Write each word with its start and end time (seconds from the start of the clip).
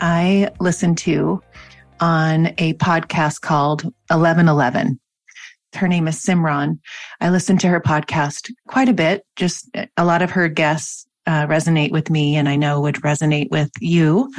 I 0.00 0.50
listened 0.60 0.98
to 0.98 1.42
on 2.00 2.46
a 2.58 2.72
podcast 2.74 3.42
called 3.42 3.84
1111. 4.08 4.98
Her 5.74 5.88
name 5.88 6.08
is 6.08 6.20
Simran. 6.20 6.78
I 7.20 7.28
listened 7.28 7.60
to 7.60 7.68
her 7.68 7.80
podcast 7.80 8.50
quite 8.66 8.88
a 8.88 8.94
bit. 8.94 9.24
Just 9.36 9.68
a 9.96 10.04
lot 10.04 10.22
of 10.22 10.30
her 10.30 10.48
guests 10.48 11.06
uh, 11.26 11.46
resonate 11.46 11.92
with 11.92 12.10
me 12.10 12.36
and 12.36 12.48
I 12.48 12.56
know 12.56 12.80
would 12.80 12.96
resonate 12.96 13.50
with 13.50 13.70
you. 13.78 14.32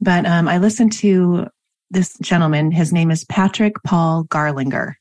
But 0.00 0.24
um, 0.24 0.48
I 0.48 0.58
listened 0.58 0.92
to 0.94 1.48
this 1.90 2.16
gentleman. 2.22 2.70
His 2.70 2.92
name 2.92 3.10
is 3.10 3.24
Patrick 3.24 3.74
Paul 3.84 4.24
Garlinger. 4.24 4.94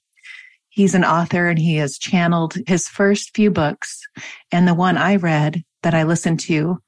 He's 0.69 0.95
an 0.95 1.05
author 1.05 1.47
and 1.47 1.59
he 1.59 1.75
has 1.75 1.97
channeled 1.97 2.55
his 2.65 2.87
first 2.87 3.35
few 3.35 3.51
books. 3.51 4.01
And 4.51 4.67
the 4.67 4.73
one 4.73 4.97
I 4.97 5.17
read 5.17 5.63
that 5.83 5.93
I 5.93 6.03
listened 6.03 6.39
to 6.41 6.79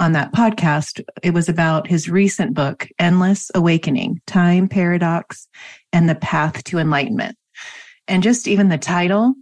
on 0.00 0.12
that 0.12 0.32
podcast, 0.32 1.04
it 1.22 1.34
was 1.34 1.48
about 1.48 1.86
his 1.86 2.08
recent 2.08 2.54
book, 2.54 2.88
Endless 2.98 3.50
Awakening 3.54 4.20
Time 4.26 4.66
Paradox 4.66 5.46
and 5.92 6.08
the 6.08 6.14
Path 6.14 6.64
to 6.64 6.78
Enlightenment. 6.78 7.36
And 8.08 8.22
just 8.22 8.48
even 8.48 8.70
the 8.70 8.78
title, 8.78 9.34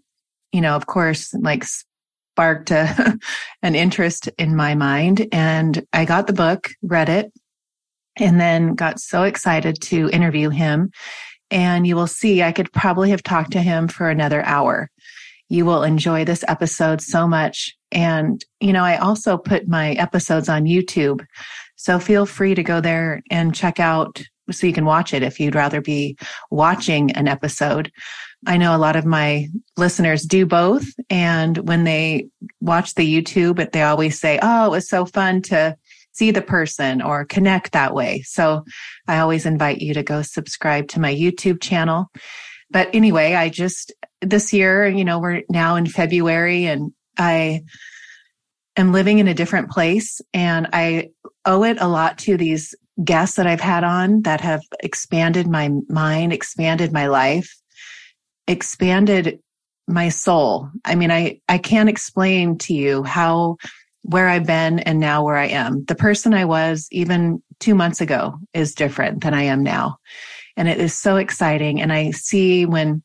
you 0.52 0.60
know, 0.60 0.74
of 0.74 0.86
course, 0.86 1.32
like 1.32 1.64
sparked 1.64 2.72
a, 2.72 3.18
an 3.62 3.76
interest 3.76 4.28
in 4.36 4.56
my 4.56 4.74
mind. 4.74 5.28
And 5.30 5.86
I 5.92 6.04
got 6.04 6.26
the 6.26 6.32
book, 6.32 6.70
read 6.82 7.08
it, 7.08 7.32
and 8.18 8.40
then 8.40 8.74
got 8.74 8.98
so 8.98 9.22
excited 9.22 9.80
to 9.82 10.10
interview 10.10 10.50
him. 10.50 10.90
And 11.52 11.86
you 11.86 11.94
will 11.94 12.08
see, 12.08 12.42
I 12.42 12.52
could 12.52 12.72
probably 12.72 13.10
have 13.10 13.22
talked 13.22 13.52
to 13.52 13.62
him 13.62 13.86
for 13.86 14.10
another 14.10 14.44
hour. 14.44 14.90
You 15.48 15.64
will 15.64 15.84
enjoy 15.84 16.24
this 16.24 16.44
episode 16.48 17.00
so 17.00 17.28
much. 17.28 17.77
And, 17.92 18.44
you 18.60 18.72
know, 18.72 18.84
I 18.84 18.96
also 18.98 19.38
put 19.38 19.68
my 19.68 19.92
episodes 19.92 20.48
on 20.48 20.64
YouTube. 20.64 21.24
So 21.76 21.98
feel 21.98 22.26
free 22.26 22.54
to 22.54 22.62
go 22.62 22.80
there 22.80 23.22
and 23.30 23.54
check 23.54 23.80
out 23.80 24.22
so 24.50 24.66
you 24.66 24.72
can 24.72 24.84
watch 24.84 25.12
it 25.12 25.22
if 25.22 25.38
you'd 25.38 25.54
rather 25.54 25.80
be 25.80 26.16
watching 26.50 27.12
an 27.12 27.28
episode. 27.28 27.90
I 28.46 28.56
know 28.56 28.74
a 28.74 28.78
lot 28.78 28.96
of 28.96 29.04
my 29.04 29.48
listeners 29.76 30.22
do 30.22 30.46
both. 30.46 30.86
And 31.10 31.58
when 31.68 31.84
they 31.84 32.28
watch 32.60 32.94
the 32.94 33.22
YouTube, 33.22 33.72
they 33.72 33.82
always 33.82 34.18
say, 34.18 34.38
Oh, 34.42 34.66
it 34.66 34.70
was 34.70 34.88
so 34.88 35.04
fun 35.04 35.42
to 35.42 35.76
see 36.12 36.30
the 36.30 36.42
person 36.42 37.00
or 37.02 37.24
connect 37.24 37.72
that 37.72 37.94
way. 37.94 38.22
So 38.22 38.64
I 39.06 39.18
always 39.18 39.46
invite 39.46 39.80
you 39.80 39.94
to 39.94 40.02
go 40.02 40.22
subscribe 40.22 40.88
to 40.88 41.00
my 41.00 41.14
YouTube 41.14 41.60
channel. 41.60 42.10
But 42.70 42.90
anyway, 42.92 43.34
I 43.34 43.48
just 43.48 43.92
this 44.20 44.52
year, 44.52 44.88
you 44.88 45.04
know, 45.04 45.20
we're 45.20 45.42
now 45.48 45.76
in 45.76 45.86
February 45.86 46.66
and 46.66 46.92
I 47.18 47.64
am 48.76 48.92
living 48.92 49.18
in 49.18 49.28
a 49.28 49.34
different 49.34 49.70
place 49.70 50.20
and 50.32 50.68
I 50.72 51.10
owe 51.44 51.64
it 51.64 51.78
a 51.80 51.88
lot 51.88 52.18
to 52.18 52.36
these 52.36 52.74
guests 53.04 53.36
that 53.36 53.46
I've 53.46 53.60
had 53.60 53.84
on 53.84 54.22
that 54.22 54.40
have 54.40 54.62
expanded 54.80 55.46
my 55.46 55.70
mind, 55.88 56.32
expanded 56.32 56.92
my 56.92 57.06
life, 57.08 57.54
expanded 58.46 59.40
my 59.86 60.08
soul. 60.08 60.70
I 60.84 60.94
mean, 60.94 61.10
I, 61.10 61.40
I 61.48 61.58
can't 61.58 61.88
explain 61.88 62.58
to 62.58 62.74
you 62.74 63.02
how, 63.02 63.56
where 64.02 64.28
I've 64.28 64.46
been 64.46 64.78
and 64.80 65.00
now 65.00 65.24
where 65.24 65.36
I 65.36 65.46
am. 65.46 65.84
The 65.84 65.94
person 65.94 66.34
I 66.34 66.44
was 66.44 66.88
even 66.90 67.42
two 67.60 67.74
months 67.74 68.00
ago 68.00 68.38
is 68.54 68.74
different 68.74 69.22
than 69.22 69.34
I 69.34 69.44
am 69.44 69.62
now. 69.62 69.98
And 70.56 70.68
it 70.68 70.78
is 70.78 70.96
so 70.96 71.16
exciting. 71.16 71.80
And 71.80 71.92
I 71.92 72.10
see 72.10 72.66
when 72.66 73.02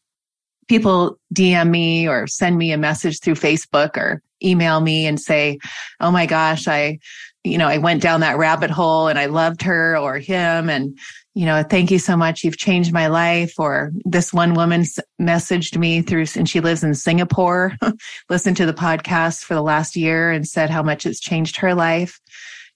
people 0.67 1.17
DM 1.33 1.69
me 1.69 2.07
or 2.07 2.27
send 2.27 2.57
me 2.57 2.71
a 2.71 2.77
message 2.77 3.19
through 3.19 3.35
Facebook 3.35 3.97
or 3.97 4.21
email 4.43 4.81
me 4.81 5.05
and 5.05 5.19
say, 5.19 5.59
Oh 5.99 6.11
my 6.11 6.25
gosh, 6.25 6.67
I, 6.67 6.99
you 7.43 7.57
know, 7.57 7.67
I 7.67 7.77
went 7.77 8.01
down 8.01 8.21
that 8.21 8.37
rabbit 8.37 8.69
hole 8.69 9.07
and 9.07 9.19
I 9.19 9.25
loved 9.25 9.61
her 9.63 9.97
or 9.97 10.17
him. 10.17 10.69
And, 10.69 10.97
you 11.35 11.45
know, 11.45 11.63
thank 11.63 11.91
you 11.91 11.99
so 11.99 12.15
much. 12.15 12.43
You've 12.43 12.57
changed 12.57 12.93
my 12.93 13.07
life. 13.07 13.53
Or 13.57 13.91
this 14.05 14.31
one 14.31 14.53
woman 14.53 14.85
messaged 15.19 15.77
me 15.77 16.01
through, 16.01 16.25
and 16.35 16.47
she 16.47 16.59
lives 16.59 16.83
in 16.83 16.93
Singapore, 16.93 17.73
listened 18.29 18.57
to 18.57 18.65
the 18.65 18.73
podcast 18.73 19.43
for 19.43 19.55
the 19.55 19.61
last 19.63 19.95
year 19.95 20.31
and 20.31 20.47
said 20.47 20.69
how 20.69 20.83
much 20.83 21.05
it's 21.05 21.19
changed 21.19 21.57
her 21.57 21.73
life. 21.73 22.19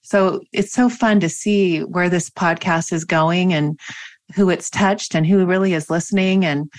So 0.02 0.40
it's 0.52 0.72
so 0.72 0.88
fun 0.88 1.20
to 1.20 1.28
see 1.28 1.80
where 1.80 2.08
this 2.08 2.30
podcast 2.30 2.92
is 2.92 3.04
going 3.04 3.52
and 3.52 3.78
who 4.34 4.50
it's 4.50 4.70
touched 4.70 5.14
and 5.14 5.26
who 5.26 5.46
really 5.46 5.74
is 5.74 5.90
listening. 5.90 6.44
And 6.44 6.70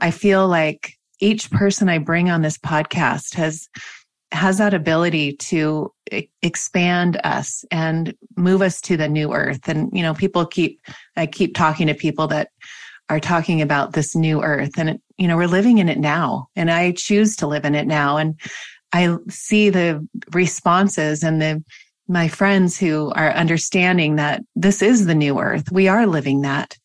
I 0.00 0.10
feel 0.10 0.48
like 0.48 0.94
each 1.20 1.50
person 1.50 1.88
I 1.88 1.98
bring 1.98 2.30
on 2.30 2.42
this 2.42 2.58
podcast 2.58 3.34
has 3.34 3.68
has 4.32 4.58
that 4.58 4.74
ability 4.74 5.32
to 5.34 5.92
expand 6.42 7.20
us 7.24 7.64
and 7.72 8.14
move 8.36 8.62
us 8.62 8.80
to 8.80 8.96
the 8.96 9.08
new 9.08 9.32
earth. 9.32 9.68
And 9.68 9.90
you 9.92 10.02
know 10.02 10.14
people 10.14 10.46
keep 10.46 10.80
i 11.16 11.26
keep 11.26 11.54
talking 11.54 11.86
to 11.88 11.94
people 11.94 12.26
that 12.28 12.50
are 13.08 13.20
talking 13.20 13.60
about 13.60 13.92
this 13.92 14.14
new 14.14 14.40
earth 14.42 14.78
and 14.78 14.90
it, 14.90 15.00
you 15.18 15.26
know 15.26 15.36
we're 15.36 15.46
living 15.46 15.78
in 15.78 15.88
it 15.88 15.98
now. 15.98 16.48
And 16.56 16.70
i 16.70 16.92
choose 16.92 17.36
to 17.36 17.46
live 17.46 17.64
in 17.64 17.74
it 17.74 17.86
now. 17.86 18.16
And 18.16 18.40
i 18.92 19.16
see 19.28 19.70
the 19.70 20.06
responses 20.32 21.22
and 21.22 21.40
the 21.40 21.62
my 22.08 22.26
friends 22.26 22.76
who 22.76 23.12
are 23.14 23.30
understanding 23.32 24.16
that 24.16 24.42
this 24.56 24.82
is 24.82 25.06
the 25.06 25.14
new 25.14 25.38
earth. 25.38 25.70
We 25.70 25.86
are 25.86 26.08
living 26.08 26.40
that 26.40 26.76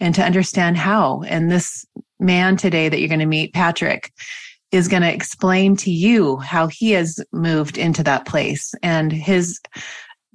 and 0.00 0.14
to 0.14 0.24
understand 0.24 0.76
how 0.76 1.22
and 1.22 1.50
this 1.50 1.86
man 2.18 2.56
today 2.56 2.88
that 2.88 2.98
you're 2.98 3.08
going 3.08 3.20
to 3.20 3.26
meet, 3.26 3.52
Patrick, 3.52 4.12
is 4.72 4.88
going 4.88 5.02
to 5.02 5.12
explain 5.12 5.76
to 5.76 5.90
you 5.90 6.38
how 6.38 6.66
he 6.66 6.90
has 6.92 7.20
moved 7.32 7.78
into 7.78 8.02
that 8.02 8.26
place 8.26 8.74
and 8.82 9.12
his, 9.12 9.60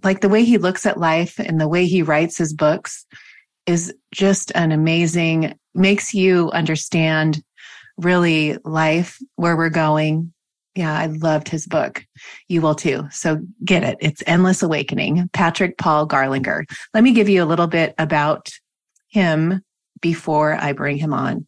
like 0.03 0.21
the 0.21 0.29
way 0.29 0.43
he 0.43 0.57
looks 0.57 0.85
at 0.85 0.99
life 0.99 1.37
and 1.39 1.59
the 1.59 1.67
way 1.67 1.85
he 1.85 2.01
writes 2.01 2.37
his 2.37 2.53
books 2.53 3.05
is 3.65 3.93
just 4.11 4.51
an 4.55 4.71
amazing, 4.71 5.53
makes 5.75 6.13
you 6.13 6.49
understand 6.51 7.43
really 7.97 8.57
life, 8.63 9.19
where 9.35 9.55
we're 9.55 9.69
going. 9.69 10.33
Yeah, 10.75 10.97
I 10.97 11.07
loved 11.07 11.49
his 11.49 11.67
book. 11.67 12.05
You 12.47 12.61
will 12.61 12.75
too. 12.75 13.07
So 13.11 13.41
get 13.63 13.83
it. 13.83 13.97
It's 13.99 14.23
Endless 14.25 14.63
Awakening, 14.63 15.29
Patrick 15.33 15.77
Paul 15.77 16.07
Garlinger. 16.07 16.63
Let 16.93 17.03
me 17.03 17.11
give 17.11 17.27
you 17.27 17.43
a 17.43 17.45
little 17.45 17.67
bit 17.67 17.93
about 17.97 18.49
him 19.11 19.61
before 20.01 20.55
I 20.55 20.73
bring 20.73 20.97
him 20.97 21.13
on. 21.13 21.45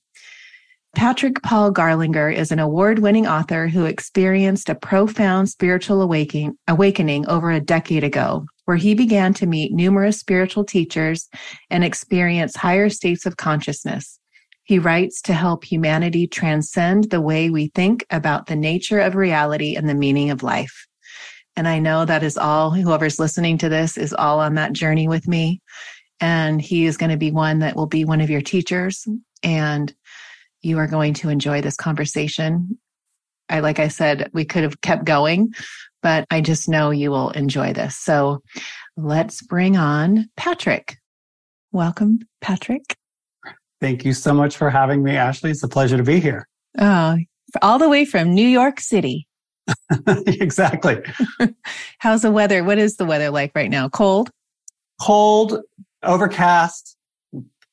Patrick 0.95 1.41
Paul 1.41 1.73
Garlinger 1.73 2.31
is 2.31 2.51
an 2.51 2.59
award 2.59 2.99
winning 2.99 3.25
author 3.25 3.67
who 3.67 3.85
experienced 3.85 4.69
a 4.69 4.75
profound 4.75 5.49
spiritual 5.49 6.03
awakening, 6.03 6.55
awakening 6.67 7.27
over 7.27 7.49
a 7.49 7.59
decade 7.59 8.03
ago, 8.03 8.45
where 8.65 8.77
he 8.77 8.93
began 8.93 9.33
to 9.33 9.47
meet 9.47 9.73
numerous 9.73 10.19
spiritual 10.19 10.63
teachers 10.63 11.29
and 11.71 11.83
experience 11.83 12.55
higher 12.55 12.89
states 12.89 13.25
of 13.25 13.37
consciousness. 13.37 14.19
He 14.65 14.77
writes 14.77 15.19
to 15.23 15.33
help 15.33 15.65
humanity 15.65 16.27
transcend 16.27 17.09
the 17.09 17.21
way 17.21 17.49
we 17.49 17.71
think 17.73 18.05
about 18.11 18.45
the 18.45 18.55
nature 18.55 18.99
of 18.99 19.15
reality 19.15 19.75
and 19.75 19.89
the 19.89 19.95
meaning 19.95 20.29
of 20.29 20.43
life. 20.43 20.85
And 21.55 21.67
I 21.67 21.79
know 21.79 22.05
that 22.05 22.23
is 22.23 22.37
all, 22.37 22.69
whoever's 22.69 23.19
listening 23.19 23.57
to 23.59 23.69
this 23.69 23.97
is 23.97 24.13
all 24.13 24.39
on 24.39 24.55
that 24.55 24.73
journey 24.73 25.07
with 25.07 25.27
me. 25.27 25.61
And 26.23 26.61
he 26.61 26.85
is 26.85 26.95
going 26.95 27.09
to 27.09 27.17
be 27.17 27.31
one 27.31 27.59
that 27.59 27.75
will 27.75 27.85
be 27.85 28.05
one 28.05 28.21
of 28.21 28.29
your 28.29 28.39
teachers. 28.39 29.05
And 29.43 29.93
you 30.61 30.77
are 30.77 30.87
going 30.87 31.13
to 31.15 31.27
enjoy 31.27 31.59
this 31.59 31.75
conversation. 31.75 32.79
I, 33.49 33.59
like 33.59 33.77
I 33.77 33.89
said, 33.89 34.29
we 34.31 34.45
could 34.45 34.63
have 34.63 34.79
kept 34.79 35.03
going, 35.03 35.51
but 36.01 36.25
I 36.31 36.39
just 36.39 36.69
know 36.69 36.91
you 36.91 37.11
will 37.11 37.31
enjoy 37.31 37.73
this. 37.73 37.97
So 37.97 38.41
let's 38.95 39.41
bring 39.41 39.75
on 39.75 40.29
Patrick. 40.37 40.95
Welcome, 41.73 42.19
Patrick. 42.39 42.95
Thank 43.81 44.05
you 44.05 44.13
so 44.13 44.33
much 44.33 44.55
for 44.55 44.69
having 44.69 45.03
me, 45.03 45.17
Ashley. 45.17 45.51
It's 45.51 45.61
a 45.63 45.67
pleasure 45.67 45.97
to 45.97 46.03
be 46.03 46.21
here. 46.21 46.47
Oh, 46.79 47.17
all 47.61 47.79
the 47.79 47.89
way 47.89 48.05
from 48.05 48.33
New 48.33 48.47
York 48.47 48.79
City. 48.79 49.27
exactly. 50.07 51.01
How's 51.97 52.21
the 52.21 52.31
weather? 52.31 52.63
What 52.63 52.77
is 52.77 52.95
the 52.95 53.03
weather 53.03 53.29
like 53.29 53.51
right 53.55 53.69
now? 53.69 53.89
Cold? 53.89 54.29
Cold, 55.01 55.59
overcast. 56.03 56.97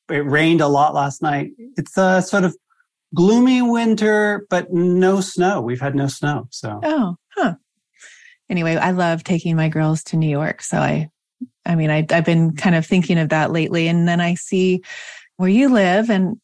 It 0.09 0.25
rained 0.25 0.61
a 0.61 0.67
lot 0.67 0.93
last 0.93 1.21
night. 1.21 1.51
It's 1.77 1.97
a 1.97 2.21
sort 2.21 2.43
of 2.43 2.55
gloomy 3.13 3.61
winter, 3.61 4.45
but 4.49 4.71
no 4.73 5.21
snow. 5.21 5.61
We've 5.61 5.81
had 5.81 5.95
no 5.95 6.07
snow. 6.07 6.47
So. 6.49 6.79
Oh, 6.83 7.15
huh. 7.35 7.55
Anyway, 8.49 8.75
I 8.75 8.91
love 8.91 9.23
taking 9.23 9.55
my 9.55 9.69
girls 9.69 10.03
to 10.05 10.17
New 10.17 10.29
York. 10.29 10.61
So 10.61 10.77
I, 10.77 11.09
I 11.65 11.75
mean, 11.75 11.89
I, 11.89 12.05
I've 12.09 12.25
been 12.25 12.55
kind 12.55 12.75
of 12.75 12.85
thinking 12.85 13.17
of 13.17 13.29
that 13.29 13.51
lately. 13.51 13.87
And 13.87 14.07
then 14.07 14.19
I 14.19 14.35
see 14.35 14.81
where 15.37 15.49
you 15.49 15.69
live 15.69 16.09
and, 16.09 16.39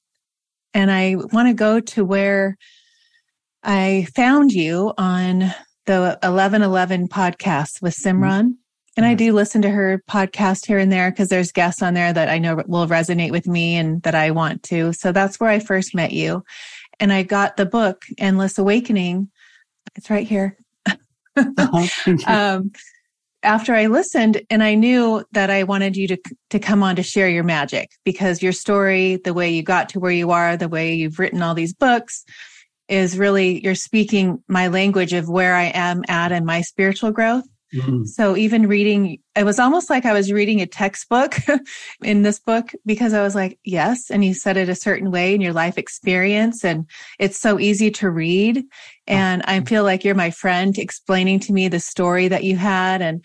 and 0.74 0.92
I 0.92 1.16
want 1.34 1.50
to 1.50 1.54
go 1.54 1.80
to 1.80 2.06
where 2.06 2.58
I 3.64 4.08
found 4.16 4.52
you 4.52 4.94
on 4.98 5.54
the 5.86 6.18
1111 6.22 7.08
podcast 7.10 7.82
with 7.82 7.96
mm-hmm. 7.96 8.08
And 8.98 9.06
I 9.06 9.14
do 9.14 9.32
listen 9.32 9.62
to 9.62 9.70
her 9.70 10.04
podcast 10.10 10.66
here 10.66 10.80
and 10.80 10.92
there 10.92 11.12
because 11.12 11.30
there's 11.30 11.52
guests 11.52 11.84
on 11.84 11.94
there 11.94 12.12
that 12.12 12.30
I 12.30 12.40
know 12.40 12.64
will 12.66 12.88
resonate 12.88 13.30
with 13.30 13.48
me 13.48 13.76
and 13.76 14.02
that 14.02 14.16
I 14.16 14.32
want 14.32 14.64
to. 14.64 14.92
So 14.92 15.12
that's 15.12 15.40
where 15.40 15.52
I 15.52 15.60
first 15.60 15.94
met 15.94 16.12
you. 16.12 16.44
And 17.00 17.14
I 17.14 17.22
got 17.22 17.58
the 17.58 17.68
book, 17.68 18.06
Endless 18.18 18.58
Awakening. 18.58 19.30
It's 19.96 20.10
right 20.10 20.28
here. 20.28 20.58
uh-huh. 20.88 22.18
um, 22.28 22.72
after 23.44 23.76
I 23.76 23.86
listened 23.86 24.42
and 24.50 24.64
I 24.64 24.74
knew 24.74 25.24
that 25.34 25.52
I 25.52 25.64
wanted 25.64 25.96
you 25.96 26.08
to, 26.08 26.18
to 26.50 26.58
come 26.58 26.82
on 26.82 26.96
to 26.96 27.04
share 27.04 27.30
your 27.30 27.44
magic 27.44 27.92
because 28.04 28.42
your 28.42 28.52
story, 28.52 29.18
the 29.18 29.34
way 29.34 29.52
you 29.52 29.62
got 29.62 29.90
to 29.90 30.00
where 30.00 30.12
you 30.12 30.32
are, 30.32 30.58
the 30.58 30.68
way 30.68 30.96
you've 30.96 31.20
written 31.20 31.44
all 31.44 31.54
these 31.54 31.74
books 31.74 32.26
is 32.88 33.16
really, 33.16 33.64
you're 33.64 33.76
speaking 33.76 34.44
my 34.48 34.70
language 34.70 35.14
of 35.14 35.30
where 35.30 35.54
I 35.54 35.66
am 35.66 36.04
at 36.08 36.32
in 36.32 36.46
my 36.46 36.62
spiritual 36.62 37.12
growth. 37.12 37.46
Mm-hmm. 37.74 38.06
So 38.06 38.38
even 38.38 38.68
reading, 38.68 39.20
it 39.36 39.44
was 39.44 39.60
almost 39.60 39.90
like 39.90 40.06
I 40.06 40.14
was 40.14 40.32
reading 40.32 40.62
a 40.62 40.66
textbook 40.66 41.36
in 42.04 42.22
this 42.22 42.40
book 42.40 42.72
because 42.86 43.14
I 43.14 43.22
was 43.22 43.36
like, 43.36 43.60
yes. 43.64 44.10
And 44.10 44.24
you 44.24 44.34
said 44.34 44.58
it 44.58 44.70
a 44.70 44.76
certain 44.76 45.12
way 45.12 45.36
in 45.36 45.42
your 45.42 45.54
life 45.54 45.78
experience. 45.78 46.64
And 46.64 46.90
it's 47.20 47.38
so 47.38 47.60
easy 47.60 47.92
to 47.92 48.10
read. 48.10 48.64
And 49.06 49.44
I 49.44 49.60
feel 49.62 49.84
like 49.84 50.04
you're 50.06 50.16
my 50.16 50.32
friend 50.32 50.78
explaining 50.78 51.40
to 51.42 51.54
me 51.54 51.68
the 51.68 51.80
story 51.80 52.28
that 52.30 52.44
you 52.44 52.56
had. 52.56 53.02
And 53.02 53.24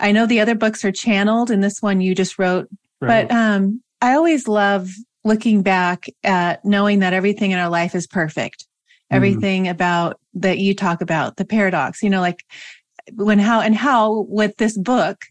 I 0.00 0.12
know 0.12 0.26
the 0.26 0.40
other 0.40 0.54
books 0.54 0.84
are 0.84 0.92
channeled 0.92 1.50
and 1.50 1.62
this 1.62 1.82
one 1.82 2.00
you 2.00 2.14
just 2.14 2.38
wrote, 2.38 2.68
right. 3.00 3.28
but, 3.28 3.34
um, 3.34 3.82
I 4.00 4.14
always 4.14 4.48
love 4.48 4.90
looking 5.22 5.62
back 5.62 6.06
at 6.24 6.64
knowing 6.64 6.98
that 6.98 7.12
everything 7.12 7.52
in 7.52 7.58
our 7.58 7.68
life 7.68 7.94
is 7.94 8.06
perfect. 8.06 8.62
Mm-hmm. 8.62 9.16
Everything 9.16 9.64
mm. 9.64 9.70
about 9.70 10.18
that 10.34 10.58
you 10.58 10.74
talk 10.74 11.00
about, 11.00 11.36
the 11.36 11.44
paradox, 11.44 12.02
you 12.02 12.10
know, 12.10 12.20
like 12.20 12.44
when 13.14 13.38
how 13.38 13.60
and 13.60 13.74
how 13.74 14.26
with 14.28 14.56
this 14.56 14.76
book 14.76 15.24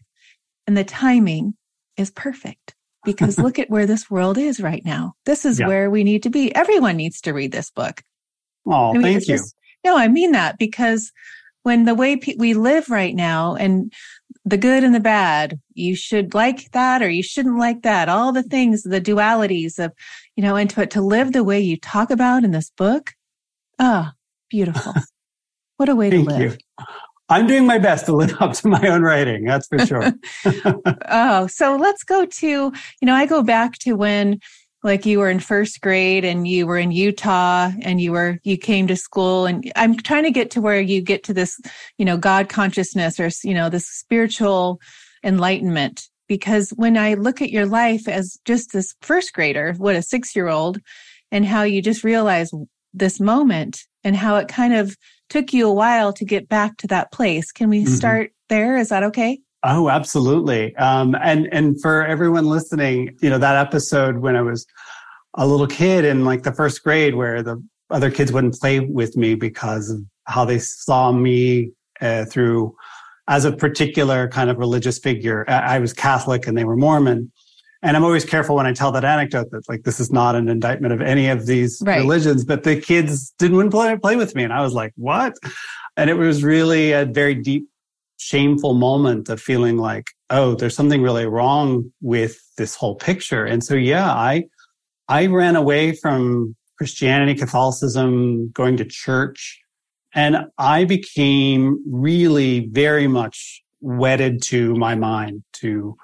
and 0.66 0.76
the 0.76 0.84
timing 0.84 1.54
is 1.96 2.10
perfect 2.10 2.74
because 3.04 3.38
look 3.38 3.58
at 3.58 3.70
where 3.70 3.86
this 3.86 4.10
world 4.10 4.38
is 4.38 4.60
right 4.60 4.84
now. 4.84 5.14
This 5.26 5.44
is 5.44 5.60
yeah. 5.60 5.66
where 5.66 5.90
we 5.90 6.04
need 6.04 6.22
to 6.24 6.30
be. 6.30 6.54
Everyone 6.54 6.96
needs 6.96 7.20
to 7.22 7.32
read 7.32 7.52
this 7.52 7.70
book. 7.70 8.02
Oh, 8.66 8.90
I 8.90 8.92
mean, 8.92 9.02
thank 9.02 9.28
you. 9.28 9.36
Just, 9.36 9.54
no, 9.84 9.96
I 9.96 10.08
mean 10.08 10.32
that 10.32 10.58
because 10.58 11.12
when 11.62 11.84
the 11.84 11.94
way 11.94 12.16
pe- 12.16 12.36
we 12.38 12.54
live 12.54 12.90
right 12.90 13.14
now 13.14 13.54
and 13.54 13.92
the 14.44 14.56
good 14.56 14.84
and 14.84 14.94
the 14.94 15.00
bad, 15.00 15.60
you 15.74 15.94
should 15.94 16.34
like 16.34 16.70
that 16.72 17.02
or 17.02 17.08
you 17.08 17.22
shouldn't 17.22 17.58
like 17.58 17.82
that. 17.82 18.08
All 18.08 18.32
the 18.32 18.42
things, 18.42 18.82
the 18.82 19.00
dualities 19.00 19.78
of, 19.78 19.92
you 20.36 20.42
know, 20.42 20.56
and 20.56 20.68
to, 20.70 20.86
to 20.86 21.00
live 21.00 21.32
the 21.32 21.44
way 21.44 21.60
you 21.60 21.76
talk 21.76 22.10
about 22.10 22.44
in 22.44 22.50
this 22.50 22.70
book. 22.70 23.12
Ah, 23.78 24.12
oh, 24.12 24.16
beautiful. 24.50 24.94
what 25.76 25.88
a 25.88 25.96
way 25.96 26.10
to 26.10 26.20
live. 26.20 26.52
You. 26.52 26.58
I'm 27.32 27.46
doing 27.46 27.66
my 27.66 27.78
best 27.78 28.04
to 28.06 28.12
live 28.12 28.36
up 28.40 28.52
to 28.54 28.68
my 28.68 28.86
own 28.88 29.02
writing. 29.02 29.44
That's 29.44 29.66
for 29.66 29.78
sure. 29.86 30.12
oh, 31.08 31.46
so 31.46 31.76
let's 31.76 32.04
go 32.04 32.26
to, 32.26 32.46
you 32.46 32.72
know, 33.02 33.14
I 33.14 33.24
go 33.24 33.42
back 33.42 33.78
to 33.78 33.94
when 33.94 34.38
like 34.84 35.06
you 35.06 35.18
were 35.18 35.30
in 35.30 35.40
first 35.40 35.80
grade 35.80 36.24
and 36.24 36.46
you 36.46 36.66
were 36.66 36.76
in 36.76 36.90
Utah 36.90 37.70
and 37.82 38.00
you 38.00 38.12
were, 38.12 38.38
you 38.42 38.58
came 38.58 38.86
to 38.88 38.96
school 38.96 39.46
and 39.46 39.72
I'm 39.76 39.96
trying 39.96 40.24
to 40.24 40.30
get 40.30 40.50
to 40.52 40.60
where 40.60 40.80
you 40.80 41.00
get 41.00 41.24
to 41.24 41.32
this, 41.32 41.58
you 41.96 42.04
know, 42.04 42.16
God 42.18 42.48
consciousness 42.48 43.18
or, 43.18 43.30
you 43.44 43.54
know, 43.54 43.70
this 43.70 43.86
spiritual 43.86 44.80
enlightenment. 45.24 46.08
Because 46.28 46.70
when 46.70 46.98
I 46.98 47.14
look 47.14 47.40
at 47.40 47.50
your 47.50 47.66
life 47.66 48.08
as 48.08 48.38
just 48.44 48.72
this 48.72 48.94
first 49.00 49.32
grader, 49.32 49.74
what 49.78 49.96
a 49.96 50.02
six 50.02 50.36
year 50.36 50.48
old 50.48 50.80
and 51.30 51.46
how 51.46 51.62
you 51.62 51.80
just 51.80 52.04
realize 52.04 52.50
this 52.92 53.20
moment 53.20 53.84
and 54.04 54.16
how 54.16 54.36
it 54.36 54.48
kind 54.48 54.74
of 54.74 54.96
took 55.32 55.54
you 55.54 55.66
a 55.66 55.72
while 55.72 56.12
to 56.12 56.26
get 56.26 56.46
back 56.46 56.76
to 56.76 56.86
that 56.88 57.10
place. 57.10 57.50
Can 57.52 57.70
we 57.70 57.84
mm-hmm. 57.84 57.94
start 57.94 58.32
there? 58.50 58.76
Is 58.76 58.90
that 58.90 59.02
okay? 59.02 59.40
Oh, 59.64 59.88
absolutely. 59.88 60.76
Um, 60.76 61.16
and 61.22 61.48
and 61.52 61.80
for 61.80 62.04
everyone 62.04 62.46
listening, 62.46 63.16
you 63.22 63.30
know 63.30 63.38
that 63.38 63.56
episode 63.56 64.18
when 64.18 64.36
I 64.36 64.42
was 64.42 64.66
a 65.34 65.46
little 65.46 65.66
kid 65.66 66.04
in 66.04 66.26
like 66.26 66.42
the 66.42 66.52
first 66.52 66.82
grade, 66.82 67.14
where 67.14 67.42
the 67.42 67.62
other 67.88 68.10
kids 68.10 68.30
wouldn't 68.30 68.60
play 68.60 68.80
with 68.80 69.16
me 69.16 69.34
because 69.34 69.88
of 69.88 70.00
how 70.26 70.44
they 70.44 70.58
saw 70.58 71.12
me 71.12 71.70
uh, 72.02 72.26
through 72.26 72.74
as 73.26 73.46
a 73.46 73.52
particular 73.52 74.28
kind 74.28 74.50
of 74.50 74.58
religious 74.58 74.98
figure. 74.98 75.48
I 75.48 75.78
was 75.78 75.94
Catholic 75.94 76.46
and 76.46 76.58
they 76.58 76.64
were 76.64 76.76
Mormon. 76.76 77.32
And 77.82 77.96
I'm 77.96 78.04
always 78.04 78.24
careful 78.24 78.54
when 78.54 78.66
I 78.66 78.72
tell 78.72 78.92
that 78.92 79.04
anecdote 79.04 79.50
that 79.50 79.68
like 79.68 79.82
this 79.82 79.98
is 79.98 80.12
not 80.12 80.36
an 80.36 80.48
indictment 80.48 80.92
of 80.92 81.00
any 81.00 81.28
of 81.28 81.46
these 81.46 81.82
right. 81.84 81.98
religions, 81.98 82.44
but 82.44 82.62
the 82.62 82.80
kids 82.80 83.34
didn't 83.38 83.56
want 83.56 83.70
to 83.70 83.76
play, 83.76 83.96
play 83.96 84.16
with 84.16 84.34
me. 84.34 84.44
And 84.44 84.52
I 84.52 84.60
was 84.60 84.72
like, 84.72 84.92
what? 84.96 85.34
And 85.96 86.08
it 86.08 86.14
was 86.14 86.44
really 86.44 86.92
a 86.92 87.04
very 87.04 87.34
deep, 87.34 87.68
shameful 88.18 88.74
moment 88.74 89.28
of 89.28 89.40
feeling 89.40 89.78
like, 89.78 90.06
oh, 90.30 90.54
there's 90.54 90.76
something 90.76 91.02
really 91.02 91.26
wrong 91.26 91.92
with 92.00 92.40
this 92.56 92.76
whole 92.76 92.94
picture. 92.94 93.44
And 93.44 93.64
so, 93.64 93.74
yeah, 93.74 94.12
I, 94.12 94.44
I 95.08 95.26
ran 95.26 95.56
away 95.56 95.92
from 95.96 96.54
Christianity, 96.78 97.34
Catholicism, 97.34 98.50
going 98.50 98.76
to 98.76 98.84
church, 98.84 99.60
and 100.14 100.46
I 100.58 100.84
became 100.84 101.82
really 101.86 102.68
very 102.70 103.08
much 103.08 103.62
wedded 103.80 104.42
to 104.44 104.74
my 104.76 104.94
mind, 104.94 105.42
to 105.54 105.96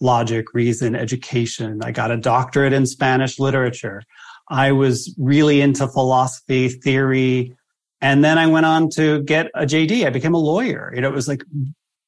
logic, 0.00 0.52
reason, 0.54 0.94
education. 0.94 1.80
I 1.82 1.92
got 1.92 2.10
a 2.10 2.16
doctorate 2.16 2.72
in 2.72 2.86
Spanish 2.86 3.38
literature. 3.38 4.02
I 4.48 4.72
was 4.72 5.14
really 5.18 5.60
into 5.60 5.88
philosophy, 5.88 6.68
theory. 6.68 7.56
And 8.00 8.22
then 8.22 8.38
I 8.38 8.46
went 8.46 8.66
on 8.66 8.90
to 8.90 9.22
get 9.22 9.46
a 9.54 9.64
JD. 9.64 10.06
I 10.06 10.10
became 10.10 10.34
a 10.34 10.38
lawyer. 10.38 10.92
You 10.94 11.00
know, 11.00 11.08
it 11.08 11.14
was 11.14 11.28
like 11.28 11.42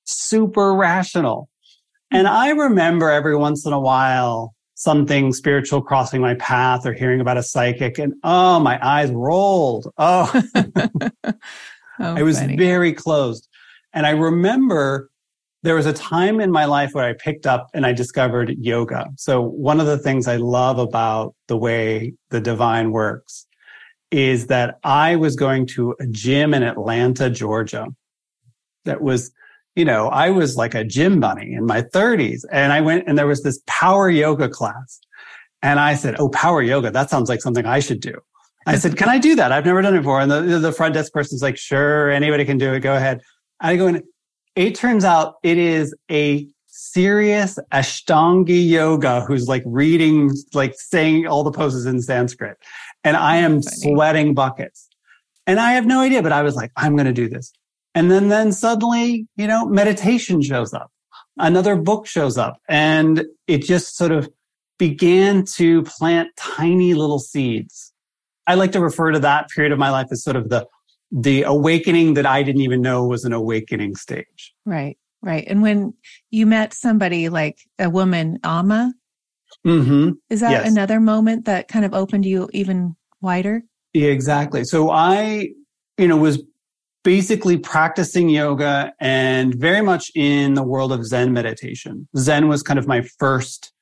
super 0.05 0.75
rational. 0.75 1.49
And 2.11 2.29
I 2.29 2.51
remember 2.51 3.11
every 3.11 3.37
once 3.37 3.67
in 3.67 3.73
a 3.73 3.81
while 3.81 4.55
something 4.77 5.33
spiritual 5.33 5.81
crossing 5.81 6.21
my 6.21 6.35
path 6.35 6.85
or 6.85 6.93
hearing 6.93 7.21
about 7.21 7.39
a 7.39 7.43
psychic 7.43 7.99
and 7.99 8.13
oh, 8.23 8.61
my 8.61 8.79
eyes 8.87 9.11
rolled. 9.11 9.91
Oh, 9.97 10.31
oh 10.55 11.35
I 11.99 12.23
was 12.23 12.39
funny. 12.39 12.57
very 12.57 12.93
closed. 12.93 13.49
And 13.93 14.07
I 14.07 14.11
remember 14.11 15.09
there 15.67 15.75
was 15.75 15.87
a 15.87 15.93
time 15.93 16.41
in 16.41 16.53
my 16.53 16.65
life 16.65 16.91
where 16.93 17.05
I 17.05 17.13
picked 17.13 17.45
up 17.45 17.71
and 17.75 17.85
I 17.85 17.93
discovered 17.93 18.55
yoga. 18.57 19.09
So 19.17 19.43
one 19.43 19.81
of 19.81 19.87
the 19.87 19.99
things 19.99 20.29
I 20.29 20.37
love 20.37 20.79
about 20.79 21.35
the 21.49 21.57
way 21.57 22.15
the 22.31 22.41
divine 22.41 22.93
works 22.93 23.49
is 24.13 24.47
that 24.47 24.79
I 24.85 25.17
was 25.17 25.35
going 25.35 25.67
to 25.75 25.97
a 25.99 26.07
gym 26.07 26.55
in 26.55 26.63
Atlanta, 26.63 27.29
Georgia 27.31 27.89
that 28.85 29.03
was, 29.03 29.33
you 29.75 29.85
know, 29.85 30.07
I 30.07 30.31
was 30.31 30.55
like 30.55 30.77
a 30.77 30.85
gym 30.85 31.19
bunny 31.19 31.53
in 31.55 31.67
my 31.67 31.83
thirties 31.83 32.47
and 32.53 32.73
I 32.73 32.81
went 32.81 33.09
and 33.09 33.19
there 33.19 33.27
was 33.27 33.43
this 33.43 33.61
power 33.67 34.09
yoga 34.09 34.49
class. 34.49 35.01
And 35.63 35.81
I 35.81 35.97
said, 35.97 36.15
Oh, 36.21 36.29
power 36.29 36.63
yoga. 36.63 36.93
That 36.93 37.11
sounds 37.11 37.29
like 37.29 37.43
something 37.43 37.67
I 37.67 37.81
should 37.81 38.01
do. 38.01 38.15
I 38.69 38.77
said, 38.77 38.97
can 38.97 39.09
I 39.09 39.19
do 39.19 39.35
that? 39.35 39.51
I've 39.51 39.65
never 39.65 39.83
done 39.83 39.95
it 39.95 39.99
before. 39.99 40.21
And 40.21 40.31
the, 40.31 40.43
the 40.61 40.73
front 40.73 40.95
desk 40.95 41.13
person's 41.13 41.43
like, 41.43 41.57
sure, 41.57 42.11
anybody 42.11 42.45
can 42.45 42.59
do 42.59 42.73
it. 42.75 42.81
Go 42.81 42.97
ahead. 42.97 43.21
I 43.61 43.77
go 43.77 43.87
in, 43.87 44.03
it 44.57 44.75
turns 44.75 45.05
out 45.05 45.35
it 45.43 45.59
is 45.59 45.95
a 46.11 46.49
serious 46.67 47.59
Ashtangi 47.73 48.69
yoga 48.69 49.21
who's 49.21 49.47
like 49.47 49.63
reading, 49.67 50.31
like 50.55 50.75
saying 50.77 51.27
all 51.27 51.45
the 51.45 51.53
poses 51.53 51.87
in 51.87 52.01
Sanskrit. 52.01 52.57
And 53.05 53.17
I 53.17 53.37
am 53.37 53.63
sweating 53.63 54.35
buckets. 54.35 54.89
And 55.47 55.61
I 55.61 55.73
have 55.73 55.87
no 55.87 56.01
idea, 56.01 56.23
but 56.23 56.33
I 56.33 56.43
was 56.43 56.57
like, 56.57 56.73
I'm 56.77 56.97
going 56.97 57.07
to 57.07 57.13
do 57.13 57.29
this. 57.29 57.53
And 57.95 58.11
then, 58.11 58.29
then 58.29 58.51
suddenly, 58.51 59.27
you 59.37 59.47
know, 59.47 59.67
meditation 59.67 60.43
shows 60.43 60.75
up. 60.75 60.91
Another 61.39 61.77
book 61.77 62.07
shows 62.07 62.39
up 62.39 62.59
and 62.69 63.25
it 63.47 63.63
just 63.63 63.97
sort 63.97 64.11
of 64.11 64.29
began 64.79 65.45
to 65.45 65.83
plant 65.83 66.31
tiny 66.39 66.95
little 66.95 67.19
seeds. 67.19 67.93
I 68.47 68.55
like 68.55 68.73
to 68.73 68.81
refer 68.81 69.13
to 69.13 69.19
that 69.21 69.49
period 69.51 69.73
of 69.73 69.79
my 69.79 69.91
life 69.91 70.07
as 70.11 70.23
sort 70.23 70.37
of 70.37 70.49
the 70.49 70.67
the 71.11 71.43
awakening 71.43 72.15
that 72.15 72.27
I 72.27 72.43
didn't 72.43 72.63
even 72.63 72.81
know 72.81 73.05
was 73.07 73.25
an 73.25 73.33
awakening 73.33 73.95
stage. 73.97 74.55
Right, 74.65 74.99
right. 75.23 75.45
And 75.47 75.63
when 75.63 75.95
you 76.31 76.47
met 76.47 76.75
somebody 76.75 77.29
like 77.29 77.59
a 77.79 77.89
woman, 77.91 78.39
Amma, 78.45 78.93
Mm-hmm. 79.67 80.11
Is 80.31 80.41
that 80.41 80.51
Yes. 80.51 80.71
another 80.71 81.01
moment 81.01 81.45
that 81.47 81.69
kind 81.69 81.85
of 81.85 81.95
opened 81.95 82.25
you 82.25 82.49
even 82.53 82.95
wider? 83.21 83.63
Yeah, 83.93 84.09
exactly. 84.09 84.65
So 84.65 84.91
I, 84.91 85.49
you 85.99 86.07
know, 86.09 86.17
was 86.17 86.43
basically 87.03 87.57
practicing 87.57 88.29
yoga 88.29 88.93
and 89.01 89.55
very 89.55 89.81
much 89.81 90.11
in 90.15 90.55
the 90.55 90.63
world 90.63 90.93
of 90.93 91.05
Zen 91.05 91.33
meditation. 91.33 92.09
Zen 92.17 92.49
was 92.49 92.63
kind 92.63 92.79
of 92.79 92.87
my 92.87 93.03
first 93.19 93.73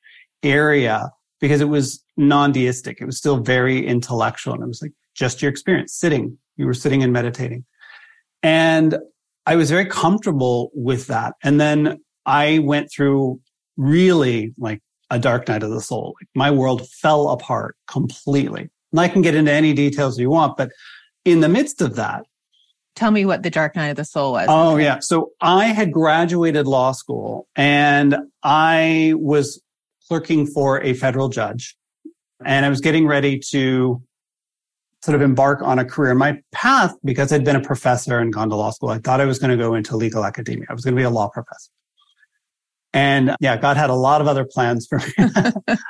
area 0.43 1.11
because 1.40 1.61
it 1.61 1.69
was 1.69 2.02
non-deistic. 2.16 3.00
It 3.00 3.07
was 3.07 3.19
still 3.19 3.38
very 3.38 3.85
intellectual 3.87 4.54
and 4.54 4.62
it 4.62 4.66
was 4.69 4.81
like 4.83 4.93
just 5.14 5.43
your 5.43 5.50
experience 5.50 5.95
sitting. 5.95 6.38
You 6.56 6.66
were 6.66 6.75
sitting 6.75 7.02
and 7.02 7.12
meditating. 7.12 7.64
And 8.42 8.99
I 9.46 9.56
was 9.56 9.70
very 9.70 9.87
comfortable 9.87 10.70
with 10.75 11.06
that. 11.08 11.34
And 11.42 11.61
then 11.61 12.00
I 12.25 12.61
went 12.61 12.90
through 12.90 13.40
really 13.76 14.54
like 14.58 14.80
a 15.11 15.18
dark 15.18 15.49
night 15.49 15.62
of 15.62 15.70
the 15.70 15.80
soul. 15.80 16.14
Like 16.20 16.28
my 16.34 16.50
world 16.50 16.88
fell 16.88 17.28
apart 17.30 17.76
completely. 17.87 18.70
And 18.92 19.00
I 19.00 19.08
can 19.08 19.23
get 19.23 19.34
into 19.34 19.52
any 19.52 19.73
details 19.73 20.18
you 20.18 20.30
want, 20.30 20.56
but 20.56 20.70
in 21.25 21.40
the 21.40 21.49
midst 21.49 21.80
of 21.80 21.96
that, 21.96 22.25
Tell 22.96 23.11
me 23.11 23.26
what 23.26 23.42
the 23.42 23.50
dark 23.50 23.75
night 23.75 23.88
of 23.88 23.96
the 23.96 24.04
soul 24.04 24.32
was. 24.32 24.46
Oh, 24.49 24.76
yeah. 24.76 25.00
So 25.00 25.32
I 25.40 25.66
had 25.66 25.92
graduated 25.92 26.66
law 26.66 26.92
school 26.92 27.49
and 27.56 28.16
I 28.42 29.14
was 29.16 29.61
clerking 30.06 30.46
for 30.46 30.80
a 30.80 30.94
federal 30.94 31.28
judge 31.28 31.76
and 32.44 32.64
I 32.64 32.68
was 32.68 32.80
getting 32.80 33.06
ready 33.06 33.40
to 33.50 34.00
sort 35.04 35.14
of 35.14 35.20
embark 35.20 35.61
on 35.61 35.78
a 35.78 35.84
career. 35.84 36.14
My 36.14 36.40
path, 36.52 36.94
because 37.04 37.30
I'd 37.30 37.44
been 37.44 37.56
a 37.56 37.61
professor 37.61 38.18
and 38.20 38.32
gone 38.32 38.49
to 38.49 38.56
law 38.56 38.70
school, 38.70 38.88
I 38.88 38.96
thought 38.96 39.20
I 39.20 39.26
was 39.26 39.38
going 39.38 39.50
to 39.50 39.56
go 39.62 39.75
into 39.75 39.99
legal 39.99 40.25
academia. 40.25 40.64
I 40.70 40.73
was 40.73 40.82
going 40.82 40.94
to 40.94 40.99
be 40.99 41.04
a 41.04 41.11
law 41.11 41.28
professor. 41.28 41.70
And 42.94 43.37
yeah, 43.38 43.58
God 43.58 43.76
had 43.76 43.90
a 43.90 43.94
lot 43.94 44.23
of 44.23 44.28
other 44.28 44.46
plans 44.46 44.87
for 44.87 44.99
me. 44.99 45.04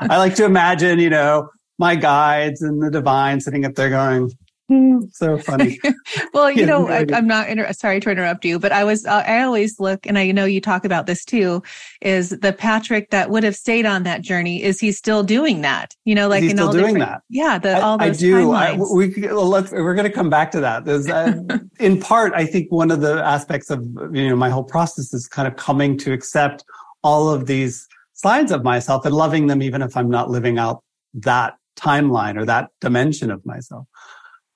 I 0.00 0.16
like 0.16 0.34
to 0.36 0.44
imagine, 0.44 0.98
you 0.98 1.10
know, 1.10 1.48
my 1.78 1.94
guides 1.94 2.60
and 2.60 2.82
the 2.82 2.90
divine 2.90 3.40
sitting 3.40 3.64
up 3.64 3.76
there 3.76 3.88
going, 3.88 4.22
"Hmm, 4.22 4.32
so 5.12 5.38
funny. 5.38 5.78
well, 6.32 6.50
you 6.50 6.64
know, 6.64 6.88
I, 6.88 7.04
I'm 7.12 7.26
not 7.26 7.48
inter- 7.48 7.72
sorry 7.72 8.00
to 8.00 8.10
interrupt 8.10 8.44
you, 8.44 8.58
but 8.58 8.72
I 8.72 8.84
was, 8.84 9.04
uh, 9.04 9.22
I 9.26 9.42
always 9.42 9.78
look, 9.78 10.06
and 10.06 10.18
I 10.18 10.30
know 10.30 10.44
you 10.44 10.60
talk 10.60 10.84
about 10.84 11.06
this 11.06 11.24
too, 11.24 11.62
is 12.00 12.30
the 12.30 12.52
Patrick 12.52 13.10
that 13.10 13.30
would 13.30 13.42
have 13.42 13.56
stayed 13.56 13.86
on 13.86 14.04
that 14.04 14.22
journey. 14.22 14.62
Is 14.62 14.80
he 14.80 14.92
still 14.92 15.22
doing 15.22 15.60
that? 15.62 15.94
You 16.04 16.14
know, 16.14 16.28
like 16.28 16.42
in 16.42 16.50
still 16.50 16.68
all 16.68 16.72
doing 16.72 16.98
that? 16.98 17.22
Yeah, 17.28 17.58
the 17.58 17.72
I, 17.72 17.80
all 17.80 18.00
I 18.00 18.10
do. 18.10 18.52
I, 18.52 18.76
we 18.76 19.14
well, 19.20 19.48
let's, 19.48 19.70
we're 19.70 19.94
going 19.94 20.10
to 20.10 20.12
come 20.12 20.30
back 20.30 20.50
to 20.52 20.60
that. 20.60 20.84
There's, 20.84 21.08
uh, 21.08 21.40
in 21.78 22.00
part, 22.00 22.32
I 22.34 22.46
think 22.46 22.72
one 22.72 22.90
of 22.90 23.00
the 23.00 23.22
aspects 23.22 23.70
of 23.70 23.80
you 24.12 24.28
know 24.28 24.36
my 24.36 24.50
whole 24.50 24.64
process 24.64 25.12
is 25.12 25.26
kind 25.26 25.46
of 25.46 25.56
coming 25.56 25.98
to 25.98 26.12
accept 26.12 26.64
all 27.02 27.28
of 27.28 27.46
these 27.46 27.86
sides 28.14 28.50
of 28.50 28.64
myself 28.64 29.04
and 29.04 29.14
loving 29.14 29.46
them, 29.46 29.62
even 29.62 29.82
if 29.82 29.96
I'm 29.96 30.08
not 30.08 30.30
living 30.30 30.58
out 30.58 30.82
that 31.14 31.54
timeline 31.76 32.36
or 32.36 32.44
that 32.44 32.70
dimension 32.80 33.30
of 33.30 33.44
myself. 33.44 33.86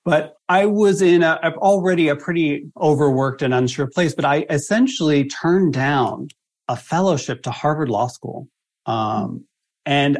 But 0.08 0.36
I 0.48 0.64
was 0.64 1.02
in 1.02 1.22
a, 1.22 1.38
already 1.58 2.08
a 2.08 2.16
pretty 2.16 2.64
overworked 2.80 3.42
and 3.42 3.52
unsure 3.52 3.86
place. 3.86 4.14
But 4.14 4.24
I 4.24 4.46
essentially 4.48 5.26
turned 5.26 5.74
down 5.74 6.28
a 6.66 6.76
fellowship 6.76 7.42
to 7.42 7.50
Harvard 7.50 7.90
Law 7.90 8.08
School, 8.08 8.48
um, 8.86 9.44
and 9.84 10.18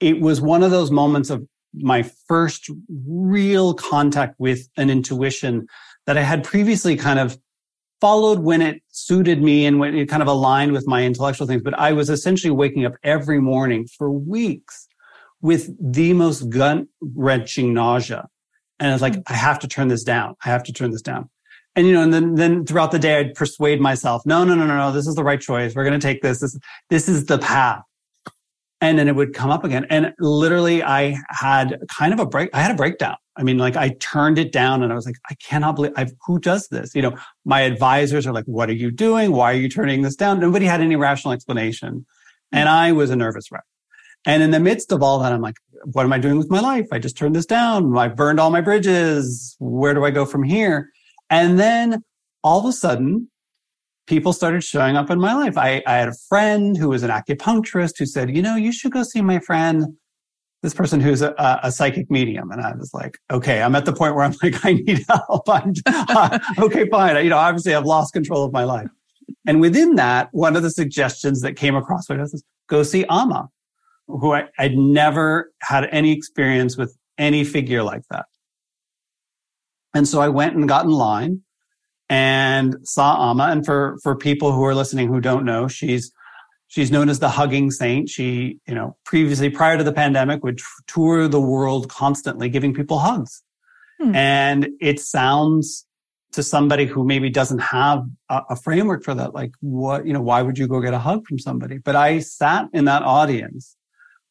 it 0.00 0.20
was 0.20 0.40
one 0.40 0.62
of 0.64 0.72
those 0.72 0.90
moments 0.90 1.30
of 1.30 1.46
my 1.74 2.02
first 2.26 2.70
real 3.06 3.74
contact 3.74 4.34
with 4.38 4.68
an 4.76 4.90
intuition 4.90 5.66
that 6.06 6.18
I 6.18 6.22
had 6.22 6.42
previously 6.42 6.96
kind 6.96 7.20
of 7.20 7.38
followed 8.00 8.40
when 8.40 8.62
it 8.62 8.82
suited 8.88 9.42
me 9.42 9.66
and 9.66 9.78
when 9.78 9.94
it 9.94 10.08
kind 10.08 10.22
of 10.22 10.28
aligned 10.28 10.72
with 10.72 10.88
my 10.88 11.04
intellectual 11.04 11.46
things. 11.46 11.62
But 11.62 11.78
I 11.78 11.92
was 11.92 12.10
essentially 12.10 12.50
waking 12.50 12.84
up 12.84 12.94
every 13.04 13.40
morning 13.40 13.86
for 13.96 14.10
weeks 14.10 14.88
with 15.40 15.70
the 15.80 16.14
most 16.14 16.48
gut 16.48 16.86
wrenching 17.00 17.72
nausea. 17.74 18.26
And 18.80 18.88
I 18.88 18.92
was 18.92 19.02
like, 19.02 19.14
hmm. 19.14 19.20
I 19.28 19.34
have 19.34 19.58
to 19.60 19.68
turn 19.68 19.88
this 19.88 20.02
down. 20.02 20.34
I 20.44 20.48
have 20.48 20.64
to 20.64 20.72
turn 20.72 20.90
this 20.90 21.02
down. 21.02 21.28
And, 21.76 21.86
you 21.86 21.92
know, 21.92 22.02
and 22.02 22.12
then, 22.12 22.34
then 22.34 22.66
throughout 22.66 22.90
the 22.90 22.98
day, 22.98 23.20
I'd 23.20 23.34
persuade 23.34 23.80
myself, 23.80 24.22
no, 24.26 24.42
no, 24.42 24.56
no, 24.56 24.66
no, 24.66 24.76
no, 24.76 24.92
this 24.92 25.06
is 25.06 25.14
the 25.14 25.22
right 25.22 25.40
choice. 25.40 25.74
We're 25.74 25.84
going 25.84 25.98
to 25.98 26.04
take 26.04 26.20
this. 26.20 26.40
This, 26.40 26.58
this 26.88 27.08
is 27.08 27.26
the 27.26 27.38
path. 27.38 27.82
And 28.80 28.98
then 28.98 29.06
it 29.08 29.14
would 29.14 29.34
come 29.34 29.50
up 29.50 29.62
again. 29.62 29.86
And 29.88 30.12
literally 30.18 30.82
I 30.82 31.16
had 31.28 31.78
kind 31.96 32.12
of 32.12 32.18
a 32.18 32.26
break. 32.26 32.50
I 32.54 32.60
had 32.60 32.72
a 32.72 32.74
breakdown. 32.74 33.16
I 33.36 33.42
mean, 33.42 33.58
like 33.58 33.76
I 33.76 33.90
turned 34.00 34.38
it 34.38 34.52
down 34.52 34.82
and 34.82 34.90
I 34.90 34.96
was 34.96 35.06
like, 35.06 35.16
I 35.30 35.34
cannot 35.34 35.76
believe 35.76 35.92
I've, 35.96 36.12
who 36.26 36.40
does 36.40 36.66
this? 36.68 36.94
You 36.94 37.02
know, 37.02 37.16
my 37.44 37.60
advisors 37.60 38.26
are 38.26 38.32
like, 38.32 38.46
what 38.46 38.68
are 38.68 38.74
you 38.74 38.90
doing? 38.90 39.32
Why 39.32 39.52
are 39.52 39.56
you 39.56 39.68
turning 39.68 40.02
this 40.02 40.16
down? 40.16 40.40
Nobody 40.40 40.66
had 40.66 40.80
any 40.80 40.96
rational 40.96 41.32
explanation. 41.32 42.06
Hmm. 42.52 42.58
And 42.58 42.68
I 42.68 42.92
was 42.92 43.10
a 43.10 43.16
nervous 43.16 43.52
wreck. 43.52 43.64
And 44.26 44.42
in 44.42 44.50
the 44.50 44.60
midst 44.60 44.92
of 44.92 45.02
all 45.02 45.18
that, 45.20 45.32
I'm 45.32 45.40
like, 45.40 45.56
what 45.84 46.04
am 46.04 46.12
I 46.12 46.18
doing 46.18 46.36
with 46.36 46.50
my 46.50 46.60
life? 46.60 46.86
I 46.92 46.98
just 46.98 47.16
turned 47.16 47.34
this 47.34 47.46
down. 47.46 47.96
I 47.96 48.08
burned 48.08 48.38
all 48.38 48.50
my 48.50 48.60
bridges. 48.60 49.56
Where 49.58 49.94
do 49.94 50.04
I 50.04 50.10
go 50.10 50.26
from 50.26 50.42
here? 50.42 50.90
And 51.30 51.58
then 51.58 52.02
all 52.42 52.60
of 52.60 52.66
a 52.66 52.72
sudden, 52.72 53.30
people 54.06 54.32
started 54.32 54.62
showing 54.62 54.96
up 54.96 55.10
in 55.10 55.20
my 55.20 55.34
life. 55.34 55.56
I, 55.56 55.82
I 55.86 55.96
had 55.96 56.08
a 56.08 56.14
friend 56.28 56.76
who 56.76 56.88
was 56.88 57.02
an 57.02 57.10
acupuncturist 57.10 57.98
who 57.98 58.06
said, 58.06 58.34
you 58.34 58.42
know, 58.42 58.56
you 58.56 58.72
should 58.72 58.92
go 58.92 59.04
see 59.04 59.22
my 59.22 59.38
friend, 59.38 59.96
this 60.62 60.74
person 60.74 61.00
who's 61.00 61.22
a, 61.22 61.34
a 61.62 61.72
psychic 61.72 62.10
medium. 62.10 62.50
And 62.50 62.60
I 62.60 62.74
was 62.74 62.92
like, 62.92 63.18
okay, 63.30 63.62
I'm 63.62 63.74
at 63.74 63.84
the 63.84 63.92
point 63.92 64.14
where 64.14 64.24
I'm 64.24 64.34
like, 64.42 64.64
I 64.64 64.74
need 64.74 65.04
help. 65.08 65.48
I'm 65.48 65.72
uh, 65.86 66.38
okay, 66.58 66.88
fine. 66.88 67.22
You 67.24 67.30
know, 67.30 67.38
obviously 67.38 67.74
I've 67.74 67.86
lost 67.86 68.12
control 68.12 68.44
of 68.44 68.52
my 68.52 68.64
life. 68.64 68.88
And 69.46 69.60
within 69.60 69.94
that, 69.94 70.28
one 70.32 70.56
of 70.56 70.62
the 70.62 70.70
suggestions 70.70 71.40
that 71.42 71.56
came 71.56 71.76
across 71.76 72.10
is 72.10 72.44
go 72.68 72.82
see 72.82 73.04
Amma, 73.08 73.48
who 74.18 74.32
I, 74.32 74.48
I'd 74.58 74.76
never 74.76 75.52
had 75.60 75.88
any 75.90 76.12
experience 76.12 76.76
with 76.76 76.96
any 77.18 77.44
figure 77.44 77.82
like 77.82 78.02
that. 78.10 78.26
And 79.94 80.06
so 80.06 80.20
I 80.20 80.28
went 80.28 80.54
and 80.56 80.68
got 80.68 80.84
in 80.84 80.90
line 80.90 81.42
and 82.08 82.76
saw 82.84 83.30
Amma. 83.30 83.44
And 83.44 83.64
for, 83.64 83.98
for 84.02 84.16
people 84.16 84.52
who 84.52 84.64
are 84.64 84.74
listening 84.74 85.08
who 85.08 85.20
don't 85.20 85.44
know, 85.44 85.68
she's, 85.68 86.12
she's 86.68 86.90
known 86.90 87.08
as 87.08 87.18
the 87.18 87.28
hugging 87.28 87.70
saint. 87.70 88.08
She, 88.08 88.58
you 88.66 88.74
know, 88.74 88.96
previously 89.04 89.50
prior 89.50 89.78
to 89.78 89.84
the 89.84 89.92
pandemic 89.92 90.42
would 90.42 90.60
tour 90.86 91.28
the 91.28 91.40
world 91.40 91.88
constantly 91.88 92.48
giving 92.48 92.74
people 92.74 92.98
hugs. 92.98 93.42
Hmm. 94.00 94.14
And 94.14 94.68
it 94.80 95.00
sounds 95.00 95.86
to 96.32 96.42
somebody 96.42 96.86
who 96.86 97.04
maybe 97.04 97.28
doesn't 97.28 97.58
have 97.58 98.04
a, 98.28 98.42
a 98.50 98.56
framework 98.56 99.02
for 99.02 99.14
that, 99.14 99.34
like 99.34 99.52
what, 99.60 100.06
you 100.06 100.12
know, 100.12 100.22
why 100.22 100.42
would 100.42 100.58
you 100.58 100.68
go 100.68 100.80
get 100.80 100.94
a 100.94 100.98
hug 100.98 101.26
from 101.26 101.38
somebody? 101.38 101.78
But 101.78 101.96
I 101.96 102.20
sat 102.20 102.68
in 102.72 102.84
that 102.84 103.02
audience 103.02 103.76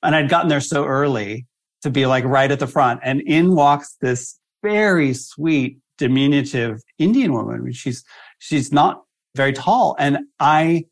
and 0.03 0.15
I'd 0.15 0.29
gotten 0.29 0.49
there 0.49 0.61
so 0.61 0.85
early 0.85 1.45
to 1.81 1.89
be 1.89 2.05
like 2.05 2.23
right 2.25 2.51
at 2.51 2.59
the 2.59 2.67
front 2.67 2.99
and 3.03 3.21
in 3.21 3.55
walks 3.55 3.95
this 4.01 4.37
very 4.61 5.13
sweet, 5.13 5.79
diminutive 5.97 6.81
Indian 6.97 7.33
woman. 7.33 7.55
I 7.55 7.59
mean, 7.59 7.73
She's, 7.73 8.03
she's 8.39 8.71
not 8.71 9.03
very 9.35 9.53
tall. 9.53 9.95
And 9.97 10.19
I 10.39 10.85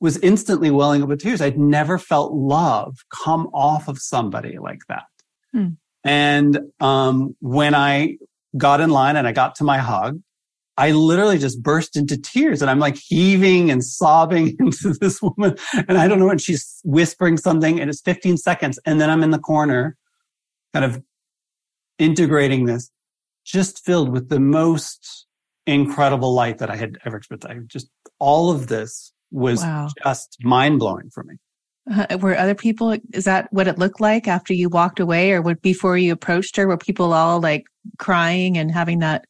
was 0.00 0.18
instantly 0.18 0.70
welling 0.70 1.02
up 1.02 1.08
with 1.08 1.20
tears. 1.20 1.40
I'd 1.40 1.58
never 1.58 1.98
felt 1.98 2.32
love 2.32 2.96
come 3.24 3.46
off 3.54 3.88
of 3.88 3.98
somebody 3.98 4.58
like 4.58 4.80
that. 4.88 5.04
Hmm. 5.52 5.68
And, 6.02 6.58
um, 6.80 7.36
when 7.40 7.74
I 7.74 8.16
got 8.56 8.80
in 8.80 8.90
line 8.90 9.16
and 9.16 9.26
I 9.26 9.32
got 9.32 9.54
to 9.56 9.64
my 9.64 9.78
hug, 9.78 10.20
I 10.76 10.90
literally 10.90 11.38
just 11.38 11.62
burst 11.62 11.96
into 11.96 12.16
tears 12.16 12.60
and 12.60 12.70
I'm 12.70 12.80
like 12.80 12.96
heaving 12.96 13.70
and 13.70 13.84
sobbing 13.84 14.56
into 14.58 14.94
this 15.00 15.22
woman. 15.22 15.56
And 15.88 15.98
I 15.98 16.08
don't 16.08 16.18
know, 16.18 16.30
and 16.30 16.40
she's 16.40 16.80
whispering 16.84 17.36
something 17.36 17.80
and 17.80 17.88
it's 17.88 18.00
15 18.00 18.36
seconds. 18.38 18.78
And 18.84 19.00
then 19.00 19.08
I'm 19.10 19.22
in 19.22 19.30
the 19.30 19.38
corner 19.38 19.96
kind 20.72 20.84
of 20.84 21.02
integrating 21.98 22.64
this 22.64 22.90
just 23.44 23.84
filled 23.84 24.08
with 24.10 24.28
the 24.30 24.40
most 24.40 25.26
incredible 25.66 26.34
light 26.34 26.58
that 26.58 26.70
I 26.70 26.76
had 26.76 26.98
ever 27.04 27.18
experienced. 27.18 27.46
I 27.46 27.58
just, 27.66 27.88
all 28.18 28.50
of 28.50 28.66
this 28.66 29.12
was 29.30 29.60
Wow. 29.62 29.88
just 30.02 30.36
mind 30.42 30.78
blowing 30.78 31.10
for 31.10 31.24
me. 31.24 31.36
Uh, 31.90 32.16
were 32.18 32.36
other 32.36 32.54
people, 32.54 32.96
is 33.12 33.24
that 33.24 33.52
what 33.52 33.68
it 33.68 33.78
looked 33.78 34.00
like 34.00 34.26
after 34.26 34.54
you 34.54 34.70
walked 34.70 34.98
away 34.98 35.32
or 35.32 35.42
would, 35.42 35.60
before 35.60 35.98
you 35.98 36.12
approached 36.12 36.56
her? 36.56 36.66
Were 36.66 36.78
people 36.78 37.12
all 37.12 37.40
like 37.40 37.64
crying 37.98 38.56
and 38.56 38.70
having 38.72 39.00
that 39.00 39.26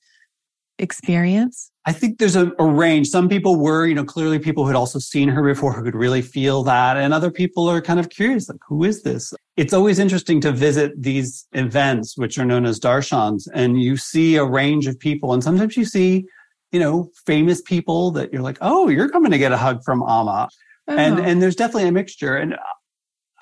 experience? 0.79 1.71
I 1.87 1.93
think 1.93 2.19
there's 2.19 2.37
a, 2.37 2.51
a 2.59 2.65
range. 2.65 3.09
Some 3.09 3.29
people 3.29 3.57
were, 3.57 3.87
you 3.87 3.95
know, 3.95 4.05
clearly 4.05 4.39
people 4.39 4.65
who 4.65 4.69
had 4.69 4.77
also 4.77 4.99
seen 4.99 5.29
her 5.29 5.43
before 5.43 5.73
who 5.73 5.83
could 5.83 5.95
really 5.95 6.23
feel 6.23 6.63
that. 6.65 6.97
And 6.97 7.13
other 7.13 7.31
people 7.31 7.69
are 7.69 7.81
kind 7.83 8.01
of 8.01 8.09
curious, 8.09 8.49
like, 8.49 8.61
who 8.67 8.85
is 8.85 9.03
this? 9.03 9.35
It's 9.57 9.73
always 9.75 9.99
interesting 9.99 10.41
to 10.43 10.53
visit 10.53 10.93
these 10.97 11.47
events, 11.53 12.17
which 12.17 12.39
are 12.39 12.45
known 12.45 12.65
as 12.65 12.81
darshans, 12.81 13.47
and 13.55 13.81
you 13.81 13.97
see 13.97 14.37
a 14.37 14.45
range 14.45 14.87
of 14.87 14.99
people. 14.99 15.33
And 15.35 15.45
sometimes 15.45 15.77
you 15.77 15.85
see, 15.85 16.25
you 16.73 16.81
know, 16.81 17.11
famous 17.27 17.61
people 17.61 18.11
that 18.13 18.33
you're 18.33 18.43
like, 18.43 18.59
oh, 18.61 18.89
you're 18.89 19.11
coming 19.11 19.31
to 19.31 19.39
get 19.39 19.53
a 19.53 19.57
hug 19.57 19.83
from 19.85 20.03
Amma. 20.03 20.49
And, 20.89 21.19
Oh. 21.19 21.23
and 21.23 21.41
there's 21.41 21.57
definitely 21.57 21.89
a 21.89 21.93
mixture. 21.93 22.37
And 22.37 22.57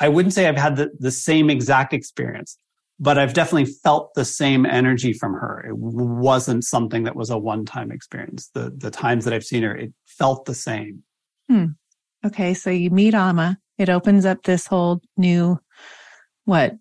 I 0.00 0.08
wouldn't 0.08 0.34
say 0.34 0.48
I've 0.48 0.56
had 0.56 0.76
the, 0.76 0.90
the 0.98 1.10
same 1.10 1.48
exact 1.48 1.92
experience, 1.94 2.58
but 3.02 3.18
I've 3.18 3.34
definitely 3.34 3.72
felt 3.82 4.14
the 4.14 4.24
same 4.24 4.64
energy 4.64 5.12
from 5.12 5.32
her. 5.32 5.64
It 5.68 5.76
wasn't 5.76 6.62
something 6.62 7.02
that 7.02 7.16
was 7.16 7.30
a 7.30 7.36
one 7.36 7.64
time 7.64 7.90
experience. 7.90 8.48
The, 8.54 8.72
the 8.76 8.92
times 8.92 9.24
that 9.24 9.34
I've 9.34 9.42
seen 9.42 9.64
her, 9.64 9.76
it 9.76 9.92
felt 10.06 10.44
the 10.44 10.54
same. 10.54 11.02
Hmm. 11.50 11.64
Okay, 12.24 12.54
so 12.54 12.70
you 12.70 12.90
meet 12.90 13.14
Amma. 13.14 13.58
It 13.76 13.88
opens 13.88 14.24
up 14.24 14.44
this 14.44 14.68
whole 14.68 15.00
new 15.16 15.58
what 16.44 16.76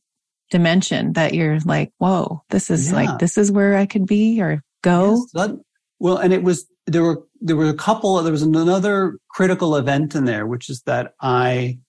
dimension 0.51 1.13
that 1.13 1.33
you're 1.33 1.59
like, 1.61 1.91
whoa, 1.97 2.43
this 2.51 2.69
is 2.69 2.89
Yeah. 2.91 2.95
like, 2.97 3.19
this 3.19 3.35
is 3.39 3.51
where 3.51 3.75
I 3.75 3.87
could 3.87 4.05
be 4.05 4.39
or 4.39 4.61
go. 4.83 5.15
Yes, 5.15 5.31
that- 5.33 5.59
well, 5.99 6.17
and 6.17 6.33
it 6.33 6.43
was 6.43 6.67
there 6.85 7.01
were 7.03 7.23
there 7.39 7.55
were 7.55 7.69
a 7.69 7.73
couple. 7.73 8.21
There 8.21 8.31
was 8.31 8.43
another 8.43 9.17
critical 9.31 9.75
event 9.75 10.13
in 10.13 10.25
there, 10.25 10.45
which 10.45 10.69
is 10.69 10.83
that 10.85 11.13
I, 11.19 11.79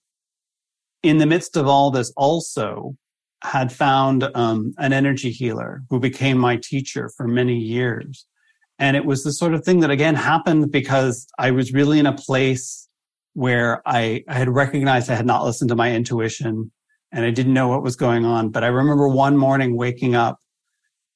in 1.03 1.17
the 1.19 1.27
midst 1.27 1.55
of 1.55 1.67
all 1.67 1.91
this, 1.91 2.11
also 2.17 2.95
had 3.43 3.71
found 3.71 4.27
um, 4.35 4.73
an 4.77 4.93
energy 4.93 5.31
healer 5.31 5.83
who 5.89 5.99
became 5.99 6.37
my 6.37 6.57
teacher 6.61 7.09
for 7.15 7.27
many 7.27 7.57
years, 7.57 8.25
and 8.79 8.97
it 8.97 9.05
was 9.05 9.23
the 9.23 9.31
sort 9.31 9.53
of 9.53 9.63
thing 9.63 9.81
that 9.81 9.91
again 9.91 10.15
happened 10.15 10.71
because 10.71 11.27
I 11.37 11.51
was 11.51 11.73
really 11.73 11.99
in 11.99 12.05
a 12.05 12.15
place 12.15 12.87
where 13.33 13.81
I, 13.85 14.23
I 14.27 14.33
had 14.33 14.49
recognized 14.49 15.09
I 15.09 15.15
had 15.15 15.25
not 15.25 15.43
listened 15.43 15.69
to 15.69 15.75
my 15.75 15.93
intuition 15.93 16.71
and 17.11 17.25
I 17.25 17.31
didn't 17.31 17.53
know 17.53 17.67
what 17.67 17.83
was 17.83 17.95
going 17.95 18.25
on. 18.25 18.49
But 18.49 18.63
I 18.63 18.67
remember 18.67 19.07
one 19.07 19.37
morning 19.37 19.77
waking 19.77 20.15
up 20.15 20.39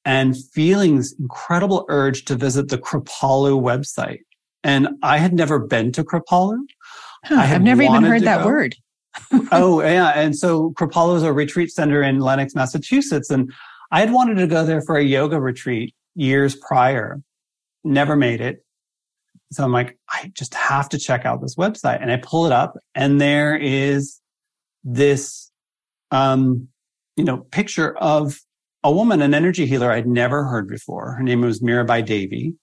and 0.04 0.36
feeling 0.52 0.96
this 0.96 1.14
incredible 1.18 1.84
urge 1.88 2.24
to 2.26 2.34
visit 2.34 2.68
the 2.68 2.78
Kripalu 2.78 3.60
website. 3.60 4.20
And 4.64 4.88
I 5.02 5.18
had 5.18 5.32
never 5.32 5.58
been 5.58 5.92
to 5.92 6.04
Kripalu. 6.04 6.58
Huh, 7.24 7.36
I've 7.36 7.62
never 7.62 7.82
even 7.82 8.04
heard 8.04 8.22
that 8.22 8.42
go. 8.42 8.46
word. 8.46 8.76
Oh, 9.52 9.80
yeah. 9.82 10.10
And 10.10 10.36
so 10.36 10.70
Kripalu 10.72 11.16
is 11.16 11.22
a 11.22 11.32
retreat 11.32 11.70
center 11.70 12.02
in 12.02 12.20
Lenox, 12.20 12.54
Massachusetts. 12.54 13.30
And 13.30 13.52
I 13.90 14.00
had 14.00 14.12
wanted 14.12 14.36
to 14.36 14.46
go 14.46 14.64
there 14.64 14.82
for 14.82 14.96
a 14.96 15.02
yoga 15.02 15.40
retreat 15.40 15.94
years 16.14 16.56
prior, 16.56 17.20
never 17.84 18.16
made 18.16 18.40
it. 18.40 18.64
So 19.52 19.64
I'm 19.64 19.72
like, 19.72 19.98
I 20.10 20.30
just 20.34 20.54
have 20.54 20.88
to 20.90 20.98
check 20.98 21.24
out 21.24 21.40
this 21.40 21.56
website. 21.56 22.02
And 22.02 22.10
I 22.12 22.18
pull 22.18 22.46
it 22.46 22.52
up 22.52 22.76
and 22.94 23.20
there 23.20 23.56
is 23.56 24.20
this, 24.84 25.50
um, 26.10 26.68
you 27.16 27.24
know, 27.24 27.38
picture 27.38 27.96
of 27.96 28.38
a 28.84 28.92
woman, 28.92 29.22
an 29.22 29.34
energy 29.34 29.66
healer 29.66 29.90
I'd 29.90 30.06
never 30.06 30.44
heard 30.44 30.68
before. 30.68 31.12
Her 31.12 31.22
name 31.22 31.40
was 31.40 31.60
Mirabai 31.60 32.04
Devi. 32.04 32.54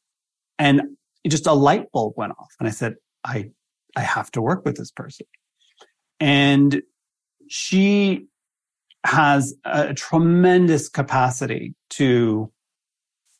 And 0.60 0.82
just 1.28 1.48
a 1.48 1.54
light 1.54 1.92
bulb 1.92 2.14
went 2.18 2.34
off. 2.34 2.54
And 2.60 2.68
I 2.68 2.72
said, 2.72 2.96
I, 3.24 3.50
I 3.96 4.02
have 4.02 4.30
to 4.32 4.42
work 4.42 4.64
with 4.64 4.78
this 4.78 4.92
person. 4.92 5.26
And 6.20 6.82
she 7.48 8.28
has 9.06 9.54
a 9.66 9.94
tremendous 9.94 10.90
capacity 10.90 11.76
to 11.92 12.52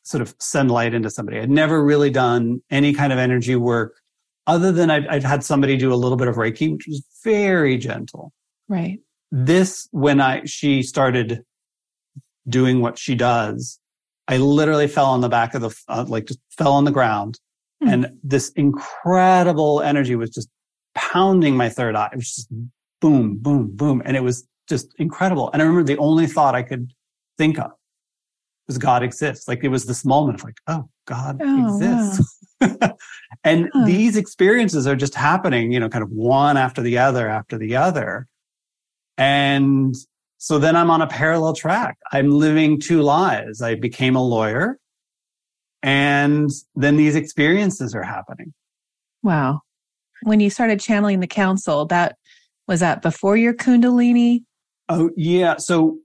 sort 0.04 0.22
of 0.22 0.34
send 0.38 0.70
light 0.70 0.94
into 0.94 1.10
somebody. 1.10 1.40
I'd 1.40 1.50
never 1.50 1.82
really 1.82 2.10
done 2.10 2.62
any 2.70 2.92
kind 2.92 3.12
of 3.12 3.18
energy 3.18 3.56
work 3.56 4.00
other 4.46 4.70
than 4.70 4.90
I've, 4.90 5.04
I've 5.10 5.24
had 5.24 5.42
somebody 5.42 5.76
do 5.76 5.92
a 5.92 5.96
little 5.96 6.16
bit 6.16 6.28
of 6.28 6.36
Reiki, 6.36 6.72
which 6.72 6.86
was 6.86 7.04
very 7.24 7.76
gentle. 7.76 8.32
Right. 8.68 9.00
This, 9.32 9.88
when 9.90 10.20
I, 10.20 10.44
she 10.44 10.82
started 10.82 11.42
doing 12.48 12.80
what 12.80 12.96
she 12.96 13.16
does, 13.16 13.80
I 14.28 14.36
literally 14.36 14.86
fell 14.86 15.06
on 15.06 15.20
the 15.20 15.28
back 15.28 15.54
of 15.54 15.62
the, 15.62 15.76
uh, 15.88 16.04
like 16.06 16.26
just 16.26 16.40
fell 16.50 16.72
on 16.72 16.84
the 16.84 16.92
ground. 16.92 17.40
Hmm. 17.82 17.88
And 17.88 18.12
this 18.22 18.50
incredible 18.50 19.80
energy 19.82 20.14
was 20.14 20.30
just 20.30 20.48
pounding 20.96 21.56
my 21.56 21.68
third 21.68 21.94
eye. 21.94 22.08
It 22.12 22.16
was 22.16 22.34
just 22.34 22.48
boom, 23.00 23.36
boom, 23.36 23.70
boom. 23.76 24.02
And 24.04 24.16
it 24.16 24.22
was 24.22 24.46
just 24.68 24.92
incredible. 24.98 25.50
And 25.52 25.62
I 25.62 25.64
remember 25.64 25.86
the 25.86 25.98
only 25.98 26.26
thought 26.26 26.54
I 26.54 26.62
could 26.62 26.90
think 27.38 27.58
of 27.58 27.70
was 28.66 28.78
God 28.78 29.02
exists. 29.02 29.46
Like 29.46 29.62
it 29.62 29.68
was 29.68 29.84
this 29.84 30.04
moment 30.04 30.40
of 30.40 30.44
like, 30.44 30.58
oh, 30.66 30.88
God 31.06 31.40
Oh, 31.40 31.76
exists. 31.76 32.44
and 33.44 33.70
Huh. 33.72 33.84
these 33.84 34.16
experiences 34.16 34.86
are 34.86 34.96
just 34.96 35.14
happening, 35.14 35.70
you 35.70 35.78
know, 35.78 35.88
kind 35.88 36.02
of 36.02 36.10
one 36.10 36.56
after 36.56 36.82
the 36.82 36.98
other 36.98 37.28
after 37.28 37.58
the 37.58 37.76
other. 37.76 38.26
And 39.18 39.94
so 40.38 40.58
then 40.58 40.74
I'm 40.74 40.90
on 40.90 41.00
a 41.02 41.06
parallel 41.06 41.54
track. 41.54 41.96
I'm 42.12 42.30
living 42.30 42.80
two 42.80 43.02
lives. 43.02 43.62
I 43.62 43.74
became 43.76 44.16
a 44.16 44.22
lawyer 44.22 44.78
and 45.82 46.50
then 46.74 46.96
these 46.96 47.14
experiences 47.14 47.94
are 47.94 48.02
happening. 48.02 48.52
Wow. 49.22 49.60
When 50.22 50.40
you 50.40 50.50
started 50.50 50.80
channeling 50.80 51.20
the 51.20 51.26
council, 51.26 51.86
that 51.86 52.16
was 52.66 52.80
that 52.80 53.02
before 53.02 53.36
your 53.36 53.54
Kundalini? 53.54 54.42
Oh, 54.88 55.10
yeah. 55.16 55.56
So 55.58 55.98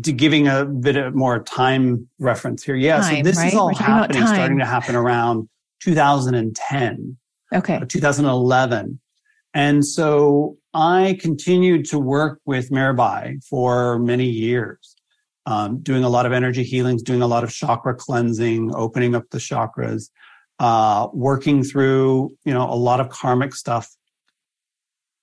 giving 0.00 0.46
a 0.48 0.64
bit 0.64 0.96
of 0.96 1.14
more 1.14 1.42
time 1.42 2.08
reference 2.18 2.62
here. 2.62 2.76
Yeah. 2.76 3.00
Time, 3.00 3.16
so 3.16 3.22
this 3.22 3.36
right? 3.36 3.48
is 3.48 3.54
all 3.54 3.66
We're 3.66 3.74
happening, 3.74 4.26
starting 4.26 4.58
to 4.58 4.66
happen 4.66 4.94
around 4.94 5.48
2010. 5.80 7.16
Okay. 7.54 7.76
uh, 7.76 7.84
2011. 7.86 9.00
And 9.54 9.84
so 9.84 10.56
I 10.72 11.18
continued 11.20 11.84
to 11.86 11.98
work 11.98 12.40
with 12.46 12.70
Mirabai 12.70 13.44
for 13.44 13.98
many 13.98 14.24
years, 14.24 14.96
um, 15.44 15.82
doing 15.82 16.04
a 16.04 16.08
lot 16.08 16.24
of 16.24 16.32
energy 16.32 16.62
healings, 16.62 17.02
doing 17.02 17.20
a 17.20 17.26
lot 17.26 17.44
of 17.44 17.52
chakra 17.52 17.94
cleansing, 17.94 18.74
opening 18.74 19.14
up 19.14 19.24
the 19.30 19.38
chakras, 19.38 20.08
uh, 20.58 21.08
working 21.12 21.62
through, 21.62 22.30
you 22.44 22.52
know, 22.52 22.68
a 22.68 22.74
lot 22.74 23.00
of 23.00 23.08
karmic 23.08 23.54
stuff, 23.54 23.88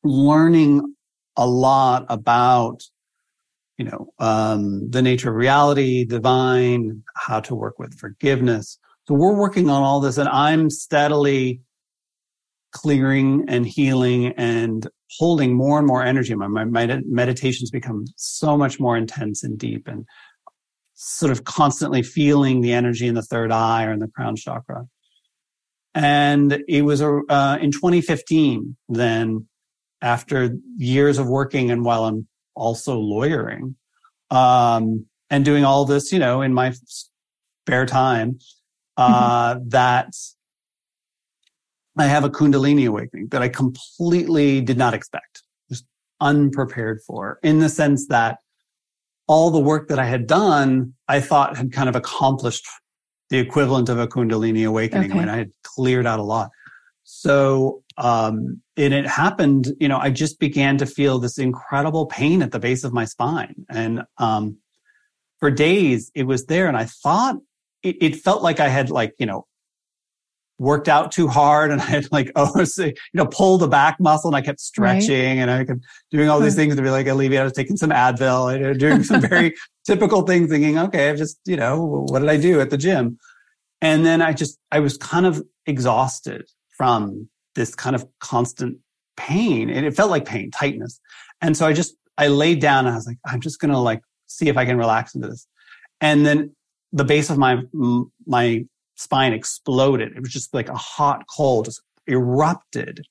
learning 0.04 0.96
a 1.38 1.48
lot 1.48 2.06
about, 2.10 2.84
you 3.78 3.86
know, 3.86 4.12
um, 4.20 4.90
the 4.90 5.02
nature 5.02 5.30
of 5.30 5.36
reality, 5.36 6.06
divine, 6.06 7.04
how 7.16 7.40
to 7.40 7.56
work 7.56 7.80
with 7.80 7.98
forgiveness. 7.98 8.78
So 9.08 9.14
we're 9.14 9.38
working 9.38 9.70
on 9.70 9.82
all 9.82 10.00
this 10.00 10.18
and 10.18 10.30
I'm 10.30 10.70
steadily 10.70 11.62
clearing 12.72 13.46
and 13.48 13.66
healing 13.66 14.28
and 14.38 14.88
holding 15.18 15.56
more 15.56 15.80
and 15.80 15.88
more 15.88 16.04
energy. 16.04 16.36
My, 16.36 16.48
my, 16.48 16.66
my 16.66 17.02
meditations 17.08 17.72
become 17.72 18.06
so 18.16 18.58
much 18.58 18.80
more 18.80 18.96
intense 18.96 19.44
and 19.44 19.58
deep 19.58 19.88
and 19.88 20.06
sort 20.94 21.32
of 21.32 21.46
constantly 21.46 22.04
feeling 22.04 22.62
the 22.62 22.74
energy 22.74 23.08
in 23.08 23.16
the 23.16 23.24
third 23.24 23.52
eye 23.52 23.86
or 23.86 23.94
in 23.94 24.00
the 24.00 24.08
crown 24.10 24.36
chakra. 24.36 24.86
And 25.96 26.64
it 26.68 26.84
was 26.84 27.02
uh, 27.02 27.58
in 27.62 27.72
2015, 27.72 28.76
then 28.90 29.48
after 30.02 30.56
years 30.78 31.18
of 31.18 31.28
working 31.28 31.72
and 31.72 31.84
while 31.84 32.06
I'm 32.06 32.28
also 32.56 32.98
lawyering, 32.98 33.76
um, 34.30 35.06
and 35.30 35.46
doing 35.46 35.66
all 35.66 35.86
this, 35.86 36.12
you 36.12 36.20
know, 36.20 36.42
in 36.42 36.54
my 36.54 36.74
spare 36.86 37.86
time, 37.86 38.40
uh, 38.98 39.60
that 39.68 40.14
I 41.98 42.06
have 42.06 42.24
a 42.24 42.30
Kundalini 42.30 42.88
awakening 42.88 43.28
that 43.30 43.42
I 43.42 43.50
completely 43.50 44.62
did 44.62 44.78
not 44.78 44.94
expect, 44.94 45.44
just 45.70 45.86
unprepared 46.22 47.00
for 47.06 47.40
in 47.44 47.60
the 47.60 47.70
sense 47.70 48.08
that 48.08 48.40
all 49.28 49.52
the 49.52 49.60
work 49.60 49.90
that 49.90 50.00
I 50.00 50.06
had 50.06 50.28
done, 50.28 50.94
I 51.08 51.20
thought 51.20 51.56
had 51.56 51.72
kind 51.72 51.88
of 51.88 51.96
accomplished 51.96 52.66
the 53.30 53.38
equivalent 53.38 53.90
of 53.90 54.00
a 54.00 54.08
Kundalini 54.08 54.68
awakening 54.68 55.12
Okay. 55.12 55.18
when 55.20 55.30
I 55.30 55.38
had 55.38 55.52
cleared 55.64 56.08
out 56.08 56.20
a 56.20 56.24
lot. 56.24 56.50
So, 57.04 57.84
um, 57.98 58.62
and 58.78 58.94
it 58.94 59.08
happened, 59.08 59.70
you 59.80 59.88
know, 59.88 59.98
I 59.98 60.10
just 60.10 60.40
began 60.40 60.78
to 60.78 60.86
feel 60.86 61.20
this 61.20 61.38
incredible 61.38 62.06
pain 62.06 62.42
at 62.42 62.52
the 62.52 62.60
base 62.60 62.84
of 62.84 62.94
my 62.94 63.06
spine. 63.06 63.66
And, 63.70 64.04
um, 64.18 64.58
for 65.40 65.50
days 65.50 66.12
it 66.16 66.24
was 66.24 66.46
there 66.46 66.68
and 66.68 66.76
I 66.78 66.86
thought 66.86 67.38
it, 67.82 67.96
it 68.02 68.16
felt 68.18 68.44
like 68.44 68.60
I 68.60 68.68
had 68.68 68.90
like, 68.90 69.14
you 69.20 69.26
know, 69.26 69.48
worked 70.60 70.90
out 70.90 71.12
too 71.12 71.28
hard 71.28 71.72
and 71.72 71.82
I 71.82 71.86
had 71.86 72.12
like, 72.12 72.32
oh, 72.36 72.66
you 72.78 72.94
know, 73.14 73.26
pulled 73.26 73.62
the 73.62 73.68
back 73.68 74.00
muscle 74.00 74.30
and 74.30 74.36
I 74.36 74.42
kept 74.42 74.60
stretching 74.60 75.40
and 75.40 75.50
I 75.50 75.66
kept 75.66 75.80
doing 76.12 76.30
all 76.30 76.40
these 76.40 76.56
things 76.56 76.76
to 76.76 76.82
be 76.82 76.92
like, 76.92 77.08
Olivia, 77.08 77.42
I 77.42 77.44
was 77.46 77.54
taking 77.54 77.78
some 77.78 77.90
Advil, 77.90 78.52
you 78.52 78.66
uh, 78.66 78.68
know, 78.68 78.74
doing 78.74 79.04
some 79.04 79.22
very 79.22 79.56
typical 79.88 80.22
things 80.24 80.50
thinking, 80.50 80.78
okay, 80.78 81.10
I've 81.10 81.18
just, 81.18 81.40
you 81.46 81.56
know, 81.56 82.06
what 82.10 82.20
did 82.20 82.30
I 82.30 82.38
do 82.38 82.60
at 82.60 82.70
the 82.70 82.78
gym? 82.78 83.18
And 83.82 84.06
then 84.06 84.22
I 84.22 84.34
just, 84.34 84.60
I 84.72 84.80
was 84.82 84.98
kind 84.98 85.26
of 85.26 85.42
exhausted 85.66 86.46
from 86.78 87.30
this 87.56 87.74
kind 87.74 87.96
of 87.96 88.06
constant 88.20 88.78
pain 89.18 89.70
and 89.70 89.86
it 89.86 89.96
felt 89.96 90.12
like 90.12 90.26
pain, 90.26 90.52
tightness. 90.52 91.00
And 91.42 91.56
so 91.56 91.66
I 91.66 91.74
just, 91.74 91.96
I 92.18 92.28
laid 92.28 92.60
down 92.60 92.86
and 92.86 92.94
I 92.94 92.98
was 92.98 93.08
like, 93.08 93.18
I'm 93.26 93.40
just 93.40 93.60
going 93.60 93.72
to 93.72 93.78
like 93.78 94.02
see 94.28 94.50
if 94.50 94.58
I 94.58 94.66
can 94.66 94.78
relax 94.78 95.16
into 95.16 95.30
this. 95.30 95.48
And 96.02 96.26
then 96.26 96.56
the 96.92 97.06
base 97.06 97.30
of 97.30 97.38
my, 97.38 97.62
my 98.26 98.66
spine 99.00 99.32
exploded. 99.34 100.12
It 100.16 100.20
was 100.22 100.32
just 100.32 100.54
like 100.54 100.68
a 100.70 100.76
hot 100.76 101.24
coal 101.36 101.64
just 101.64 101.82
erupted. 102.08 103.06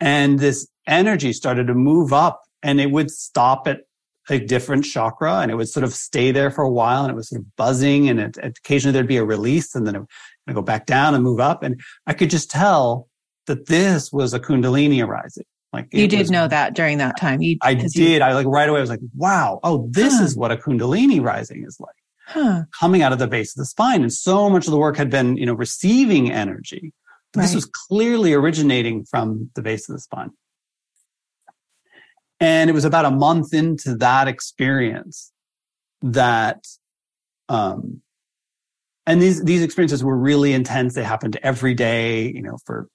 And 0.00 0.38
this 0.38 0.68
energy 0.86 1.32
started 1.32 1.66
to 1.68 1.74
move 1.74 2.12
up 2.12 2.42
and 2.62 2.80
it 2.80 2.90
would 2.90 3.10
stop 3.10 3.66
at 3.66 3.80
a 4.28 4.38
different 4.38 4.84
chakra 4.84 5.38
and 5.38 5.50
it 5.50 5.54
would 5.54 5.68
sort 5.68 5.84
of 5.84 5.94
stay 5.94 6.32
there 6.32 6.50
for 6.50 6.62
a 6.64 6.70
while 6.70 7.02
and 7.04 7.10
it 7.12 7.14
was 7.14 7.28
sort 7.30 7.40
of 7.40 7.56
buzzing 7.56 8.08
and 8.08 8.20
it, 8.20 8.36
occasionally 8.42 8.92
there'd 8.92 9.06
be 9.06 9.16
a 9.16 9.24
release 9.24 9.74
and 9.74 9.86
then 9.86 9.94
it 9.96 10.02
would 10.46 10.54
go 10.54 10.62
back 10.62 10.84
down 10.84 11.14
and 11.14 11.24
move 11.24 11.40
up. 11.40 11.62
And 11.62 11.80
I 12.06 12.12
could 12.12 12.28
just 12.30 12.50
tell 12.50 13.08
that 13.46 13.66
this 13.66 14.12
was 14.12 14.34
a 14.34 14.40
Kundalini 14.40 15.02
arising. 15.04 15.44
Like 15.72 15.88
You 15.92 16.08
did 16.08 16.18
was- 16.20 16.30
know 16.30 16.46
that 16.48 16.74
during 16.74 16.98
that 16.98 17.18
time. 17.18 17.40
You, 17.40 17.56
I 17.62 17.74
'cause 17.74 17.94
you- 17.96 18.04
did. 18.06 18.22
I 18.22 18.34
like 18.34 18.46
right 18.46 18.68
away. 18.68 18.78
I 18.78 18.80
was 18.82 18.90
like, 18.90 19.00
wow. 19.16 19.60
Oh, 19.62 19.88
this 19.92 20.14
is 20.20 20.36
what 20.36 20.50
a 20.52 20.56
Kundalini 20.56 21.22
rising 21.22 21.64
is 21.66 21.78
like 21.80 21.94
huh. 22.26 22.62
coming 22.78 23.02
out 23.02 23.12
of 23.12 23.18
the 23.18 23.26
base 23.26 23.56
of 23.56 23.58
the 23.58 23.66
spine. 23.66 24.02
And 24.02 24.12
so 24.12 24.50
much 24.50 24.66
of 24.66 24.70
the 24.70 24.78
work 24.78 24.96
had 24.96 25.10
been, 25.10 25.36
you 25.36 25.46
know, 25.46 25.54
receiving 25.54 26.30
energy. 26.30 26.92
But 27.32 27.42
This 27.42 27.54
was 27.54 27.66
clearly 27.66 28.32
originating 28.32 29.04
from 29.04 29.50
the 29.54 29.62
base 29.62 29.88
of 29.88 29.94
the 29.94 30.00
spine. 30.00 30.30
And 32.40 32.68
it 32.68 32.72
was 32.72 32.84
about 32.84 33.04
a 33.04 33.10
month 33.10 33.54
into 33.54 33.96
that 33.96 34.28
experience 34.28 35.32
that, 36.02 36.66
um, 37.48 38.02
and 39.06 39.22
these, 39.22 39.42
these 39.44 39.62
experiences 39.62 40.02
were 40.02 40.16
really 40.16 40.52
intense. 40.52 40.94
They 40.94 41.04
happened 41.04 41.38
every 41.42 41.74
day, 41.74 42.30
you 42.32 42.42
know, 42.42 42.58
for, 42.66 42.88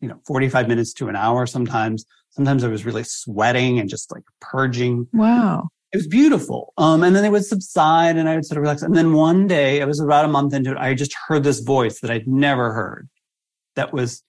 you 0.00 0.08
know, 0.08 0.20
45 0.26 0.68
minutes 0.68 0.92
to 0.94 1.08
an 1.08 1.16
hour 1.16 1.46
sometimes. 1.46 2.04
Sometimes 2.30 2.64
I 2.64 2.68
was 2.68 2.84
really 2.84 3.04
sweating 3.04 3.78
and 3.78 3.88
just 3.88 4.10
like 4.12 4.22
purging. 4.40 5.06
Wow. 5.12 5.68
It 5.92 5.96
was 5.96 6.06
beautiful. 6.06 6.72
Um, 6.78 7.02
and 7.02 7.14
then 7.14 7.22
they 7.22 7.30
would 7.30 7.44
subside 7.44 8.16
and 8.16 8.28
I 8.28 8.36
would 8.36 8.44
sort 8.44 8.58
of 8.58 8.62
relax. 8.62 8.82
And 8.82 8.94
then 8.94 9.12
one 9.12 9.46
day, 9.46 9.80
it 9.80 9.86
was 9.86 10.00
about 10.00 10.24
a 10.24 10.28
month 10.28 10.54
into 10.54 10.70
it, 10.70 10.76
I 10.76 10.94
just 10.94 11.14
heard 11.26 11.42
this 11.42 11.60
voice 11.60 12.00
that 12.00 12.10
I'd 12.10 12.28
never 12.28 12.72
heard 12.72 13.08
that 13.74 13.92
was, 13.92 14.22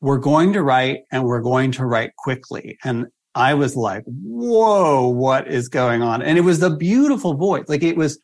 we're 0.00 0.18
going 0.18 0.52
to 0.52 0.62
write 0.62 1.00
and 1.10 1.24
we're 1.24 1.40
going 1.40 1.72
to 1.72 1.86
write 1.86 2.16
quickly. 2.16 2.78
And 2.84 3.06
I 3.34 3.54
was 3.54 3.76
like, 3.76 4.02
whoa, 4.06 5.08
what 5.08 5.48
is 5.48 5.68
going 5.68 6.02
on? 6.02 6.20
And 6.20 6.36
it 6.36 6.42
was 6.42 6.60
the 6.60 6.76
beautiful 6.76 7.34
voice. 7.34 7.64
Like 7.68 7.82
it 7.82 7.96
was, 7.96 8.18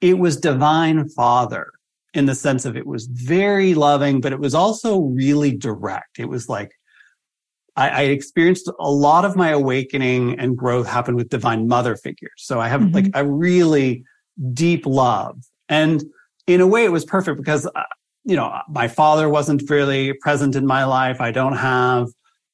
it 0.00 0.18
was 0.18 0.36
divine 0.36 1.08
father 1.10 1.70
in 2.14 2.26
the 2.26 2.34
sense 2.34 2.64
of 2.64 2.76
it 2.76 2.86
was 2.86 3.06
very 3.06 3.74
loving, 3.74 4.20
but 4.20 4.32
it 4.32 4.38
was 4.38 4.54
also 4.54 5.00
really 5.00 5.54
direct. 5.54 6.18
It 6.18 6.28
was 6.28 6.48
like, 6.48 6.72
I, 7.76 7.88
I 7.88 8.00
experienced 8.02 8.70
a 8.78 8.90
lot 8.90 9.24
of 9.24 9.36
my 9.36 9.50
awakening 9.50 10.38
and 10.38 10.56
growth 10.56 10.86
happened 10.86 11.16
with 11.16 11.28
divine 11.28 11.66
mother 11.66 11.96
figures. 11.96 12.32
So 12.36 12.60
I 12.60 12.68
have 12.68 12.80
mm-hmm. 12.80 12.94
like 12.94 13.10
a 13.14 13.26
really 13.26 14.04
deep 14.52 14.86
love. 14.86 15.42
And 15.68 16.04
in 16.46 16.60
a 16.60 16.66
way, 16.66 16.84
it 16.84 16.92
was 16.92 17.04
perfect 17.04 17.38
because, 17.38 17.66
uh, 17.66 17.82
you 18.24 18.36
know, 18.36 18.58
my 18.68 18.88
father 18.88 19.28
wasn't 19.28 19.68
really 19.68 20.12
present 20.14 20.56
in 20.56 20.66
my 20.66 20.84
life. 20.84 21.20
I 21.20 21.30
don't 21.30 21.56
have 21.56 22.08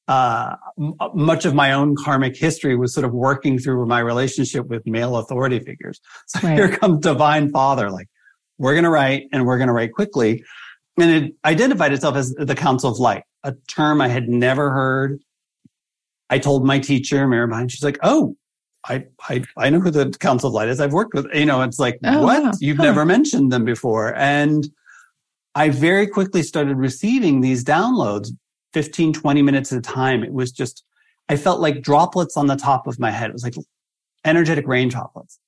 uh, 0.07 0.55
m- 0.79 0.95
much 1.13 1.45
of 1.45 1.53
my 1.53 1.71
own 1.71 1.95
karmic 1.95 2.35
history 2.35 2.75
was 2.75 2.93
sort 2.93 3.05
of 3.05 3.13
working 3.13 3.59
through 3.59 3.85
my 3.85 3.99
relationship 3.99 4.67
with 4.67 4.85
male 4.85 5.17
authority 5.17 5.59
figures. 5.59 5.99
So 6.27 6.47
right. 6.47 6.57
here 6.57 6.69
comes 6.69 6.99
divine 6.99 7.51
father, 7.51 7.91
like, 7.91 8.07
we're 8.57 8.73
going 8.73 8.83
to 8.83 8.89
write 8.89 9.27
and 9.33 9.45
we're 9.45 9.57
going 9.57 9.67
to 9.67 9.73
write 9.73 9.91
quickly. 9.91 10.43
And 10.97 11.09
it 11.09 11.33
identified 11.43 11.93
itself 11.93 12.15
as 12.15 12.33
the 12.33 12.55
Council 12.55 12.91
of 12.91 12.99
Light, 12.99 13.23
a 13.43 13.53
term 13.67 14.01
I 14.01 14.07
had 14.07 14.29
never 14.29 14.71
heard. 14.71 15.19
I 16.29 16.39
told 16.39 16.65
my 16.65 16.79
teacher, 16.79 17.27
Mirabai, 17.27 17.69
she's 17.69 17.83
like, 17.83 17.99
Oh, 18.03 18.35
I, 18.87 19.05
I, 19.29 19.43
I 19.57 19.69
know 19.69 19.79
who 19.79 19.91
the 19.91 20.09
Council 20.19 20.47
of 20.47 20.53
Light 20.53 20.69
is. 20.69 20.79
I've 20.79 20.93
worked 20.93 21.13
with, 21.13 21.27
you 21.33 21.45
know, 21.45 21.61
it's 21.61 21.79
like, 21.79 21.99
oh, 22.03 22.23
what? 22.23 22.43
Wow. 22.43 22.51
You've 22.59 22.77
huh. 22.77 22.83
never 22.83 23.05
mentioned 23.05 23.51
them 23.51 23.63
before. 23.63 24.15
And 24.15 24.67
I 25.53 25.69
very 25.69 26.07
quickly 26.07 26.41
started 26.43 26.77
receiving 26.77 27.41
these 27.41 27.63
downloads 27.63 28.29
15, 28.73 29.13
20 29.13 29.41
minutes 29.41 29.71
at 29.71 29.77
a 29.77 29.81
time. 29.81 30.23
It 30.23 30.33
was 30.33 30.51
just, 30.51 30.83
I 31.29 31.35
felt 31.35 31.59
like 31.59 31.81
droplets 31.81 32.37
on 32.37 32.47
the 32.47 32.55
top 32.55 32.87
of 32.87 32.99
my 32.99 33.11
head. 33.11 33.29
It 33.29 33.33
was 33.33 33.43
like 33.43 33.55
energetic 34.25 34.67
rain 34.67 34.89
droplets. 34.89 35.39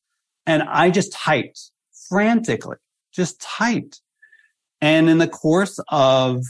And 0.45 0.63
I 0.63 0.91
just 0.91 1.13
typed 1.13 1.71
frantically, 2.10 2.77
just 3.13 3.41
typed. 3.41 4.01
And 4.82 5.10
in 5.10 5.17
the 5.17 5.27
course 5.27 5.79
of 5.89 6.43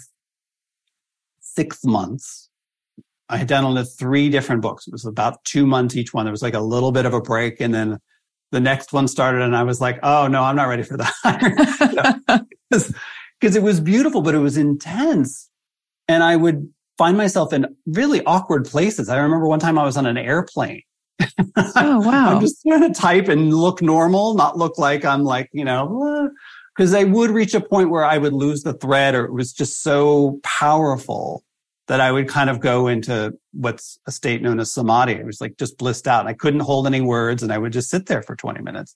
six 1.56 1.84
months, 1.84 2.50
I 3.30 3.38
had 3.38 3.48
done 3.48 3.64
downloaded 3.64 3.98
three 3.98 4.30
different 4.30 4.62
books. 4.62 4.88
It 4.88 4.92
was 4.92 5.06
about 5.06 5.44
two 5.44 5.66
months 5.66 5.96
each 5.96 6.14
one. 6.14 6.26
There 6.26 6.32
was 6.32 6.42
like 6.42 6.54
a 6.54 6.60
little 6.60 6.92
bit 6.92 7.06
of 7.06 7.14
a 7.14 7.22
break 7.22 7.62
and 7.62 7.74
then 7.74 8.00
the 8.52 8.60
next 8.60 8.94
one 8.94 9.08
started 9.08 9.42
and 9.42 9.56
I 9.56 9.64
was 9.64 9.82
like, 9.82 10.00
oh 10.04 10.28
no, 10.28 10.44
I'm 10.44 10.56
not 10.56 10.68
ready 10.68 10.84
for 10.84 10.98
that. 10.98 12.46
Because 12.70 12.94
it 13.56 13.64
was 13.64 13.80
beautiful, 13.80 14.22
but 14.22 14.36
it 14.36 14.40
was 14.40 14.58
intense 14.58 15.50
and 16.08 16.24
I 16.24 16.36
would 16.36 16.72
find 16.98 17.18
myself 17.18 17.54
in 17.54 17.76
really 17.86 18.24
awkward 18.26 18.66
places. 18.66 19.10
I 19.10 19.18
remember 19.18 19.48
one 19.48 19.60
time 19.60 19.78
I 19.78 19.84
was 19.84 19.98
on 19.98 20.06
an 20.06 20.18
airplane. 20.18 20.82
Oh, 21.56 22.00
wow. 22.06 22.36
I'm 22.36 22.42
just 22.42 22.62
trying 22.68 22.82
to 22.82 23.00
type 23.00 23.28
and 23.28 23.54
look 23.54 23.82
normal, 23.82 24.36
not 24.36 24.58
look 24.58 24.78
like 24.78 25.06
I'm 25.06 25.24
like, 25.24 25.50
you 25.54 25.66
know, 25.66 26.30
because 26.76 26.94
I 26.94 27.04
would 27.04 27.30
reach 27.30 27.54
a 27.54 27.62
point 27.62 27.90
where 27.90 28.06
I 28.06 28.18
would 28.18 28.34
lose 28.34 28.64
the 28.64 28.74
thread 28.74 29.16
or 29.16 29.26
it 29.26 29.34
was 29.34 29.54
just 29.54 29.84
so 29.84 30.40
powerful 30.44 31.44
that 31.88 32.00
I 32.00 32.12
would 32.12 32.28
kind 32.28 32.50
of 32.50 32.60
go 32.60 32.88
into 32.88 33.34
what's 33.52 34.00
a 34.08 34.12
state 34.12 34.42
known 34.42 34.60
as 34.60 34.72
samadhi. 34.72 35.14
It 35.14 35.26
was 35.26 35.42
like 35.42 35.58
just 35.58 35.78
blissed 35.78 36.08
out. 36.08 36.22
and 36.22 36.30
I 36.30 36.34
couldn't 36.34 36.62
hold 36.62 36.88
any 36.88 37.02
words 37.02 37.44
and 37.44 37.52
I 37.52 37.58
would 37.58 37.74
just 37.74 37.90
sit 37.90 38.06
there 38.06 38.22
for 38.22 38.36
20 38.36 38.62
minutes. 38.62 38.96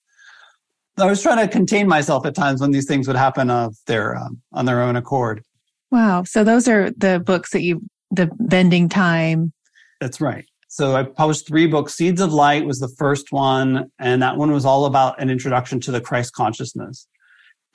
I 0.97 1.05
was 1.05 1.21
trying 1.21 1.45
to 1.45 1.51
contain 1.51 1.87
myself 1.87 2.25
at 2.25 2.33
times 2.33 2.61
when 2.61 2.71
these 2.71 2.87
things 2.87 3.07
would 3.07 3.17
happen 3.17 3.51
of 3.51 3.75
their, 3.85 4.15
um, 4.15 4.41
on 4.53 4.65
their 4.65 4.81
own 4.81 4.95
accord. 4.95 5.43
Wow. 5.91 6.23
So 6.23 6.43
those 6.43 6.67
are 6.67 6.91
the 6.91 7.19
books 7.19 7.51
that 7.51 7.61
you, 7.61 7.83
the 8.09 8.31
bending 8.39 8.89
time. 8.89 9.53
That's 10.01 10.19
right. 10.19 10.45
So 10.69 10.95
I 10.95 11.03
published 11.03 11.47
three 11.47 11.67
books. 11.67 11.93
Seeds 11.93 12.19
of 12.19 12.33
Light 12.33 12.65
was 12.65 12.79
the 12.79 12.91
first 12.97 13.31
one. 13.31 13.91
And 13.99 14.21
that 14.23 14.37
one 14.37 14.51
was 14.51 14.65
all 14.65 14.85
about 14.85 15.21
an 15.21 15.29
introduction 15.29 15.79
to 15.81 15.91
the 15.91 16.01
Christ 16.01 16.33
consciousness. 16.33 17.07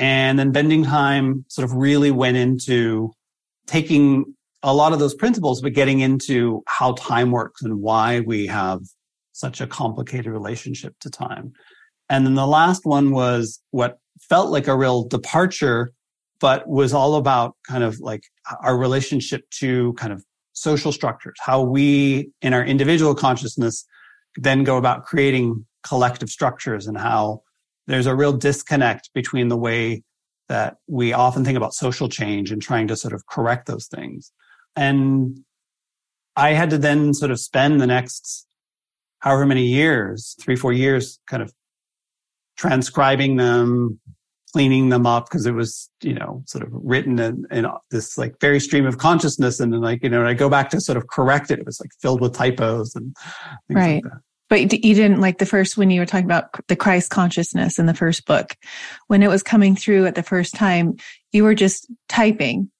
And 0.02 0.36
then 0.36 0.50
Bending 0.50 0.82
Time 0.82 1.44
sort 1.46 1.64
of 1.64 1.76
really 1.76 2.10
went 2.10 2.36
into 2.36 3.12
taking 3.68 4.34
a 4.64 4.74
lot 4.74 4.92
of 4.92 4.98
those 4.98 5.14
principles, 5.14 5.62
but 5.62 5.74
getting 5.74 6.00
into 6.00 6.64
how 6.66 6.94
time 6.94 7.30
works 7.30 7.62
and 7.62 7.80
why 7.80 8.18
we 8.18 8.48
have 8.48 8.80
such 9.30 9.60
a 9.60 9.66
complicated 9.68 10.26
relationship 10.26 10.96
to 11.02 11.08
time. 11.08 11.52
And 12.10 12.26
then 12.26 12.34
the 12.34 12.48
last 12.48 12.84
one 12.84 13.12
was 13.12 13.62
what 13.70 13.98
felt 14.28 14.50
like 14.50 14.66
a 14.66 14.76
real 14.76 15.04
departure 15.04 15.92
but 16.40 16.68
was 16.68 16.92
all 16.92 17.14
about 17.14 17.54
kind 17.68 17.84
of 17.84 18.00
like 18.00 18.24
our 18.64 18.76
relationship 18.76 19.48
to 19.50 19.92
kind 19.92 20.12
of 20.12 20.24
social 20.52 20.90
structures, 20.90 21.36
how 21.38 21.62
we 21.62 22.28
in 22.42 22.52
our 22.52 22.64
individual 22.64 23.14
consciousness 23.14 23.86
then 24.34 24.64
go 24.64 24.78
about 24.78 25.04
creating 25.04 25.64
collective 25.86 26.28
structures 26.28 26.88
and 26.88 26.98
how 26.98 27.40
there's 27.86 28.06
a 28.06 28.14
real 28.14 28.32
disconnect 28.32 29.10
between 29.14 29.48
the 29.48 29.56
way 29.56 30.02
that 30.48 30.76
we 30.86 31.12
often 31.12 31.44
think 31.44 31.56
about 31.56 31.74
social 31.74 32.08
change 32.08 32.52
and 32.52 32.60
trying 32.60 32.88
to 32.88 32.96
sort 32.96 33.14
of 33.14 33.26
correct 33.26 33.66
those 33.66 33.86
things. 33.86 34.32
And 34.76 35.40
I 36.36 36.52
had 36.52 36.70
to 36.70 36.78
then 36.78 37.14
sort 37.14 37.30
of 37.30 37.40
spend 37.40 37.80
the 37.80 37.86
next 37.86 38.46
however 39.20 39.46
many 39.46 39.64
years, 39.64 40.36
three, 40.40 40.56
four 40.56 40.72
years, 40.72 41.20
kind 41.26 41.42
of 41.42 41.52
transcribing 42.56 43.36
them, 43.36 44.00
cleaning 44.52 44.88
them 44.88 45.06
up 45.06 45.26
because 45.26 45.46
it 45.46 45.52
was, 45.52 45.90
you 46.02 46.12
know, 46.12 46.42
sort 46.46 46.64
of 46.64 46.70
written 46.72 47.18
in, 47.18 47.46
in, 47.50 47.66
this 47.90 48.18
like 48.18 48.38
very 48.40 48.60
stream 48.60 48.86
of 48.86 48.98
consciousness. 48.98 49.60
And 49.60 49.72
then 49.72 49.80
like, 49.80 50.02
you 50.02 50.10
know, 50.10 50.26
I 50.26 50.34
go 50.34 50.48
back 50.48 50.70
to 50.70 50.80
sort 50.80 50.98
of 50.98 51.06
correct 51.06 51.50
it. 51.50 51.58
It 51.58 51.66
was 51.66 51.80
like 51.80 51.90
filled 52.00 52.20
with 52.20 52.34
typos 52.34 52.94
and 52.94 53.16
right. 53.70 54.04
Like 54.04 54.12
but 54.52 54.84
you 54.84 54.94
didn't 54.94 55.22
like 55.22 55.38
the 55.38 55.46
first 55.46 55.78
when 55.78 55.88
you 55.90 55.98
were 55.98 56.04
talking 56.04 56.26
about 56.26 56.50
the 56.68 56.76
Christ 56.76 57.08
consciousness 57.08 57.78
in 57.78 57.86
the 57.86 57.94
first 57.94 58.26
book, 58.26 58.54
when 59.06 59.22
it 59.22 59.28
was 59.28 59.42
coming 59.42 59.74
through 59.74 60.04
at 60.04 60.14
the 60.14 60.22
first 60.22 60.54
time, 60.54 60.96
you 61.30 61.42
were 61.42 61.54
just 61.54 61.86
typing. 62.10 62.70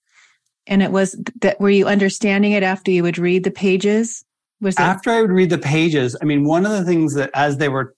And 0.67 0.83
it 0.83 0.93
was 0.93 1.19
that, 1.41 1.59
were 1.63 1.71
you 1.71 1.87
understanding 1.87 2.53
it 2.53 2.63
after 2.63 2.91
you 2.91 3.03
would 3.05 3.17
read 3.17 3.45
the 3.45 3.51
pages? 3.51 4.23
Was 4.61 4.77
after 4.77 5.09
I 5.09 5.23
would 5.23 5.31
read 5.31 5.49
the 5.49 5.57
pages? 5.57 6.15
I 6.21 6.27
mean, 6.27 6.45
one 6.45 6.67
of 6.67 6.73
the 6.73 6.85
things 6.85 7.15
that 7.15 7.31
as 7.33 7.57
they 7.57 7.71
were 7.71 7.97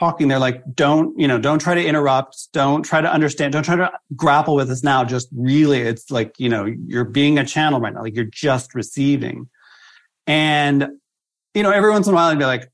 talking, 0.00 0.26
they're 0.26 0.40
like, 0.40 0.60
don't, 0.74 1.16
you 1.16 1.28
know, 1.28 1.38
don't 1.38 1.60
try 1.60 1.76
to 1.76 1.86
interrupt. 1.86 2.48
Don't 2.52 2.82
try 2.82 3.00
to 3.00 3.12
understand. 3.12 3.52
Don't 3.52 3.62
try 3.62 3.76
to 3.76 3.92
grapple 4.16 4.56
with 4.56 4.66
this 4.66 4.82
now. 4.82 5.04
Just 5.04 5.28
really, 5.30 5.78
it's 5.78 6.10
like, 6.10 6.34
you 6.38 6.48
know, 6.48 6.64
you're 6.64 7.04
being 7.04 7.38
a 7.38 7.46
channel 7.46 7.78
right 7.78 7.94
now. 7.94 8.02
Like 8.02 8.16
you're 8.16 8.24
just 8.24 8.74
receiving. 8.74 9.48
And, 10.26 10.88
you 11.54 11.62
know, 11.62 11.70
every 11.70 11.90
once 11.90 12.08
in 12.08 12.14
a 12.14 12.16
while 12.16 12.30
I'd 12.30 12.38
be 12.40 12.44
like, 12.44 12.68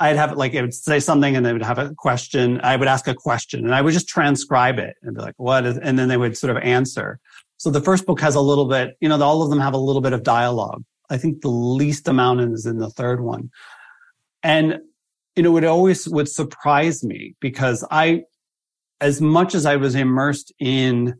I'd 0.00 0.16
have 0.16 0.32
like, 0.36 0.54
it 0.54 0.62
would 0.62 0.74
say 0.74 0.98
something 0.98 1.36
and 1.36 1.44
they 1.44 1.52
would 1.52 1.62
have 1.62 1.78
a 1.78 1.94
question. 1.94 2.60
I 2.62 2.76
would 2.76 2.88
ask 2.88 3.06
a 3.06 3.14
question 3.14 3.64
and 3.64 3.74
I 3.74 3.82
would 3.82 3.92
just 3.92 4.08
transcribe 4.08 4.78
it 4.78 4.96
and 5.02 5.14
be 5.14 5.20
like, 5.20 5.34
what 5.36 5.66
is, 5.66 5.78
and 5.78 5.98
then 5.98 6.08
they 6.08 6.16
would 6.16 6.36
sort 6.36 6.56
of 6.56 6.62
answer. 6.62 7.20
So 7.58 7.70
the 7.70 7.82
first 7.82 8.06
book 8.06 8.20
has 8.20 8.34
a 8.34 8.40
little 8.40 8.66
bit, 8.66 8.96
you 9.00 9.08
know, 9.08 9.20
all 9.22 9.42
of 9.42 9.50
them 9.50 9.60
have 9.60 9.74
a 9.74 9.78
little 9.78 10.00
bit 10.00 10.14
of 10.14 10.22
dialogue. 10.22 10.82
I 11.10 11.18
think 11.18 11.42
the 11.42 11.48
least 11.48 12.08
amount 12.08 12.40
is 12.40 12.66
in 12.66 12.78
the 12.78 12.90
third 12.90 13.20
one. 13.20 13.50
And 14.42 14.80
you 15.36 15.42
know, 15.42 15.56
it 15.56 15.64
always 15.64 16.08
would 16.08 16.28
surprise 16.28 17.04
me 17.04 17.34
because 17.40 17.86
I, 17.90 18.24
as 19.00 19.20
much 19.20 19.54
as 19.54 19.64
I 19.64 19.76
was 19.76 19.94
immersed 19.94 20.52
in, 20.58 21.14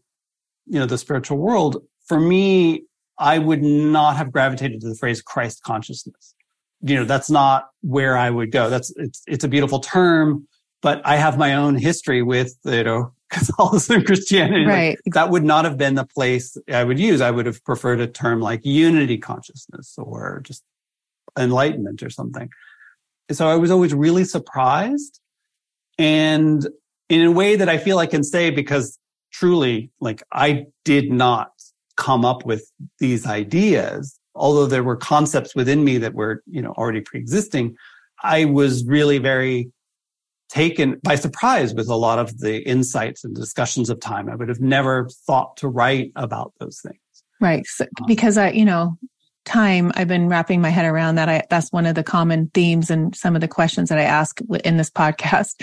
you 0.66 0.78
know, 0.78 0.86
the 0.86 0.98
spiritual 0.98 1.38
world, 1.38 1.82
for 2.06 2.20
me, 2.20 2.84
I 3.18 3.38
would 3.38 3.62
not 3.62 4.16
have 4.16 4.32
gravitated 4.32 4.80
to 4.80 4.88
the 4.88 4.94
phrase 4.94 5.22
Christ 5.22 5.62
consciousness. 5.62 6.34
You 6.82 6.96
know, 6.96 7.04
that's 7.04 7.30
not 7.30 7.70
where 7.82 8.16
I 8.16 8.30
would 8.30 8.50
go. 8.52 8.70
That's, 8.70 8.92
it's, 8.96 9.22
it's 9.26 9.44
a 9.44 9.48
beautiful 9.48 9.80
term, 9.80 10.46
but 10.82 11.02
I 11.04 11.16
have 11.16 11.36
my 11.38 11.54
own 11.54 11.76
history 11.76 12.22
with, 12.22 12.56
you 12.64 12.84
know, 12.84 13.12
Catholicism, 13.30 14.04
Christianity. 14.04 14.66
Right. 14.66 14.98
Like, 15.06 15.14
that 15.14 15.30
would 15.30 15.44
not 15.44 15.64
have 15.64 15.78
been 15.78 15.94
the 15.94 16.06
place 16.06 16.56
I 16.72 16.82
would 16.82 16.98
use. 16.98 17.20
I 17.20 17.30
would 17.30 17.46
have 17.46 17.62
preferred 17.64 18.00
a 18.00 18.06
term 18.06 18.40
like 18.40 18.64
unity 18.64 19.18
consciousness 19.18 19.94
or 19.96 20.40
just 20.44 20.64
enlightenment 21.38 22.02
or 22.02 22.10
something 22.10 22.50
so 23.32 23.48
I 23.48 23.56
was 23.56 23.70
always 23.70 23.94
really 23.94 24.24
surprised. 24.24 25.20
And 25.98 26.66
in 27.08 27.22
a 27.22 27.30
way 27.30 27.56
that 27.56 27.68
I 27.68 27.78
feel 27.78 27.98
I 27.98 28.06
can 28.06 28.24
say 28.24 28.50
because 28.50 28.98
truly, 29.32 29.90
like 30.00 30.22
I 30.32 30.66
did 30.84 31.10
not 31.10 31.52
come 31.96 32.24
up 32.24 32.44
with 32.44 32.70
these 32.98 33.26
ideas. 33.26 34.18
Although 34.34 34.66
there 34.66 34.84
were 34.84 34.96
concepts 34.96 35.54
within 35.54 35.84
me 35.84 35.98
that 35.98 36.14
were, 36.14 36.42
you 36.46 36.62
know, 36.62 36.72
already 36.72 37.00
pre-existing, 37.00 37.76
I 38.22 38.44
was 38.44 38.84
really 38.84 39.18
very 39.18 39.70
taken 40.48 40.98
by 41.02 41.14
surprise 41.14 41.72
with 41.74 41.88
a 41.88 41.94
lot 41.94 42.18
of 42.18 42.38
the 42.38 42.58
insights 42.68 43.24
and 43.24 43.34
discussions 43.34 43.88
of 43.88 44.00
time. 44.00 44.28
I 44.28 44.34
would 44.34 44.48
have 44.48 44.60
never 44.60 45.08
thought 45.26 45.56
to 45.58 45.68
write 45.68 46.12
about 46.16 46.52
those 46.58 46.80
things. 46.80 46.98
Right. 47.40 47.66
So, 47.66 47.84
um, 47.84 48.06
because 48.06 48.36
I, 48.36 48.50
you 48.50 48.64
know, 48.64 48.98
time 49.44 49.92
I've 49.94 50.08
been 50.08 50.28
wrapping 50.28 50.60
my 50.60 50.68
head 50.68 50.84
around 50.84 51.14
that. 51.14 51.28
I, 51.28 51.42
that's 51.48 51.72
one 51.72 51.86
of 51.86 51.94
the 51.94 52.02
common 52.02 52.50
themes 52.52 52.90
and 52.90 53.14
some 53.16 53.34
of 53.34 53.40
the 53.40 53.48
questions 53.48 53.88
that 53.88 53.98
I 53.98 54.02
ask 54.02 54.40
in 54.64 54.76
this 54.76 54.90
podcast. 55.02 55.62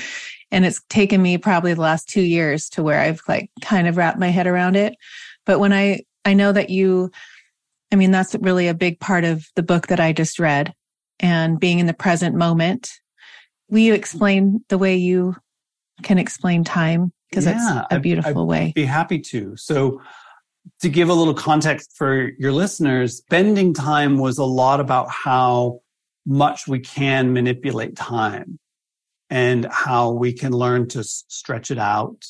And 0.52 0.66
it's 0.66 0.82
taken 0.90 1.22
me 1.22 1.38
probably 1.38 1.74
the 1.74 1.82
last 1.82 2.08
two 2.08 2.22
years 2.22 2.70
to 2.70 2.84
where 2.84 3.00
I've 3.00 3.22
like 3.28 3.52
kind 3.62 3.88
of 3.88 3.98
wrapped 3.98 4.20
my 4.20 4.30
head 4.30 4.48
around 4.48 4.76
it. 4.76 4.96
But 5.46 5.60
when 5.60 5.74
I, 5.74 6.02
I 6.26 6.34
know 6.34 6.52
that 6.52 6.70
you, 6.70 7.12
I 7.92 7.96
mean, 7.96 8.12
that's 8.12 8.36
really 8.42 8.68
a 8.68 8.74
big 8.74 9.00
part 9.00 9.24
of 9.24 9.46
the 9.56 9.64
book 9.64 9.88
that 9.88 10.00
I 10.00 10.14
just 10.14 10.40
read 10.40 10.74
and 11.20 11.60
being 11.60 11.80
in 11.80 11.86
the 11.86 11.94
present 11.94 12.36
moment. 12.36 12.92
Will 13.70 13.80
you 13.80 13.94
explain 13.94 14.64
the 14.70 14.78
way 14.78 14.96
you 14.96 15.36
can 16.04 16.18
explain 16.18 16.64
time? 16.64 17.12
Because 17.30 17.46
yeah, 17.46 17.82
it's 17.82 17.88
a 17.92 18.00
beautiful 18.00 18.44
I'd, 18.44 18.48
way. 18.48 18.66
I'd 18.68 18.74
be 18.74 18.86
happy 18.86 19.20
to. 19.20 19.56
So, 19.58 20.02
to 20.82 20.90
give 20.90 21.10
a 21.10 21.14
little 21.14 21.34
context 21.34 21.94
for 21.96 22.32
your 22.38 22.52
listeners, 22.52 23.22
bending 23.30 23.74
time 23.74 24.18
was 24.18 24.38
a 24.38 24.44
lot 24.44 24.82
about 24.82 25.10
how 25.10 25.80
much 26.26 26.68
we 26.68 26.80
can 26.80 27.32
manipulate 27.32 27.96
time 27.96 28.60
and 29.30 29.66
how 29.72 30.12
we 30.12 30.34
can 30.34 30.52
learn 30.52 30.88
to 30.90 31.04
stretch 31.04 31.72
it 31.72 31.78
out 31.78 32.26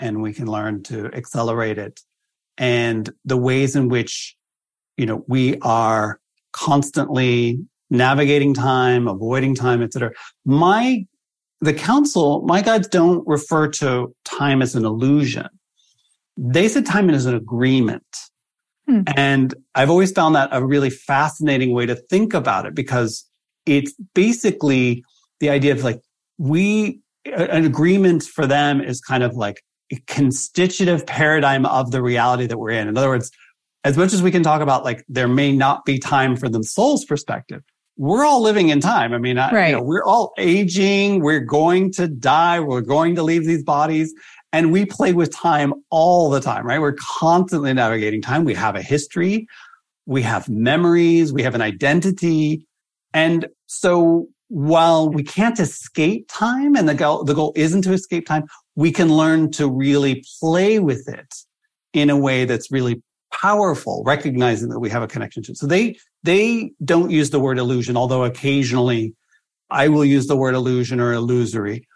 and 0.00 0.20
we 0.20 0.32
can 0.32 0.46
learn 0.46 0.82
to 0.82 1.06
accelerate 1.14 1.78
it 1.78 2.00
and 2.58 3.10
the 3.24 3.36
ways 3.36 3.76
in 3.76 3.88
which 3.88 4.36
you 4.96 5.06
know 5.06 5.24
we 5.28 5.58
are 5.60 6.20
constantly 6.52 7.58
navigating 7.90 8.54
time 8.54 9.06
avoiding 9.06 9.54
time 9.54 9.82
etc 9.82 10.10
my 10.44 11.04
the 11.60 11.72
council 11.72 12.42
my 12.46 12.60
guides 12.60 12.88
don't 12.88 13.26
refer 13.26 13.68
to 13.68 14.14
time 14.24 14.60
as 14.60 14.74
an 14.74 14.84
illusion 14.84 15.48
they 16.36 16.68
said 16.68 16.86
time 16.86 17.10
is 17.10 17.26
an 17.26 17.34
agreement. 17.34 18.04
Hmm. 18.86 19.02
And 19.16 19.54
I've 19.74 19.90
always 19.90 20.12
found 20.12 20.34
that 20.34 20.48
a 20.52 20.64
really 20.64 20.90
fascinating 20.90 21.72
way 21.72 21.86
to 21.86 21.94
think 21.94 22.34
about 22.34 22.66
it 22.66 22.74
because 22.74 23.24
it's 23.64 23.94
basically 24.14 25.02
the 25.40 25.50
idea 25.50 25.72
of 25.72 25.82
like 25.82 26.00
we, 26.38 27.00
an 27.24 27.64
agreement 27.64 28.22
for 28.22 28.46
them 28.46 28.80
is 28.80 29.00
kind 29.00 29.22
of 29.22 29.34
like 29.34 29.62
a 29.92 29.96
constitutive 30.06 31.06
paradigm 31.06 31.66
of 31.66 31.90
the 31.90 32.02
reality 32.02 32.46
that 32.46 32.58
we're 32.58 32.70
in. 32.70 32.86
In 32.86 32.96
other 32.96 33.08
words, 33.08 33.30
as 33.86 33.96
much 33.96 34.12
as 34.12 34.20
we 34.20 34.32
can 34.32 34.42
talk 34.42 34.62
about 34.62 34.84
like 34.84 35.04
there 35.08 35.28
may 35.28 35.52
not 35.52 35.84
be 35.84 35.96
time 35.96 36.34
for 36.34 36.48
the 36.48 36.60
soul's 36.64 37.04
perspective, 37.04 37.62
we're 37.96 38.26
all 38.26 38.42
living 38.42 38.70
in 38.70 38.80
time. 38.80 39.12
I 39.12 39.18
mean, 39.18 39.36
right. 39.36 39.68
you 39.68 39.76
know, 39.76 39.82
we're 39.82 40.04
all 40.04 40.32
aging. 40.38 41.20
We're 41.20 41.38
going 41.38 41.92
to 41.92 42.08
die. 42.08 42.58
We're 42.58 42.80
going 42.80 43.14
to 43.14 43.22
leave 43.22 43.46
these 43.46 43.62
bodies. 43.62 44.12
And 44.52 44.72
we 44.72 44.86
play 44.86 45.12
with 45.12 45.32
time 45.32 45.72
all 45.90 46.30
the 46.30 46.40
time, 46.40 46.66
right? 46.66 46.80
We're 46.80 46.96
constantly 46.98 47.72
navigating 47.72 48.22
time. 48.22 48.42
We 48.42 48.54
have 48.54 48.74
a 48.74 48.82
history. 48.82 49.46
We 50.04 50.20
have 50.22 50.48
memories. 50.48 51.32
We 51.32 51.44
have 51.44 51.54
an 51.54 51.62
identity. 51.62 52.66
And 53.14 53.46
so 53.66 54.26
while 54.48 55.08
we 55.08 55.22
can't 55.22 55.60
escape 55.60 56.26
time 56.28 56.74
and 56.74 56.88
the 56.88 56.94
goal, 56.94 57.22
the 57.22 57.34
goal 57.34 57.52
isn't 57.54 57.82
to 57.82 57.92
escape 57.92 58.26
time, 58.26 58.46
we 58.74 58.90
can 58.90 59.16
learn 59.16 59.52
to 59.52 59.70
really 59.70 60.24
play 60.40 60.80
with 60.80 61.08
it 61.08 61.34
in 61.92 62.10
a 62.10 62.16
way 62.16 62.46
that's 62.46 62.72
really 62.72 63.00
powerful, 63.32 64.02
recognizing 64.06 64.68
that 64.70 64.80
we 64.80 64.90
have 64.90 65.02
a 65.02 65.06
connection 65.06 65.42
to 65.44 65.52
it. 65.52 65.58
So 65.58 65.66
they, 65.66 65.96
they 66.22 66.72
don't 66.84 67.10
use 67.10 67.30
the 67.30 67.40
word 67.40 67.58
illusion, 67.58 67.96
although 67.96 68.24
occasionally 68.24 69.14
I 69.70 69.88
will 69.88 70.04
use 70.04 70.26
the 70.26 70.36
word 70.36 70.54
illusion 70.54 71.00
or 71.00 71.12
illusory. 71.12 71.86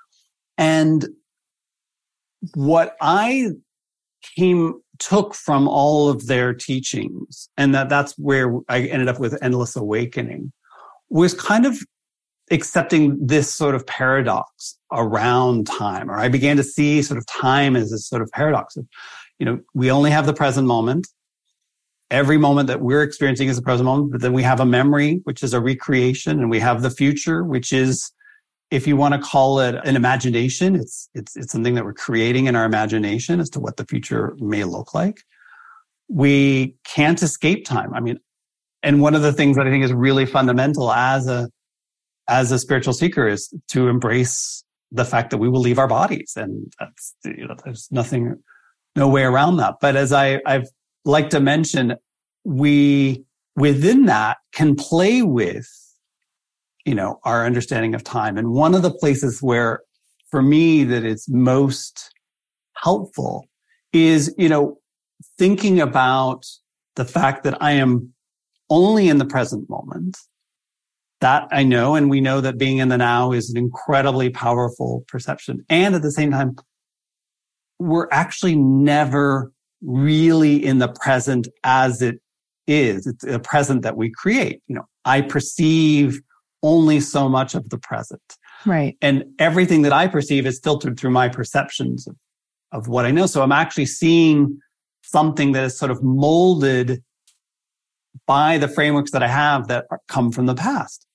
And 0.58 1.06
what 2.54 2.96
I 3.00 3.50
came 4.36 4.80
took 4.98 5.34
from 5.34 5.66
all 5.66 6.08
of 6.08 6.26
their 6.26 6.52
teachings 6.52 7.48
and 7.56 7.74
that 7.74 7.88
that's 7.88 8.12
where 8.18 8.54
I 8.68 8.82
ended 8.82 9.08
up 9.08 9.18
with 9.18 9.42
endless 9.42 9.74
awakening 9.74 10.52
was 11.08 11.32
kind 11.34 11.64
of 11.64 11.78
accepting 12.50 13.26
this 13.26 13.52
sort 13.52 13.74
of 13.74 13.86
paradox 13.86 14.78
around 14.92 15.66
time 15.66 16.10
or 16.10 16.18
I 16.18 16.28
began 16.28 16.56
to 16.58 16.62
see 16.62 17.00
sort 17.00 17.16
of 17.16 17.26
time 17.26 17.76
as 17.76 17.90
this 17.90 18.06
sort 18.06 18.20
of 18.20 18.30
paradox 18.32 18.76
of 18.76 18.86
you 19.38 19.46
know 19.46 19.60
we 19.72 19.90
only 19.90 20.10
have 20.10 20.26
the 20.26 20.34
present 20.34 20.66
moment 20.66 21.06
every 22.10 22.36
moment 22.36 22.66
that 22.66 22.80
we're 22.80 23.02
experiencing 23.02 23.48
is 23.48 23.56
the 23.56 23.62
present 23.62 23.86
moment 23.86 24.12
but 24.12 24.20
then 24.20 24.32
we 24.32 24.42
have 24.42 24.60
a 24.60 24.66
memory 24.66 25.20
which 25.24 25.42
is 25.42 25.54
a 25.54 25.60
recreation 25.60 26.40
and 26.40 26.50
we 26.50 26.58
have 26.58 26.82
the 26.82 26.90
future 26.90 27.44
which 27.44 27.72
is 27.72 28.12
if 28.70 28.86
you 28.86 28.96
want 28.96 29.14
to 29.14 29.20
call 29.20 29.60
it 29.60 29.74
an 29.84 29.96
imagination, 29.96 30.76
it's, 30.76 31.08
it's, 31.14 31.36
it's 31.36 31.52
something 31.52 31.74
that 31.74 31.84
we're 31.84 31.92
creating 31.92 32.46
in 32.46 32.54
our 32.54 32.64
imagination 32.64 33.40
as 33.40 33.50
to 33.50 33.60
what 33.60 33.76
the 33.76 33.84
future 33.84 34.36
may 34.38 34.64
look 34.64 34.94
like. 34.94 35.22
We 36.08 36.76
can't 36.84 37.20
escape 37.20 37.64
time. 37.64 37.92
I 37.94 38.00
mean, 38.00 38.18
and 38.82 39.02
one 39.02 39.14
of 39.14 39.22
the 39.22 39.32
things 39.32 39.56
that 39.56 39.66
I 39.66 39.70
think 39.70 39.84
is 39.84 39.92
really 39.92 40.24
fundamental 40.24 40.92
as 40.92 41.26
a, 41.26 41.48
as 42.28 42.52
a 42.52 42.58
spiritual 42.58 42.94
seeker 42.94 43.26
is 43.26 43.52
to 43.68 43.88
embrace 43.88 44.64
the 44.92 45.04
fact 45.04 45.30
that 45.30 45.38
we 45.38 45.48
will 45.48 45.60
leave 45.60 45.78
our 45.78 45.88
bodies. 45.88 46.34
And 46.36 46.72
that's, 46.78 47.14
you 47.24 47.46
know, 47.46 47.56
there's 47.64 47.88
nothing, 47.90 48.36
no 48.94 49.08
way 49.08 49.24
around 49.24 49.56
that. 49.56 49.76
But 49.80 49.96
as 49.96 50.12
I, 50.12 50.40
I've 50.46 50.68
like 51.04 51.30
to 51.30 51.40
mention, 51.40 51.96
we 52.44 53.24
within 53.56 54.06
that 54.06 54.38
can 54.52 54.74
play 54.74 55.22
with 55.22 55.68
you 56.84 56.94
know, 56.94 57.20
our 57.24 57.44
understanding 57.44 57.94
of 57.94 58.02
time. 58.02 58.36
And 58.36 58.50
one 58.50 58.74
of 58.74 58.82
the 58.82 58.92
places 58.92 59.42
where 59.42 59.80
for 60.30 60.42
me 60.42 60.84
that 60.84 61.04
it's 61.04 61.28
most 61.28 62.12
helpful 62.76 63.46
is, 63.92 64.34
you 64.38 64.48
know, 64.48 64.78
thinking 65.38 65.80
about 65.80 66.46
the 66.96 67.04
fact 67.04 67.44
that 67.44 67.60
I 67.62 67.72
am 67.72 68.12
only 68.70 69.08
in 69.08 69.18
the 69.18 69.24
present 69.24 69.68
moment. 69.68 70.16
That 71.20 71.48
I 71.52 71.64
know. 71.64 71.96
And 71.96 72.08
we 72.08 72.22
know 72.22 72.40
that 72.40 72.56
being 72.56 72.78
in 72.78 72.88
the 72.88 72.96
now 72.96 73.32
is 73.32 73.50
an 73.50 73.58
incredibly 73.58 74.30
powerful 74.30 75.04
perception. 75.06 75.64
And 75.68 75.94
at 75.94 76.00
the 76.00 76.10
same 76.10 76.30
time, 76.30 76.56
we're 77.78 78.08
actually 78.10 78.56
never 78.56 79.52
really 79.82 80.64
in 80.64 80.78
the 80.78 80.88
present 80.88 81.48
as 81.64 82.02
it 82.02 82.20
is. 82.66 83.06
It's 83.06 83.24
a 83.24 83.38
present 83.38 83.82
that 83.82 83.96
we 83.96 84.10
create. 84.10 84.60
You 84.68 84.76
know, 84.76 84.86
I 85.04 85.22
perceive 85.22 86.20
only 86.62 87.00
so 87.00 87.28
much 87.28 87.54
of 87.54 87.68
the 87.70 87.78
present. 87.78 88.22
Right. 88.66 88.96
And 89.00 89.24
everything 89.38 89.82
that 89.82 89.92
I 89.92 90.06
perceive 90.06 90.46
is 90.46 90.60
filtered 90.62 90.98
through 90.98 91.10
my 91.10 91.28
perceptions 91.28 92.06
of, 92.06 92.16
of 92.72 92.88
what 92.88 93.06
I 93.06 93.10
know. 93.10 93.26
So 93.26 93.42
I'm 93.42 93.52
actually 93.52 93.86
seeing 93.86 94.58
something 95.02 95.52
that 95.52 95.64
is 95.64 95.78
sort 95.78 95.90
of 95.90 96.02
molded 96.02 97.02
by 98.26 98.58
the 98.58 98.68
frameworks 98.68 99.12
that 99.12 99.22
I 99.22 99.28
have 99.28 99.68
that 99.68 99.86
are, 99.90 100.00
come 100.08 100.30
from 100.30 100.46
the 100.46 100.54
past. 100.54 101.06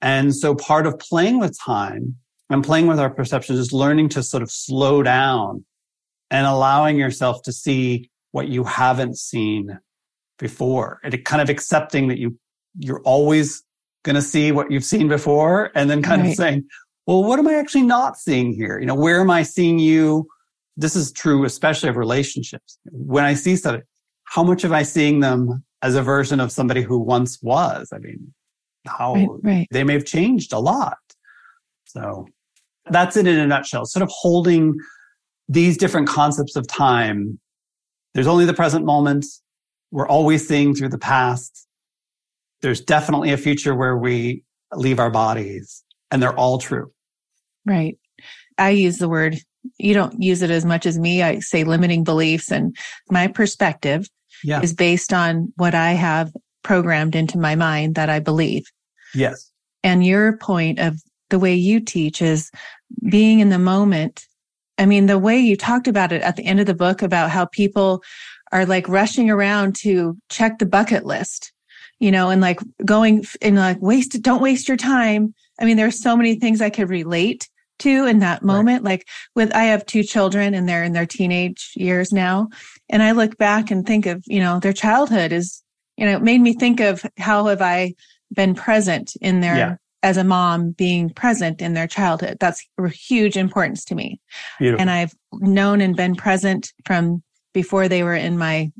And 0.00 0.34
so 0.34 0.54
part 0.54 0.86
of 0.86 0.98
playing 0.98 1.38
with 1.38 1.56
time 1.64 2.16
and 2.50 2.64
playing 2.64 2.88
with 2.88 2.98
our 2.98 3.10
perceptions 3.10 3.58
is 3.58 3.72
learning 3.72 4.08
to 4.10 4.22
sort 4.22 4.42
of 4.42 4.50
slow 4.50 5.02
down 5.02 5.64
and 6.32 6.46
allowing 6.46 6.96
yourself 6.96 7.42
to 7.42 7.52
see 7.52 8.10
what 8.32 8.48
you 8.48 8.64
haven't 8.64 9.18
seen 9.18 9.78
before 10.38 10.98
and 11.04 11.24
kind 11.26 11.42
of 11.42 11.50
accepting 11.50 12.08
that 12.08 12.18
you, 12.18 12.36
you're 12.78 13.02
always 13.02 13.62
going 14.02 14.16
to 14.16 14.22
see 14.22 14.50
what 14.50 14.70
you've 14.70 14.84
seen 14.84 15.06
before 15.06 15.70
and 15.74 15.90
then 15.90 16.02
kind 16.02 16.22
right. 16.22 16.30
of 16.30 16.34
saying, 16.34 16.64
well, 17.06 17.22
what 17.22 17.38
am 17.38 17.46
I 17.46 17.54
actually 17.54 17.82
not 17.82 18.16
seeing 18.16 18.52
here? 18.54 18.80
You 18.80 18.86
know, 18.86 18.94
where 18.94 19.20
am 19.20 19.30
I 19.30 19.42
seeing 19.42 19.78
you? 19.78 20.26
This 20.76 20.96
is 20.96 21.12
true, 21.12 21.44
especially 21.44 21.90
of 21.90 21.98
relationships. 21.98 22.78
When 22.90 23.24
I 23.24 23.34
see 23.34 23.54
somebody, 23.54 23.84
how 24.24 24.42
much 24.42 24.64
am 24.64 24.72
I 24.72 24.84
seeing 24.84 25.20
them 25.20 25.62
as 25.82 25.96
a 25.96 26.02
version 26.02 26.40
of 26.40 26.50
somebody 26.50 26.80
who 26.80 26.98
once 26.98 27.42
was? 27.42 27.90
I 27.92 27.98
mean, 27.98 28.32
how 28.86 29.14
right, 29.14 29.28
right. 29.42 29.68
they 29.70 29.84
may 29.84 29.92
have 29.92 30.06
changed 30.06 30.54
a 30.54 30.58
lot. 30.58 30.96
So 31.84 32.26
that's 32.86 33.18
it 33.18 33.26
in 33.26 33.38
a 33.38 33.46
nutshell. 33.46 33.84
Sort 33.84 34.02
of 34.02 34.08
holding 34.10 34.78
these 35.48 35.76
different 35.76 36.08
concepts 36.08 36.56
of 36.56 36.66
time. 36.66 37.38
There's 38.14 38.26
only 38.26 38.44
the 38.44 38.54
present 38.54 38.84
moment. 38.84 39.26
We're 39.90 40.08
always 40.08 40.46
seeing 40.46 40.74
through 40.74 40.90
the 40.90 40.98
past 40.98 41.66
there's 42.62 42.80
definitely 42.80 43.32
a 43.32 43.36
future 43.36 43.74
where 43.74 43.96
we 43.96 44.44
leave 44.72 44.98
our 44.98 45.10
bodies 45.10 45.84
and 46.10 46.22
they're 46.22 46.36
all 46.36 46.58
true. 46.58 46.90
Right. 47.66 47.98
I 48.56 48.70
use 48.70 48.98
the 48.98 49.08
word, 49.08 49.38
you 49.78 49.94
don't 49.94 50.22
use 50.22 50.42
it 50.42 50.50
as 50.50 50.64
much 50.64 50.86
as 50.86 50.98
me. 50.98 51.22
I 51.22 51.40
say 51.40 51.64
limiting 51.64 52.04
beliefs 52.04 52.50
and 52.50 52.74
my 53.10 53.26
perspective 53.26 54.08
yeah. 54.42 54.62
is 54.62 54.72
based 54.72 55.12
on 55.12 55.52
what 55.56 55.74
I 55.74 55.92
have 55.92 56.32
programmed 56.62 57.14
into 57.14 57.38
my 57.38 57.54
mind 57.54 57.96
that 57.96 58.08
I 58.08 58.20
believe. 58.20 58.64
Yes. 59.14 59.50
And 59.84 60.06
your 60.06 60.36
point 60.36 60.78
of 60.78 60.96
the 61.30 61.38
way 61.38 61.54
you 61.54 61.80
teach 61.80 62.22
is 62.22 62.50
being 63.10 63.40
in 63.40 63.48
the 63.48 63.58
moment. 63.58 64.26
I 64.78 64.86
mean, 64.86 65.06
the 65.06 65.18
way 65.18 65.38
you 65.38 65.56
talked 65.56 65.88
about 65.88 66.12
it 66.12 66.22
at 66.22 66.36
the 66.36 66.44
end 66.44 66.60
of 66.60 66.66
the 66.66 66.74
book 66.74 67.02
about 67.02 67.30
how 67.30 67.46
people 67.46 68.02
are 68.50 68.66
like 68.66 68.88
rushing 68.88 69.30
around 69.30 69.76
to 69.76 70.16
check 70.28 70.58
the 70.58 70.66
bucket 70.66 71.04
list 71.04 71.52
you 72.02 72.10
know, 72.10 72.30
and 72.30 72.40
like 72.40 72.58
going 72.84 73.24
and 73.40 73.54
like 73.54 73.80
waste, 73.80 74.20
don't 74.22 74.42
waste 74.42 74.66
your 74.66 74.76
time. 74.76 75.32
I 75.60 75.64
mean, 75.64 75.76
there's 75.76 76.02
so 76.02 76.16
many 76.16 76.34
things 76.34 76.60
I 76.60 76.68
could 76.68 76.88
relate 76.88 77.48
to 77.78 78.06
in 78.06 78.18
that 78.18 78.42
moment. 78.42 78.82
Right. 78.82 78.90
Like 78.90 79.08
with, 79.36 79.54
I 79.54 79.64
have 79.64 79.86
two 79.86 80.02
children 80.02 80.52
and 80.52 80.68
they're 80.68 80.82
in 80.82 80.94
their 80.94 81.06
teenage 81.06 81.70
years 81.76 82.12
now. 82.12 82.48
And 82.90 83.04
I 83.04 83.12
look 83.12 83.38
back 83.38 83.70
and 83.70 83.86
think 83.86 84.06
of, 84.06 84.24
you 84.26 84.40
know, 84.40 84.58
their 84.58 84.72
childhood 84.72 85.30
is, 85.30 85.62
you 85.96 86.04
know, 86.04 86.16
it 86.16 86.22
made 86.22 86.40
me 86.40 86.54
think 86.54 86.80
of 86.80 87.06
how 87.18 87.46
have 87.46 87.62
I 87.62 87.94
been 88.34 88.56
present 88.56 89.12
in 89.20 89.38
their, 89.38 89.56
yeah. 89.56 89.76
As 90.02 90.16
a 90.16 90.24
mom 90.24 90.72
being 90.72 91.10
present 91.10 91.60
in 91.60 91.74
their 91.74 91.86
childhood. 91.86 92.38
That's 92.40 92.66
a 92.78 92.88
huge 92.88 93.36
importance 93.36 93.84
to 93.86 93.94
me. 93.94 94.20
Beautiful. 94.58 94.80
And 94.80 94.90
I've 94.90 95.14
known 95.34 95.80
and 95.80 95.96
been 95.96 96.14
present 96.14 96.72
from 96.84 97.22
before 97.54 97.88
they 97.88 98.02
were 98.02 98.14
in 98.14 98.38
my 98.38 98.72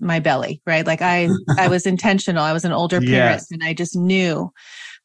my 0.00 0.20
belly, 0.20 0.62
right? 0.66 0.86
Like 0.86 1.02
I, 1.02 1.28
I 1.58 1.68
was 1.68 1.86
intentional. 1.86 2.44
I 2.44 2.52
was 2.52 2.64
an 2.64 2.72
older 2.72 3.00
parent 3.00 3.40
yes. 3.40 3.50
and 3.50 3.62
I 3.64 3.74
just 3.74 3.96
knew. 3.96 4.52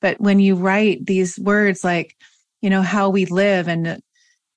But 0.01 0.19
when 0.19 0.39
you 0.39 0.55
write 0.55 1.05
these 1.05 1.39
words, 1.39 1.83
like, 1.83 2.15
you 2.61 2.69
know, 2.69 2.83
how 2.83 3.09
we 3.09 3.25
live 3.25 3.67
and 3.67 3.99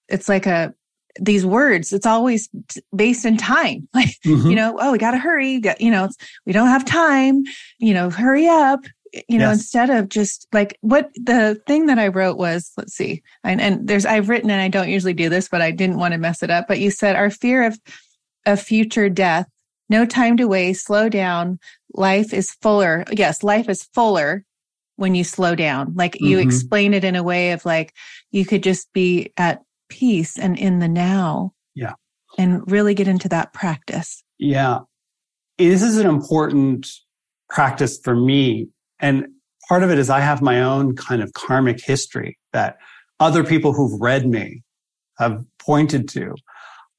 it's 0.09 0.29
like 0.29 0.47
a, 0.47 0.75
these 1.21 1.47
words, 1.47 1.93
it's 1.93 2.07
always 2.07 2.49
based 2.95 3.25
in 3.25 3.37
time. 3.37 3.89
Like, 3.95 4.17
mm-hmm. 4.25 4.51
you 4.51 4.55
know, 4.55 4.77
oh, 4.79 4.93
we 4.93 4.99
got 4.99 5.13
to 5.13 5.19
hurry. 5.19 5.61
You 5.81 5.91
know, 5.91 6.09
we 6.47 6.53
don't 6.53 6.69
have 6.69 6.85
time, 6.85 7.43
you 7.79 7.95
know, 7.95 8.11
hurry 8.11 8.47
up 8.47 8.81
you 9.29 9.39
know, 9.39 9.49
yes. 9.49 9.59
instead 9.59 9.91
of 9.91 10.09
just 10.09 10.47
like 10.53 10.77
what 10.81 11.11
the 11.15 11.61
thing 11.67 11.87
that 11.87 11.99
I 11.99 12.09
wrote 12.09 12.39
was, 12.39 12.73
let's 12.77 12.95
see, 12.95 13.23
and, 13.45 13.61
and, 13.61 13.87
there's, 13.89 14.07
I've 14.07 14.29
written 14.29 14.51
and 14.51 14.61
I 14.61 14.69
don't 14.69 14.89
usually 14.89 15.15
do 15.15 15.29
this, 15.29 15.49
but 15.49 15.63
I 15.63 15.71
didn't 15.71 15.99
want 15.99 16.13
to 16.13 16.19
mess 16.19 16.43
it 16.43 16.51
up. 16.51 16.69
But 16.69 16.81
you 16.81 16.91
said 16.91 17.17
our 17.17 17.31
fear 17.31 17.65
of, 17.65 17.79
of 18.47 18.61
future 18.61 19.09
death 19.09 19.47
no 19.89 20.05
time 20.05 20.37
to 20.37 20.47
waste, 20.47 20.87
slow 20.87 21.09
down. 21.09 21.59
Life 21.95 22.33
is 22.33 22.53
fuller. 22.53 23.05
Yes, 23.11 23.43
life 23.43 23.69
is 23.69 23.85
fuller 23.95 24.45
when 24.97 25.15
you 25.15 25.25
slow 25.25 25.55
down. 25.55 25.95
Like 25.95 26.15
mm-hmm. 26.15 26.27
you 26.27 26.39
explain 26.39 26.95
it 26.95 27.05
in 27.05 27.17
a 27.17 27.23
way 27.23 27.53
of 27.53 27.65
like 27.65 27.95
you 28.31 28.45
could 28.45 28.63
just 28.63 28.93
be 28.93 29.33
at 29.37 29.63
peace 29.89 30.39
and 30.39 30.59
in 30.59 30.79
the 30.81 30.89
now. 30.89 31.53
Yeah. 31.75 31.95
And 32.37 32.71
really 32.71 32.95
get 32.95 33.09
into 33.09 33.29
that 33.31 33.53
practice. 33.53 34.23
Yeah. 34.39 34.81
This 35.57 35.83
is 35.83 35.97
an 35.97 36.07
important 36.07 36.89
practice 37.49 37.99
for 37.99 38.15
me. 38.15 38.69
And 39.01 39.27
part 39.69 39.83
of 39.83 39.91
it 39.91 39.99
is 39.99 40.11
I 40.11 40.21
have 40.21 40.43
my 40.43 40.63
own 40.63 40.97
kind 40.97 41.23
of 41.23 41.33
karmic 41.33 41.81
history 41.81 42.39
that 42.53 42.79
other 43.21 43.45
people 43.45 43.73
who've 43.73 44.01
read 44.01 44.27
me 44.27 44.63
have 45.19 45.45
pointed 45.59 46.09
to, 46.11 46.35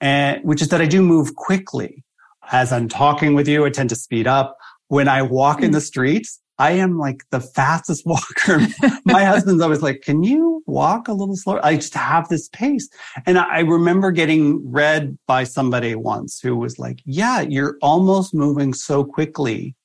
and 0.01 0.43
which 0.43 0.61
is 0.61 0.69
that 0.69 0.81
I 0.81 0.85
do 0.85 1.01
move 1.01 1.35
quickly 1.35 2.03
as 2.51 2.71
I'm 2.71 2.87
talking 2.87 3.35
with 3.35 3.47
you, 3.47 3.65
I 3.65 3.69
tend 3.69 3.89
to 3.89 3.95
speed 3.95 4.27
up. 4.27 4.57
When 4.87 5.07
I 5.07 5.21
walk 5.21 5.59
in 5.59 5.67
hmm. 5.67 5.73
the 5.73 5.81
streets, 5.81 6.39
I 6.57 6.71
am 6.71 6.97
like 6.97 7.23
the 7.31 7.39
fastest 7.39 8.03
walker. 8.05 8.59
My 9.05 9.23
husband's 9.23 9.61
always 9.61 9.81
like, 9.81 10.01
can 10.01 10.23
you 10.23 10.63
walk 10.65 11.07
a 11.07 11.13
little 11.13 11.35
slower? 11.35 11.63
I 11.65 11.75
just 11.75 11.93
have 11.93 12.27
this 12.27 12.49
pace. 12.49 12.89
And 13.25 13.37
I 13.37 13.59
remember 13.59 14.11
getting 14.11 14.69
read 14.69 15.17
by 15.27 15.43
somebody 15.43 15.95
once 15.95 16.39
who 16.39 16.55
was 16.55 16.77
like, 16.77 17.01
yeah, 17.05 17.41
you're 17.41 17.77
almost 17.81 18.33
moving 18.33 18.73
so 18.73 19.03
quickly 19.03 19.75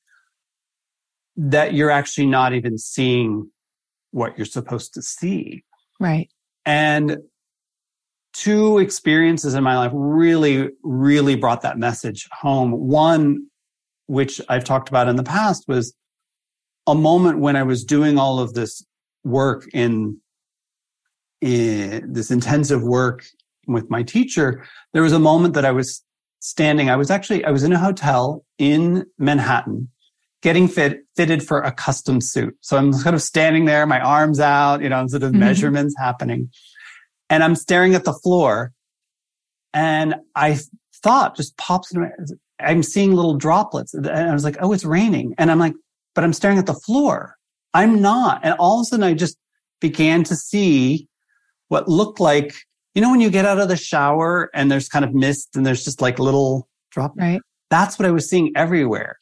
that 1.37 1.75
you're 1.75 1.91
actually 1.91 2.27
not 2.27 2.55
even 2.55 2.79
seeing 2.79 3.51
what 4.11 4.39
you're 4.39 4.47
supposed 4.47 4.95
to 4.95 5.03
see. 5.03 5.65
Right. 5.99 6.29
And 6.65 7.19
two 8.33 8.79
experiences 8.79 9.55
in 9.55 9.63
my 9.63 9.77
life 9.77 9.93
really, 9.95 10.71
really 10.83 11.37
brought 11.37 11.63
that 11.63 11.79
message 11.79 12.29
home. 12.33 12.73
One, 12.73 13.47
which 14.07 14.41
I've 14.49 14.65
talked 14.65 14.89
about 14.89 15.09
in 15.09 15.17
the 15.17 15.23
past, 15.23 15.65
was 15.67 15.95
a 16.87 16.95
moment 16.95 17.39
when 17.39 17.57
I 17.57 17.63
was 17.63 17.85
doing 17.85 18.19
all 18.19 18.39
of 18.39 18.55
this 18.55 18.85
work 19.25 19.67
in, 19.73 20.19
in 21.41 22.13
this 22.13 22.31
intensive 22.31 22.83
work 22.83 23.25
with 23.67 23.89
my 23.91 24.03
teacher. 24.03 24.65
There 24.93 25.03
was 25.03 25.13
a 25.13 25.19
moment 25.19 25.55
that 25.55 25.65
I 25.65 25.71
was 25.73 26.05
standing. 26.41 26.91
I 26.91 26.97
was 26.97 27.11
actually, 27.11 27.45
I 27.45 27.51
was 27.51 27.65
in 27.65 27.73
a 27.73 27.79
hotel 27.79 28.45
in 28.59 29.07
Manhattan 29.19 29.89
getting 30.45 30.69
fit, 30.69 31.07
fitted 31.17 31.43
for 31.43 31.63
a 31.63 31.73
custom 31.73 32.21
suit. 32.21 32.55
So 32.61 32.77
I'm 32.77 32.93
kind 32.93 33.17
of 33.17 33.23
standing 33.23 33.65
there, 33.65 33.87
my 33.87 33.99
arms 33.99 34.39
out, 34.39 34.83
you 34.83 34.91
know, 34.91 35.07
sort 35.07 35.23
of 35.23 35.31
mm-hmm. 35.31 35.41
measurements 35.41 35.95
happening 35.99 36.51
and 37.31 37.43
I'm 37.43 37.57
staring 37.57 37.95
at 37.95 38.05
the 38.05 38.13
floor 38.13 38.73
and 39.73 40.17
I 40.37 40.59
thought 41.03 41.35
just 41.35 41.57
pops 41.57 41.95
in 41.95 42.03
my, 42.03 42.11
I'm 42.61 42.83
seeing 42.83 43.15
little 43.15 43.39
droplets 43.39 43.95
and 43.95 44.07
I 44.07 44.35
was 44.35 44.45
like, 44.45 44.59
Oh, 44.61 44.75
it's 44.75 44.85
raining. 44.85 45.35
And 45.39 45.51
I'm 45.51 45.59
like, 45.59 45.73
but 46.15 46.25
I'm 46.25 46.35
staring 46.35 46.59
at 46.59 46.67
the 46.67 46.75
floor. 46.75 47.37
I'm 47.73 48.03
not. 48.03 48.41
And 48.45 48.55
all 48.59 48.81
of 48.81 48.83
a 48.83 48.85
sudden 48.85 49.03
I 49.03 49.15
just 49.15 49.39
began 49.81 50.25
to 50.25 50.37
see 50.37 51.09
what 51.69 51.89
looked 51.89 52.21
like, 52.21 52.55
you 52.95 53.01
know, 53.01 53.11
when 53.11 53.21
you 53.21 53.31
get 53.31 53.47
out 53.47 53.59
of 53.59 53.69
the 53.69 53.77
shower 53.79 54.51
and 54.53 54.71
there's 54.71 54.91
kind 54.91 55.07
of 55.07 55.15
mist 55.15 55.57
and 55.57 55.65
there's 55.65 55.85
just 55.85 56.03
like 56.03 56.19
little 56.19 56.69
drops. 56.91 57.17
Right. 57.17 57.41
That's 57.71 57.99
what 57.99 58.05
I 58.05 58.11
was 58.11 58.29
seeing 58.29 58.53
everywhere. 58.55 59.17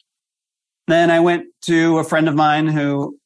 Then 0.87 1.11
I 1.11 1.19
went 1.19 1.45
to 1.63 1.99
a 1.99 2.03
friend 2.03 2.27
of 2.27 2.35
mine 2.35 2.67
who 2.67 3.17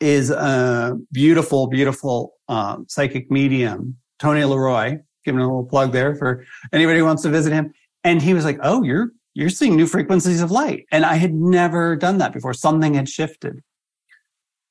is 0.00 0.30
a 0.30 0.96
beautiful, 1.12 1.66
beautiful 1.66 2.34
um, 2.48 2.86
psychic 2.88 3.30
medium, 3.30 3.96
Tony 4.18 4.44
Leroy. 4.44 4.98
Giving 5.24 5.40
a 5.40 5.44
little 5.44 5.64
plug 5.64 5.90
there 5.90 6.14
for 6.14 6.46
anybody 6.72 7.00
who 7.00 7.04
wants 7.04 7.24
to 7.24 7.30
visit 7.30 7.52
him. 7.52 7.74
And 8.04 8.22
he 8.22 8.32
was 8.32 8.44
like, 8.44 8.60
"Oh, 8.62 8.84
you're 8.84 9.10
you're 9.34 9.50
seeing 9.50 9.74
new 9.74 9.86
frequencies 9.86 10.40
of 10.40 10.52
light," 10.52 10.84
and 10.92 11.04
I 11.04 11.16
had 11.16 11.34
never 11.34 11.96
done 11.96 12.18
that 12.18 12.32
before. 12.32 12.54
Something 12.54 12.94
had 12.94 13.08
shifted, 13.08 13.60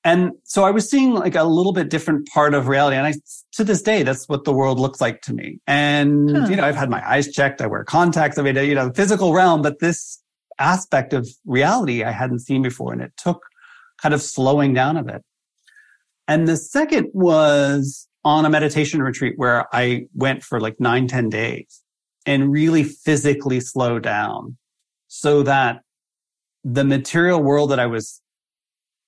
and 0.05 0.33
so 0.43 0.63
I 0.63 0.71
was 0.71 0.89
seeing 0.89 1.13
like 1.13 1.35
a 1.35 1.43
little 1.43 1.73
bit 1.73 1.89
different 1.89 2.29
part 2.29 2.53
of 2.53 2.67
reality. 2.67 2.95
And 2.95 3.07
I, 3.07 3.13
to 3.53 3.63
this 3.63 3.81
day, 3.81 4.03
that's 4.03 4.29
what 4.29 4.43
the 4.43 4.53
world 4.53 4.79
looks 4.79 5.01
like 5.01 5.21
to 5.23 5.33
me. 5.33 5.59
And 5.65 6.29
huh. 6.29 6.47
you 6.47 6.55
know, 6.55 6.63
I've 6.63 6.75
had 6.75 6.91
my 6.91 7.05
eyes 7.05 7.29
checked. 7.33 7.59
I 7.59 7.65
wear 7.65 7.83
contacts. 7.83 8.37
I 8.37 8.43
mean, 8.43 8.55
you 8.55 8.75
know, 8.75 8.91
physical 8.93 9.33
realm, 9.33 9.63
but 9.63 9.79
this 9.79 10.21
aspect 10.59 11.13
of 11.13 11.27
reality 11.45 12.03
I 12.03 12.11
hadn't 12.11 12.39
seen 12.39 12.61
before, 12.61 12.93
and 12.93 13.01
it 13.01 13.13
took 13.17 13.43
kind 14.01 14.13
of 14.13 14.21
slowing 14.21 14.73
down 14.73 14.97
a 14.97 15.03
bit. 15.03 15.23
And 16.27 16.47
the 16.47 16.57
second 16.57 17.09
was 17.13 18.07
on 18.23 18.45
a 18.45 18.49
meditation 18.49 19.01
retreat 19.01 19.33
where 19.37 19.67
I 19.73 20.07
went 20.13 20.43
for 20.43 20.59
like 20.59 20.79
nine, 20.79 21.07
10 21.07 21.29
days 21.29 21.81
and 22.25 22.51
really 22.51 22.83
physically 22.83 23.59
slow 23.59 23.99
down 23.99 24.57
so 25.07 25.43
that 25.43 25.81
the 26.63 26.83
material 26.83 27.41
world 27.41 27.69
that 27.69 27.79
I 27.79 27.85
was 27.85 28.21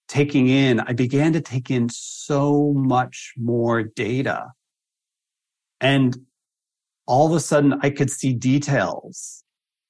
taking 0.07 0.47
in, 0.47 0.79
I 0.79 0.93
began 0.93 1.33
to 1.33 1.41
take 1.41 1.71
in 1.71 1.89
so 1.89 2.73
much 2.75 3.33
more 3.35 3.81
data. 3.81 4.51
And 5.81 6.15
all 7.07 7.27
of 7.27 7.33
a 7.33 7.39
sudden 7.39 7.79
I 7.81 7.89
could 7.89 8.11
see 8.11 8.33
details 8.33 9.43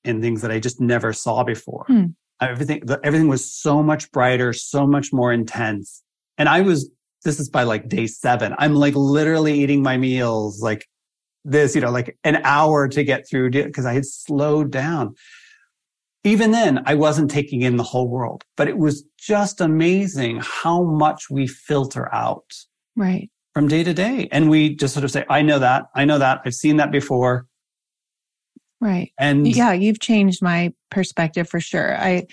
in 0.07 0.21
things 0.21 0.41
that 0.41 0.51
I 0.51 0.59
just 0.59 0.79
never 0.79 1.13
saw 1.13 1.43
before. 1.43 1.85
Hmm. 1.87 2.05
Everything, 2.41 2.83
everything 3.03 3.27
was 3.27 3.51
so 3.51 3.81
much 3.81 4.11
brighter, 4.11 4.53
so 4.53 4.85
much 4.85 5.11
more 5.11 5.33
intense. 5.33 6.03
And 6.37 6.47
I 6.47 6.61
was 6.61 6.89
this 7.23 7.39
is 7.39 7.49
by 7.49 7.63
like 7.63 7.89
day 7.89 8.07
seven. 8.07 8.55
I'm 8.57 8.75
like 8.75 8.95
literally 8.95 9.59
eating 9.59 9.81
my 9.81 9.97
meals 9.97 10.61
like 10.61 10.87
this, 11.43 11.75
you 11.75 11.81
know, 11.81 11.91
like 11.91 12.17
an 12.23 12.37
hour 12.43 12.87
to 12.89 13.03
get 13.03 13.27
through 13.27 13.51
because 13.51 13.85
I 13.85 13.93
had 13.93 14.05
slowed 14.05 14.71
down. 14.71 15.15
Even 16.23 16.51
then, 16.51 16.83
I 16.85 16.95
wasn't 16.95 17.31
taking 17.31 17.61
in 17.61 17.77
the 17.77 17.83
whole 17.83 18.07
world, 18.07 18.43
but 18.55 18.67
it 18.67 18.77
was 18.77 19.03
just 19.17 19.61
amazing 19.61 20.41
how 20.41 20.83
much 20.83 21.29
we 21.29 21.47
filter 21.47 22.13
out. 22.13 22.51
Right. 22.95 23.29
From 23.53 23.67
day 23.67 23.83
to 23.83 23.93
day. 23.93 24.27
And 24.31 24.49
we 24.49 24.75
just 24.75 24.93
sort 24.93 25.03
of 25.03 25.11
say, 25.11 25.25
I 25.29 25.41
know 25.41 25.59
that. 25.59 25.85
I 25.95 26.05
know 26.05 26.19
that. 26.19 26.41
I've 26.45 26.53
seen 26.53 26.77
that 26.77 26.91
before. 26.91 27.46
Right. 28.79 29.11
And 29.17 29.47
yeah, 29.47 29.73
you've 29.73 29.99
changed 29.99 30.41
my 30.41 30.73
perspective 30.91 31.49
for 31.49 31.59
sure. 31.59 31.97
I, 31.97 32.27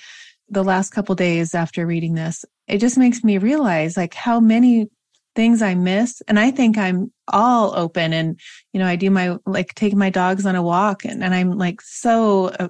the 0.49 0.65
last 0.65 0.91
couple 0.91 1.15
days 1.15 1.55
after 1.55 1.87
reading 1.87 2.15
this, 2.15 2.45
it 2.69 2.79
just 2.79 2.99
makes 2.99 3.25
me 3.25 3.39
realize 3.39 3.97
like 3.97 4.15
how 4.15 4.41
many 4.41 4.89
things 5.35 5.63
I 5.63 5.75
miss. 5.75 6.23
And 6.29 6.39
I 6.39 6.51
think 6.51 6.79
I'm 6.79 7.13
all 7.33 7.77
open 7.77 8.13
and, 8.13 8.39
you 8.73 8.81
know, 8.81 8.87
I 8.87 8.97
do 8.97 9.11
my, 9.11 9.37
like 9.47 9.75
take 9.75 9.95
my 9.95 10.11
dogs 10.11 10.47
on 10.47 10.55
a 10.55 10.63
walk 10.63 11.05
and, 11.05 11.25
and 11.25 11.35
I'm 11.35 11.59
like 11.59 11.81
so 11.81 12.49
uh, 12.61 12.69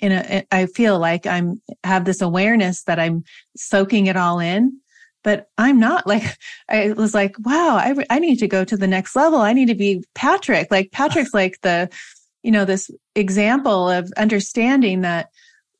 in 0.00 0.12
a, 0.12 0.44
I 0.52 0.66
feel 0.66 0.98
like 0.98 1.26
I'm 1.26 1.60
have 1.84 2.04
this 2.04 2.20
awareness 2.20 2.84
that 2.84 3.00
I'm 3.00 3.24
soaking 3.56 4.06
it 4.06 4.16
all 4.16 4.38
in, 4.38 4.80
but 5.24 5.48
I'm 5.58 5.80
not 5.80 6.06
like, 6.06 6.22
I 6.68 6.92
was 6.92 7.14
like, 7.14 7.34
wow, 7.44 7.76
I, 7.76 7.94
I 8.10 8.18
need 8.18 8.38
to 8.38 8.48
go 8.48 8.64
to 8.64 8.76
the 8.76 8.86
next 8.86 9.16
level. 9.16 9.40
I 9.40 9.52
need 9.52 9.68
to 9.68 9.74
be 9.74 10.04
Patrick. 10.14 10.68
Like 10.70 10.92
Patrick's 10.92 11.34
like 11.34 11.60
the, 11.62 11.90
you 12.42 12.50
know, 12.50 12.64
this 12.64 12.90
example 13.14 13.90
of 13.90 14.12
understanding 14.16 15.02
that 15.02 15.28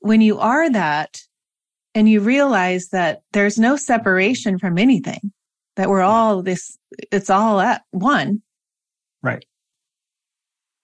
when 0.01 0.21
you 0.21 0.39
are 0.39 0.71
that, 0.71 1.21
and 1.95 2.09
you 2.09 2.21
realize 2.21 2.91
that 2.91 3.23
there's 3.33 3.59
no 3.59 3.77
separation 3.77 4.59
from 4.59 4.79
anything, 4.79 5.33
that 5.77 5.89
we're 5.89 6.03
all 6.03 6.43
this, 6.43 6.79
it's 7.11 7.31
all 7.31 7.61
at 7.61 7.83
one. 7.91 8.41
Right. 9.23 9.45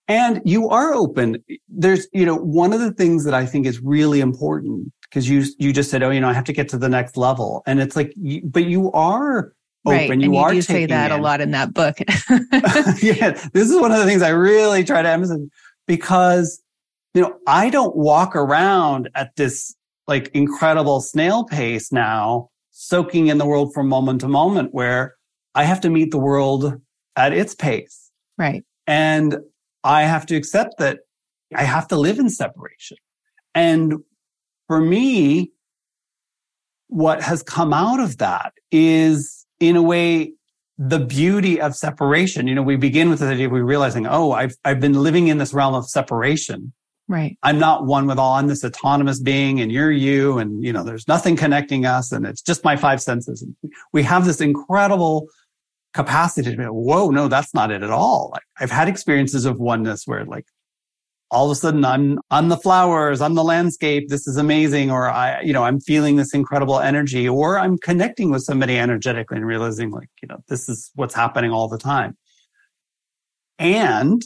And 0.07 0.41
you 0.45 0.69
are 0.69 0.93
open. 0.93 1.43
There's, 1.69 2.07
you 2.13 2.25
know, 2.25 2.35
one 2.35 2.73
of 2.73 2.79
the 2.79 2.91
things 2.91 3.23
that 3.25 3.33
I 3.33 3.45
think 3.45 3.65
is 3.65 3.79
really 3.79 4.19
important 4.19 4.91
because 5.03 5.29
you 5.29 5.45
you 5.57 5.71
just 5.71 5.89
said, 5.89 6.03
oh, 6.03 6.11
you 6.11 6.19
know, 6.19 6.29
I 6.29 6.33
have 6.33 6.43
to 6.43 6.53
get 6.53 6.69
to 6.69 6.77
the 6.77 6.89
next 6.89 7.17
level, 7.17 7.63
and 7.65 7.79
it's 7.79 7.95
like, 7.95 8.13
you, 8.15 8.41
but 8.43 8.65
you 8.65 8.91
are 8.91 9.53
open. 9.85 9.97
Right. 9.97 10.07
You 10.07 10.11
and 10.11 10.21
you 10.21 10.35
are 10.35 10.51
do 10.51 10.61
say 10.61 10.85
that 10.85 11.11
in. 11.11 11.19
a 11.19 11.23
lot 11.23 11.41
in 11.41 11.51
that 11.51 11.73
book. 11.73 11.97
yeah, 13.01 13.31
this 13.53 13.69
is 13.69 13.79
one 13.79 13.91
of 13.91 13.99
the 13.99 14.05
things 14.05 14.21
I 14.21 14.29
really 14.29 14.83
try 14.83 15.01
to 15.01 15.09
emphasize 15.09 15.39
because 15.87 16.61
you 17.13 17.21
know 17.21 17.37
I 17.47 17.69
don't 17.69 17.95
walk 17.95 18.35
around 18.35 19.09
at 19.15 19.35
this 19.35 19.75
like 20.07 20.29
incredible 20.33 21.01
snail 21.01 21.45
pace 21.45 21.91
now, 21.91 22.49
soaking 22.71 23.27
in 23.27 23.37
the 23.37 23.45
world 23.45 23.73
from 23.73 23.87
moment 23.87 24.21
to 24.21 24.27
moment, 24.27 24.73
where 24.73 25.15
I 25.55 25.63
have 25.63 25.81
to 25.81 25.89
meet 25.89 26.11
the 26.11 26.19
world 26.19 26.79
at 27.15 27.33
its 27.33 27.55
pace. 27.55 28.11
Right. 28.37 28.63
And 28.87 29.37
I 29.83 30.03
have 30.03 30.25
to 30.27 30.35
accept 30.35 30.77
that 30.79 30.99
I 31.55 31.63
have 31.63 31.87
to 31.89 31.95
live 31.95 32.19
in 32.19 32.29
separation. 32.29 32.97
And 33.53 33.95
for 34.67 34.81
me, 34.81 35.51
what 36.87 37.21
has 37.21 37.41
come 37.41 37.73
out 37.73 37.99
of 37.99 38.17
that 38.17 38.53
is 38.71 39.45
in 39.59 39.75
a 39.75 39.81
way 39.81 40.33
the 40.77 40.99
beauty 40.99 41.61
of 41.61 41.75
separation. 41.75 42.47
You 42.47 42.55
know, 42.55 42.63
we 42.63 42.75
begin 42.75 43.09
with 43.09 43.19
the 43.19 43.27
idea 43.27 43.47
of 43.47 43.51
we 43.51 43.61
realizing, 43.61 44.07
oh, 44.07 44.31
I've 44.31 44.55
I've 44.63 44.79
been 44.79 44.93
living 44.93 45.27
in 45.27 45.37
this 45.37 45.53
realm 45.53 45.73
of 45.73 45.87
separation. 45.89 46.73
Right. 47.07 47.37
I'm 47.43 47.59
not 47.59 47.85
one 47.85 48.07
with 48.07 48.17
all. 48.17 48.33
I'm 48.33 48.47
this 48.47 48.63
autonomous 48.63 49.19
being 49.19 49.61
and 49.61 49.71
you're 49.71 49.91
you. 49.91 50.39
And, 50.39 50.63
you 50.63 50.73
know, 50.73 50.83
there's 50.83 51.07
nothing 51.07 51.35
connecting 51.35 51.85
us. 51.85 52.11
And 52.11 52.25
it's 52.25 52.41
just 52.41 52.63
my 52.63 52.75
five 52.75 52.99
senses. 52.99 53.43
And 53.43 53.55
we 53.93 54.01
have 54.01 54.25
this 54.25 54.41
incredible 54.41 55.27
capacity 55.93 56.49
to 56.49 56.57
be, 56.57 56.63
whoa, 56.63 57.11
no, 57.11 57.27
that's 57.27 57.53
not 57.53 57.69
it 57.69 57.83
at 57.83 57.91
all. 57.91 58.31
Like, 58.33 58.41
I've 58.59 58.71
had 58.71 58.87
experiences 58.87 59.45
of 59.45 59.59
oneness 59.59 60.07
where 60.07 60.25
like 60.25 60.45
all 61.31 61.45
of 61.45 61.51
a 61.51 61.55
sudden 61.55 61.83
I'm 61.83 62.19
on 62.31 62.49
the 62.49 62.57
flowers, 62.57 63.21
I'm 63.21 63.35
the 63.35 63.43
landscape. 63.43 64.09
This 64.09 64.27
is 64.27 64.37
amazing. 64.37 64.91
Or 64.91 65.09
I, 65.09 65.41
you 65.41 65.53
know, 65.53 65.63
I'm 65.63 65.79
feeling 65.79 66.15
this 66.15 66.33
incredible 66.33 66.79
energy 66.79 67.27
or 67.27 67.59
I'm 67.59 67.77
connecting 67.77 68.31
with 68.31 68.43
somebody 68.43 68.77
energetically 68.77 69.37
and 69.37 69.45
realizing 69.45 69.91
like, 69.91 70.09
you 70.21 70.27
know, 70.27 70.43
this 70.47 70.69
is 70.69 70.91
what's 70.95 71.15
happening 71.15 71.51
all 71.51 71.67
the 71.67 71.77
time. 71.77 72.15
And 73.57 74.21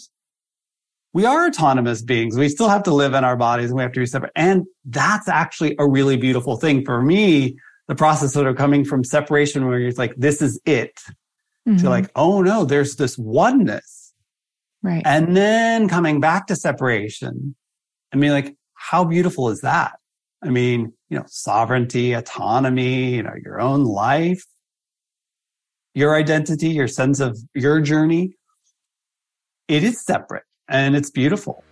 we 1.14 1.26
are 1.26 1.48
autonomous 1.48 2.02
beings. 2.02 2.38
We 2.38 2.50
still 2.50 2.70
have 2.70 2.84
to 2.84 2.94
live 2.94 3.14
in 3.14 3.24
our 3.24 3.36
bodies 3.36 3.70
and 3.70 3.78
we 3.78 3.84
have 3.84 3.94
to 3.94 4.00
be 4.00 4.06
separate. 4.06 4.32
And 4.36 4.66
that's 4.86 5.28
actually 5.28 5.76
a 5.80 5.88
really 5.88 6.18
beautiful 6.18 6.58
thing 6.58 6.86
for 6.86 7.02
me. 7.02 7.58
The 7.88 7.96
process 7.96 8.34
sort 8.34 8.46
of 8.46 8.56
coming 8.56 8.86
from 8.86 9.04
separation 9.04 9.68
where 9.68 9.80
you're 9.80 9.92
like, 9.94 10.14
this 10.16 10.42
is 10.42 10.60
it 10.66 11.00
mm-hmm. 11.68 11.78
to 11.78 11.90
like, 11.90 12.12
oh 12.16 12.42
no, 12.42 12.66
there's 12.66 12.98
this 12.98 13.18
oneness. 13.18 13.99
Right. 14.82 15.02
And 15.06 15.36
then 15.36 15.90
coming 15.90 16.20
back 16.20 16.48
to 16.48 16.56
separation. 16.56 17.56
I 18.14 18.18
mean, 18.18 18.32
like, 18.32 18.56
how 18.74 19.04
beautiful 19.04 19.50
is 19.50 19.62
that? 19.62 20.00
I 20.44 20.50
mean, 20.50 20.94
you 21.10 21.20
know, 21.20 21.26
sovereignty, 21.28 22.14
autonomy, 22.14 23.16
you 23.16 23.24
know, 23.24 23.34
your 23.44 23.60
own 23.60 23.84
life, 23.84 24.44
your 25.94 26.16
identity, 26.16 26.70
your 26.70 26.88
sense 26.88 27.20
of 27.20 27.38
your 27.54 27.82
journey. 27.82 28.38
It 29.68 29.84
is 29.84 30.04
separate 30.04 30.44
and 30.70 30.96
it's 30.96 31.12
beautiful. 31.12 31.64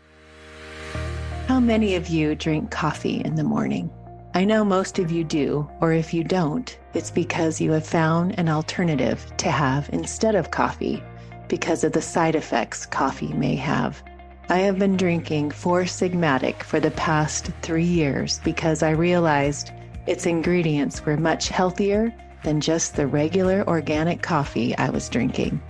How 1.48 1.62
many 1.62 1.96
of 1.96 2.10
you 2.10 2.36
drink 2.36 2.72
coffee 2.72 3.22
in 3.22 3.36
the 3.36 3.44
morning? 3.44 3.90
I 4.34 4.44
know 4.44 4.66
most 4.66 5.00
of 5.00 5.10
you 5.10 5.24
do, 5.24 5.68
or 5.80 5.94
if 5.94 6.14
you 6.14 6.24
don't, 6.24 6.78
it's 6.94 7.10
because 7.10 7.62
you 7.62 7.72
have 7.72 7.88
found 7.88 8.38
an 8.38 8.50
alternative 8.50 9.26
to 9.38 9.50
have 9.50 9.90
instead 9.94 10.36
of 10.36 10.52
coffee 10.52 11.02
because 11.48 11.84
of 11.84 11.92
the 11.94 12.02
side 12.02 12.36
effects 12.36 12.86
coffee 12.86 13.34
may 13.34 13.56
have. 13.56 14.02
I 14.50 14.60
have 14.60 14.80
been 14.80 14.96
drinking 14.96 15.52
Four 15.52 15.84
Sigmatic 15.84 16.64
for 16.64 16.80
the 16.80 16.92
past 16.92 17.52
three 17.62 17.84
years 17.84 18.40
because 18.44 18.82
I 18.82 18.92
realized 18.92 19.72
its 20.06 20.26
ingredients 20.26 21.06
were 21.06 21.18
much 21.18 21.50
healthier 21.50 22.14
than 22.44 22.62
just 22.62 22.96
the 22.96 23.08
regular 23.08 23.66
organic 23.68 24.22
coffee 24.22 24.78
I 24.78 24.90
was 24.90 25.10
drinking. 25.10 25.62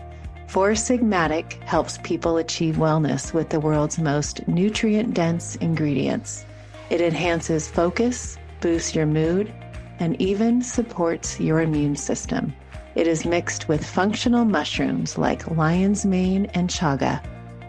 Four 0.47 0.71
Sigmatic 0.71 1.53
helps 1.63 1.97
people 2.03 2.38
achieve 2.38 2.75
wellness 2.75 3.34
with 3.34 3.49
the 3.49 3.59
world's 3.59 3.97
most 3.97 4.47
nutrient 4.47 5.13
dense 5.13 5.55
ingredients. 5.55 6.45
It 6.89 7.01
enhances 7.01 7.67
focus, 7.67 8.38
boosts 8.61 8.95
your 8.95 9.07
mood, 9.07 9.51
and 9.99 10.21
even 10.21 10.61
supports 10.61 11.39
your 11.39 11.61
immune 11.61 11.95
system. 11.95 12.53
It 12.97 13.05
is 13.05 13.27
mixed 13.27 13.67
with 13.67 13.85
functional 13.85 14.43
mushrooms 14.43 15.19
like 15.19 15.51
lion's 15.51 16.03
mane 16.03 16.47
and 16.55 16.67
chaga. 16.67 17.21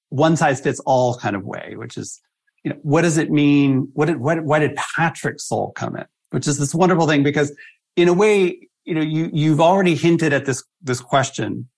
one 0.08 0.36
size 0.36 0.60
fits 0.60 0.80
all 0.80 1.18
kind 1.18 1.36
of 1.36 1.44
way, 1.44 1.74
which 1.76 1.96
is, 1.96 2.20
you 2.64 2.70
know, 2.70 2.78
what 2.82 3.02
does 3.02 3.18
it 3.18 3.30
mean? 3.30 3.88
What 3.92 4.06
did, 4.06 4.18
what, 4.18 4.42
why 4.44 4.58
did 4.58 4.76
Patrick's 4.76 5.44
soul 5.44 5.72
come 5.72 5.96
in? 5.96 6.06
which 6.30 6.46
is 6.46 6.58
this 6.58 6.74
wonderful 6.74 7.06
thing 7.06 7.22
because 7.22 7.54
in 7.96 8.08
a 8.08 8.12
way, 8.12 8.68
you 8.84 8.94
know, 8.94 9.00
you, 9.00 9.30
you've 9.32 9.60
already 9.60 9.94
hinted 9.94 10.32
at 10.32 10.44
this, 10.44 10.62
this 10.82 11.00
question, 11.00 11.68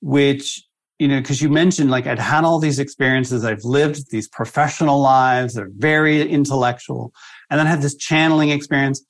which, 0.00 0.62
you 0.98 1.08
know, 1.08 1.20
cause 1.22 1.40
you 1.40 1.48
mentioned 1.48 1.90
like 1.90 2.06
I'd 2.06 2.18
had 2.18 2.44
all 2.44 2.58
these 2.58 2.78
experiences. 2.78 3.44
I've 3.44 3.64
lived 3.64 4.10
these 4.10 4.28
professional 4.28 5.00
lives. 5.00 5.54
They're 5.54 5.70
very 5.76 6.28
intellectual. 6.28 7.12
And 7.50 7.58
then 7.58 7.66
I 7.66 7.70
had 7.70 7.82
this 7.82 7.96
channeling 7.96 8.50
experience. 8.50 9.04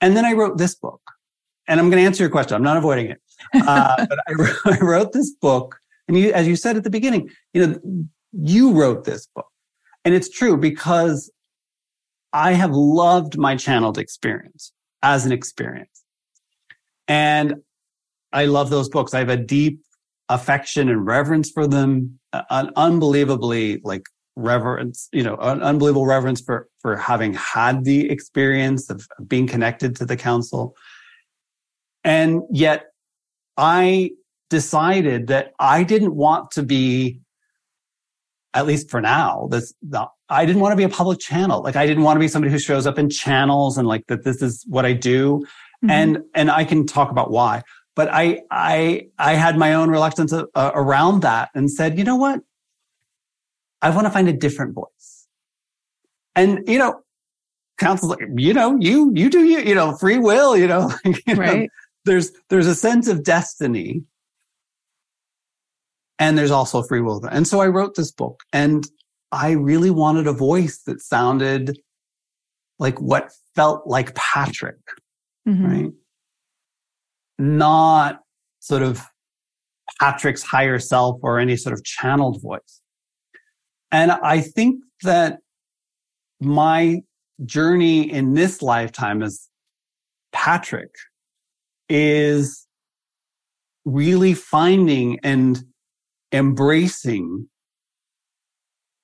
And 0.00 0.16
then 0.16 0.24
I 0.24 0.32
wrote 0.32 0.58
this 0.58 0.74
book 0.74 1.00
and 1.66 1.80
I'm 1.80 1.90
going 1.90 2.02
to 2.02 2.06
answer 2.06 2.22
your 2.22 2.30
question. 2.30 2.54
I'm 2.56 2.62
not 2.62 2.76
avoiding 2.76 3.10
it. 3.10 3.20
Uh, 3.54 4.06
but 4.08 4.18
I 4.26 4.32
wrote, 4.32 4.56
I 4.66 4.78
wrote 4.78 5.12
this 5.12 5.32
book 5.32 5.78
and 6.06 6.18
you, 6.18 6.32
as 6.32 6.48
you 6.48 6.56
said 6.56 6.76
at 6.76 6.84
the 6.84 6.90
beginning, 6.90 7.30
you 7.52 7.66
know, 7.66 7.80
you 8.32 8.72
wrote 8.72 9.04
this 9.04 9.26
book 9.34 9.48
and 10.04 10.14
it's 10.14 10.28
true 10.28 10.56
because 10.56 11.30
I 12.32 12.52
have 12.52 12.72
loved 12.72 13.38
my 13.38 13.56
channeled 13.56 13.98
experience 13.98 14.72
as 15.02 15.26
an 15.26 15.32
experience. 15.32 16.02
And 17.06 17.56
I 18.32 18.44
love 18.44 18.70
those 18.70 18.88
books. 18.88 19.14
I 19.14 19.20
have 19.20 19.30
a 19.30 19.36
deep 19.36 19.80
affection 20.28 20.88
and 20.88 21.06
reverence 21.06 21.50
for 21.50 21.66
them, 21.66 22.18
an 22.32 22.70
unbelievably 22.76 23.80
like 23.82 24.02
reverence, 24.38 25.08
you 25.12 25.22
know, 25.22 25.36
an 25.36 25.62
unbelievable 25.62 26.06
reverence 26.06 26.40
for, 26.40 26.68
for 26.80 26.96
having 26.96 27.34
had 27.34 27.84
the 27.84 28.10
experience 28.10 28.88
of 28.88 29.06
being 29.26 29.46
connected 29.46 29.96
to 29.96 30.06
the 30.06 30.16
council. 30.16 30.74
And 32.04 32.42
yet 32.50 32.86
I 33.56 34.12
decided 34.48 35.26
that 35.26 35.52
I 35.58 35.82
didn't 35.82 36.14
want 36.14 36.52
to 36.52 36.62
be 36.62 37.20
at 38.54 38.66
least 38.66 38.90
for 38.90 39.00
now, 39.00 39.46
this, 39.50 39.74
I 40.28 40.46
didn't 40.46 40.62
want 40.62 40.72
to 40.72 40.76
be 40.76 40.82
a 40.82 40.88
public 40.88 41.20
channel. 41.20 41.62
Like 41.62 41.76
I 41.76 41.86
didn't 41.86 42.02
want 42.02 42.16
to 42.16 42.20
be 42.20 42.28
somebody 42.28 42.50
who 42.50 42.58
shows 42.58 42.86
up 42.86 42.98
in 42.98 43.10
channels 43.10 43.76
and 43.76 43.86
like 43.86 44.06
that 44.06 44.24
this 44.24 44.42
is 44.42 44.64
what 44.68 44.84
I 44.86 44.94
do. 44.94 45.44
Mm-hmm. 45.84 45.90
And, 45.90 46.18
and 46.34 46.50
I 46.50 46.64
can 46.64 46.86
talk 46.86 47.10
about 47.10 47.30
why, 47.30 47.62
but 47.94 48.08
I, 48.10 48.40
I, 48.50 49.08
I 49.18 49.34
had 49.34 49.58
my 49.58 49.74
own 49.74 49.90
reluctance 49.90 50.32
uh, 50.32 50.46
around 50.54 51.20
that 51.22 51.50
and 51.54 51.70
said, 51.70 51.98
you 51.98 52.04
know 52.04 52.16
what? 52.16 52.40
I 53.82 53.90
want 53.90 54.06
to 54.06 54.10
find 54.10 54.28
a 54.28 54.32
different 54.32 54.74
voice. 54.74 55.26
And, 56.34 56.60
you 56.66 56.78
know, 56.78 57.00
council's 57.78 58.10
like, 58.10 58.28
you 58.36 58.52
know, 58.52 58.76
you, 58.80 59.12
you 59.14 59.30
do 59.30 59.44
you, 59.44 59.60
you 59.60 59.74
know, 59.74 59.96
free 59.96 60.18
will, 60.18 60.56
you 60.56 60.66
know, 60.66 60.92
you 61.04 61.34
right. 61.34 61.60
Know, 61.60 61.66
there's, 62.04 62.32
there's 62.48 62.66
a 62.66 62.74
sense 62.74 63.08
of 63.08 63.22
destiny 63.22 64.02
and 66.18 66.36
there's 66.36 66.50
also 66.50 66.82
free 66.82 67.00
will. 67.00 67.24
And 67.30 67.46
so 67.46 67.60
I 67.60 67.68
wrote 67.68 67.94
this 67.94 68.10
book 68.10 68.42
and 68.52 68.84
I 69.30 69.52
really 69.52 69.90
wanted 69.90 70.26
a 70.26 70.32
voice 70.32 70.78
that 70.86 71.00
sounded 71.00 71.78
like 72.78 73.00
what 73.00 73.30
felt 73.54 73.86
like 73.86 74.14
Patrick, 74.14 74.78
mm-hmm. 75.46 75.66
right? 75.66 75.92
Not 77.38 78.20
sort 78.60 78.82
of 78.82 79.02
Patrick's 80.00 80.42
higher 80.42 80.78
self 80.78 81.18
or 81.22 81.38
any 81.38 81.56
sort 81.56 81.72
of 81.72 81.84
channeled 81.84 82.40
voice. 82.42 82.80
And 83.90 84.12
I 84.12 84.40
think 84.40 84.82
that 85.02 85.38
my 86.40 87.02
journey 87.44 88.10
in 88.10 88.34
this 88.34 88.62
lifetime 88.62 89.22
as 89.22 89.48
Patrick 90.32 90.90
is 91.88 92.66
really 93.84 94.34
finding 94.34 95.18
and 95.22 95.62
embracing 96.32 97.48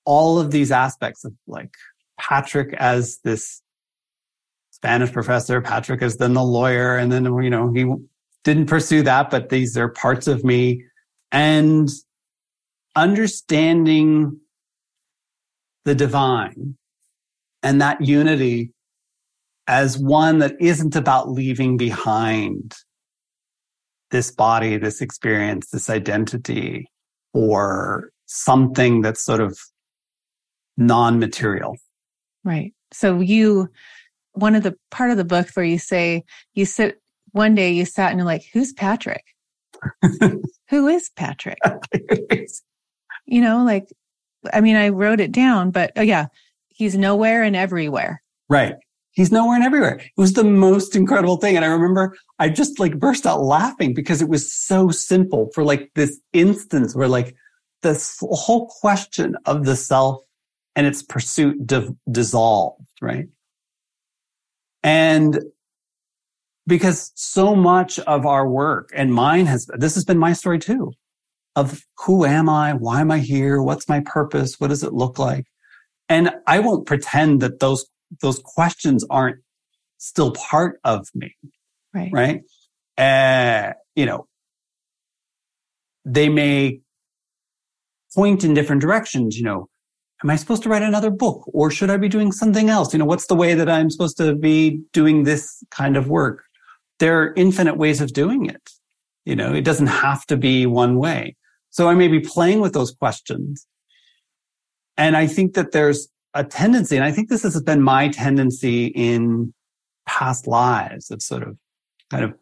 all 0.05 0.39
of 0.39 0.51
these 0.51 0.71
aspects 0.71 1.25
of 1.25 1.33
like 1.47 1.73
Patrick 2.19 2.75
as 2.75 3.19
this 3.25 3.63
Spanish 4.71 5.13
professor, 5.13 5.63
Patrick 5.63 6.03
as 6.03 6.19
then 6.19 6.35
the 6.35 6.45
lawyer, 6.45 6.97
and 6.97 7.11
then, 7.11 7.25
you 7.25 7.49
know, 7.49 7.73
he 7.73 7.91
didn't 8.43 8.67
pursue 8.67 9.03
that, 9.03 9.31
but 9.31 9.49
these 9.49 9.79
are 9.79 9.89
parts 9.89 10.27
of 10.27 10.45
me. 10.45 10.85
And 11.33 11.89
understanding 12.95 14.39
the 15.85 15.95
divine 15.95 16.77
and 17.63 17.81
that 17.81 18.01
unity 18.01 18.71
as 19.67 19.99
one 19.99 20.39
that 20.41 20.55
isn't 20.61 20.95
about 20.97 21.31
leaving 21.31 21.77
behind 21.77 22.75
this 24.11 24.31
body, 24.31 24.77
this 24.77 25.01
experience, 25.01 25.71
this 25.71 25.89
identity, 25.89 26.87
or 27.33 28.11
something 28.27 29.01
that's 29.01 29.25
sort 29.25 29.41
of 29.41 29.59
non 30.77 31.19
material. 31.19 31.77
Right. 32.45 32.75
So 32.93 33.21
you, 33.21 33.69
one 34.33 34.55
of 34.55 34.63
the 34.63 34.75
part 34.91 35.11
of 35.11 35.17
the 35.17 35.25
book 35.25 35.49
where 35.55 35.65
you 35.65 35.79
say, 35.79 36.25
you 36.55 36.67
sit 36.67 37.01
one 37.33 37.55
day, 37.55 37.73
you 37.73 37.85
sat 37.85 38.11
and 38.11 38.19
you're 38.19 38.27
like, 38.27 38.45
who's 38.53 38.73
Patrick? 38.73 39.25
Who 40.71 40.89
is 40.89 41.11
Patrick? 41.17 41.59
you 43.27 43.41
know, 43.41 43.65
like, 43.65 43.89
I 44.53 44.61
mean, 44.61 44.77
I 44.77 44.91
wrote 44.91 45.21
it 45.21 45.33
down, 45.33 45.71
but 45.71 45.93
oh, 45.97 46.03
yeah, 46.03 46.27
he's 46.69 46.97
nowhere 46.97 47.43
and 47.43 47.57
everywhere. 47.57 48.23
Right. 48.49 48.75
He's 49.13 49.31
nowhere 49.31 49.55
and 49.55 49.65
everywhere. 49.65 49.97
It 49.97 50.11
was 50.17 50.33
the 50.33 50.45
most 50.45 50.97
incredible 50.97 51.37
thing. 51.37 51.55
And 51.57 51.65
I 51.65 51.69
remember 51.69 52.17
I 52.39 52.49
just 52.49 52.81
like 52.81 52.99
burst 52.99 53.27
out 53.27 53.43
laughing 53.43 53.95
because 53.95 54.21
it 54.21 54.29
was 54.29 54.53
so 54.53 54.91
simple 54.91 55.51
for 55.55 55.63
like 55.63 55.91
this 55.95 56.21
instance 56.33 56.97
where 56.97 57.09
like 57.09 57.37
this 57.83 58.19
whole 58.21 58.67
question 58.81 59.37
of 59.47 59.65
the 59.65 59.77
self 59.77 60.23
and 60.75 60.87
its 60.87 61.03
pursuit 61.03 61.65
di- 61.65 61.89
dissolved, 62.11 62.83
right? 63.01 63.27
And 64.83 65.39
because 66.67 67.13
so 67.15 67.55
much 67.55 68.01
of 68.01 68.27
our 68.27 68.49
work 68.49 68.91
and 68.95 69.15
mine 69.15 69.47
has, 69.47 69.69
this 69.79 69.95
has 69.95 70.05
been 70.05 70.19
my 70.19 70.33
story 70.33 70.59
too 70.59 70.93
of 71.57 71.83
who 71.99 72.25
am 72.25 72.49
I? 72.49 72.73
Why 72.73 73.01
am 73.01 73.11
I 73.11 73.19
here? 73.19 73.63
What's 73.63 73.89
my 73.89 74.01
purpose? 74.01 74.57
What 74.59 74.69
does 74.69 74.83
it 74.83 74.93
look 74.93 75.19
like? 75.19 75.47
And 76.09 76.31
I 76.47 76.61
won't 76.61 76.87
pretend 76.87 77.41
that 77.43 77.61
those, 77.61 77.87
those 78.21 78.41
questions 78.45 79.05
aren't 79.09 79.39
still 79.99 80.33
part 80.33 80.81
of 80.85 81.07
me. 81.15 81.35
Right. 81.95 82.11
Right. 82.13 82.43
Uh, 82.99 83.73
you 83.95 84.07
know, 84.07 84.27
they 86.05 86.29
may 86.29 86.81
point 88.15 88.45
in 88.45 88.55
different 88.55 88.83
directions. 88.83 89.37
You 89.37 89.45
know, 89.45 89.69
am 90.23 90.31
I 90.31 90.37
supposed 90.37 90.63
to 90.65 90.69
write 90.69 90.83
another 90.83 91.11
book 91.11 91.49
or 91.53 91.71
should 91.71 91.91
I 91.91 91.97
be 91.97 92.09
doing 92.09 92.33
something 92.33 92.69
else? 92.69 92.93
You 92.93 92.99
know, 92.99 93.05
what's 93.05 93.27
the 93.27 93.35
way 93.35 93.55
that 93.55 93.69
I'm 93.69 93.91
supposed 93.91 94.17
to 94.19 94.35
be 94.35 94.83
doing 94.93 95.23
this 95.23 95.63
kind 95.71 95.97
of 95.97 96.09
work? 96.09 96.45
There 96.99 97.23
are 97.23 97.35
infinite 97.35 97.77
ways 97.77 98.01
of 98.01 98.13
doing 98.13 98.47
it. 98.47 98.71
You 99.25 99.37
know, 99.37 99.55
it 99.55 99.65
doesn't 99.65 99.87
have 99.87 100.27
to 100.27 100.37
be 100.37 100.67
one 100.67 100.99
way. 100.99 101.37
So 101.75 101.89
I 101.89 101.95
may 101.95 102.07
be 102.07 102.21
playing 102.21 102.61
with 102.61 102.73
those 102.73 102.93
questions 102.93 103.67
and 104.97 105.17
I 105.17 105.27
think 105.27 105.55
that 105.55 105.73
there's 105.73 106.09
a 106.35 106.45
tendency, 106.45 106.97
and 106.97 107.05
I 107.05 107.11
think 107.11 107.29
this 107.29 107.43
has 107.43 107.61
been 107.63 107.83
my 107.83 108.09
tendency 108.09 108.87
in 108.87 109.53
past 110.07 110.47
lives 110.47 111.11
of 111.11 111.21
sort 111.21 111.43
of 111.43 111.57
kind 112.11 112.25
of 112.25 112.35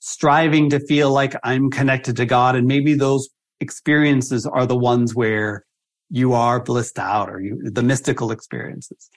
striving 0.00 0.70
to 0.70 0.80
feel 0.80 1.12
like 1.12 1.34
I'm 1.44 1.70
connected 1.70 2.16
to 2.16 2.26
God. 2.26 2.56
And 2.56 2.66
maybe 2.66 2.94
those 2.94 3.28
experiences 3.60 4.46
are 4.46 4.66
the 4.66 4.76
ones 4.76 5.14
where 5.14 5.64
you 6.10 6.32
are 6.32 6.60
blissed 6.60 6.98
out 6.98 7.30
or 7.30 7.40
you, 7.40 7.60
the 7.62 7.82
mystical 7.84 8.32
experiences. 8.32 9.10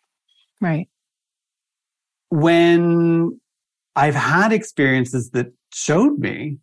Right. 0.61 0.89
When 2.29 3.39
I've 3.95 4.15
had 4.15 4.51
experiences 4.51 5.31
that 5.31 5.47
showed 5.73 6.19
me 6.19 6.57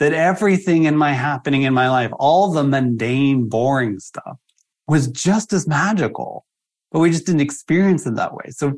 that 0.00 0.14
everything 0.14 0.84
in 0.84 0.96
my 0.96 1.12
happening 1.12 1.62
in 1.62 1.74
my 1.74 1.88
life, 1.88 2.10
all 2.18 2.50
the 2.50 2.64
mundane, 2.64 3.48
boring 3.48 4.00
stuff 4.00 4.38
was 4.88 5.06
just 5.08 5.52
as 5.52 5.68
magical, 5.68 6.46
but 6.90 7.00
we 7.00 7.10
just 7.10 7.26
didn't 7.26 7.42
experience 7.42 8.06
it 8.06 8.16
that 8.16 8.34
way. 8.34 8.46
So 8.48 8.76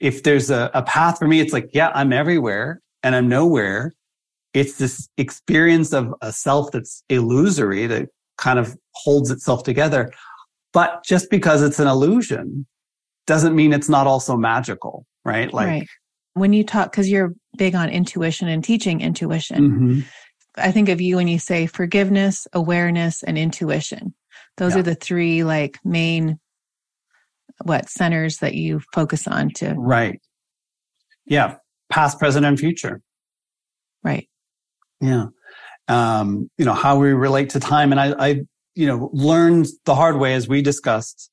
if 0.00 0.22
there's 0.22 0.50
a, 0.50 0.70
a 0.72 0.82
path 0.82 1.18
for 1.18 1.28
me, 1.28 1.40
it's 1.40 1.52
like, 1.52 1.68
yeah, 1.72 1.92
I'm 1.94 2.12
everywhere 2.12 2.80
and 3.02 3.14
I'm 3.14 3.28
nowhere. 3.28 3.94
It's 4.54 4.78
this 4.78 5.08
experience 5.18 5.92
of 5.92 6.14
a 6.22 6.32
self 6.32 6.72
that's 6.72 7.04
illusory 7.10 7.86
that 7.86 8.08
kind 8.38 8.58
of 8.58 8.76
holds 8.94 9.30
itself 9.30 9.62
together. 9.62 10.10
But 10.72 11.04
just 11.04 11.30
because 11.30 11.62
it's 11.62 11.78
an 11.78 11.86
illusion 11.86 12.66
doesn't 13.26 13.54
mean 13.54 13.74
it's 13.74 13.90
not 13.90 14.06
also 14.06 14.38
magical, 14.38 15.04
right? 15.22 15.52
Like 15.52 15.68
right. 15.68 15.88
when 16.32 16.54
you 16.54 16.64
talk, 16.64 16.94
cause 16.94 17.08
you're 17.08 17.34
big 17.58 17.74
on 17.74 17.90
intuition 17.90 18.48
and 18.48 18.64
teaching 18.64 19.02
intuition. 19.02 19.58
Mm-hmm. 19.58 20.00
I 20.56 20.72
think 20.72 20.88
of 20.88 21.00
you 21.00 21.16
when 21.16 21.28
you 21.28 21.38
say 21.38 21.66
forgiveness, 21.66 22.46
awareness, 22.52 23.22
and 23.22 23.36
intuition. 23.36 24.14
Those 24.56 24.74
yeah. 24.74 24.80
are 24.80 24.84
the 24.84 24.94
three 24.94 25.44
like 25.44 25.78
main 25.84 26.38
what 27.64 27.88
centers 27.88 28.38
that 28.38 28.54
you 28.54 28.80
focus 28.94 29.26
on 29.26 29.50
to 29.56 29.74
Right. 29.76 30.20
Yeah. 31.24 31.56
Past, 31.90 32.18
present, 32.18 32.44
and 32.44 32.58
future. 32.58 33.00
Right. 34.02 34.28
Yeah. 35.00 35.26
Um, 35.88 36.50
you 36.58 36.64
know, 36.64 36.74
how 36.74 36.98
we 36.98 37.12
relate 37.12 37.50
to 37.50 37.60
time. 37.60 37.92
And 37.92 38.00
I, 38.00 38.14
I, 38.18 38.40
you 38.74 38.86
know, 38.86 39.10
learned 39.12 39.66
the 39.84 39.94
hard 39.94 40.18
way 40.18 40.34
as 40.34 40.48
we 40.48 40.62
discussed 40.62 41.30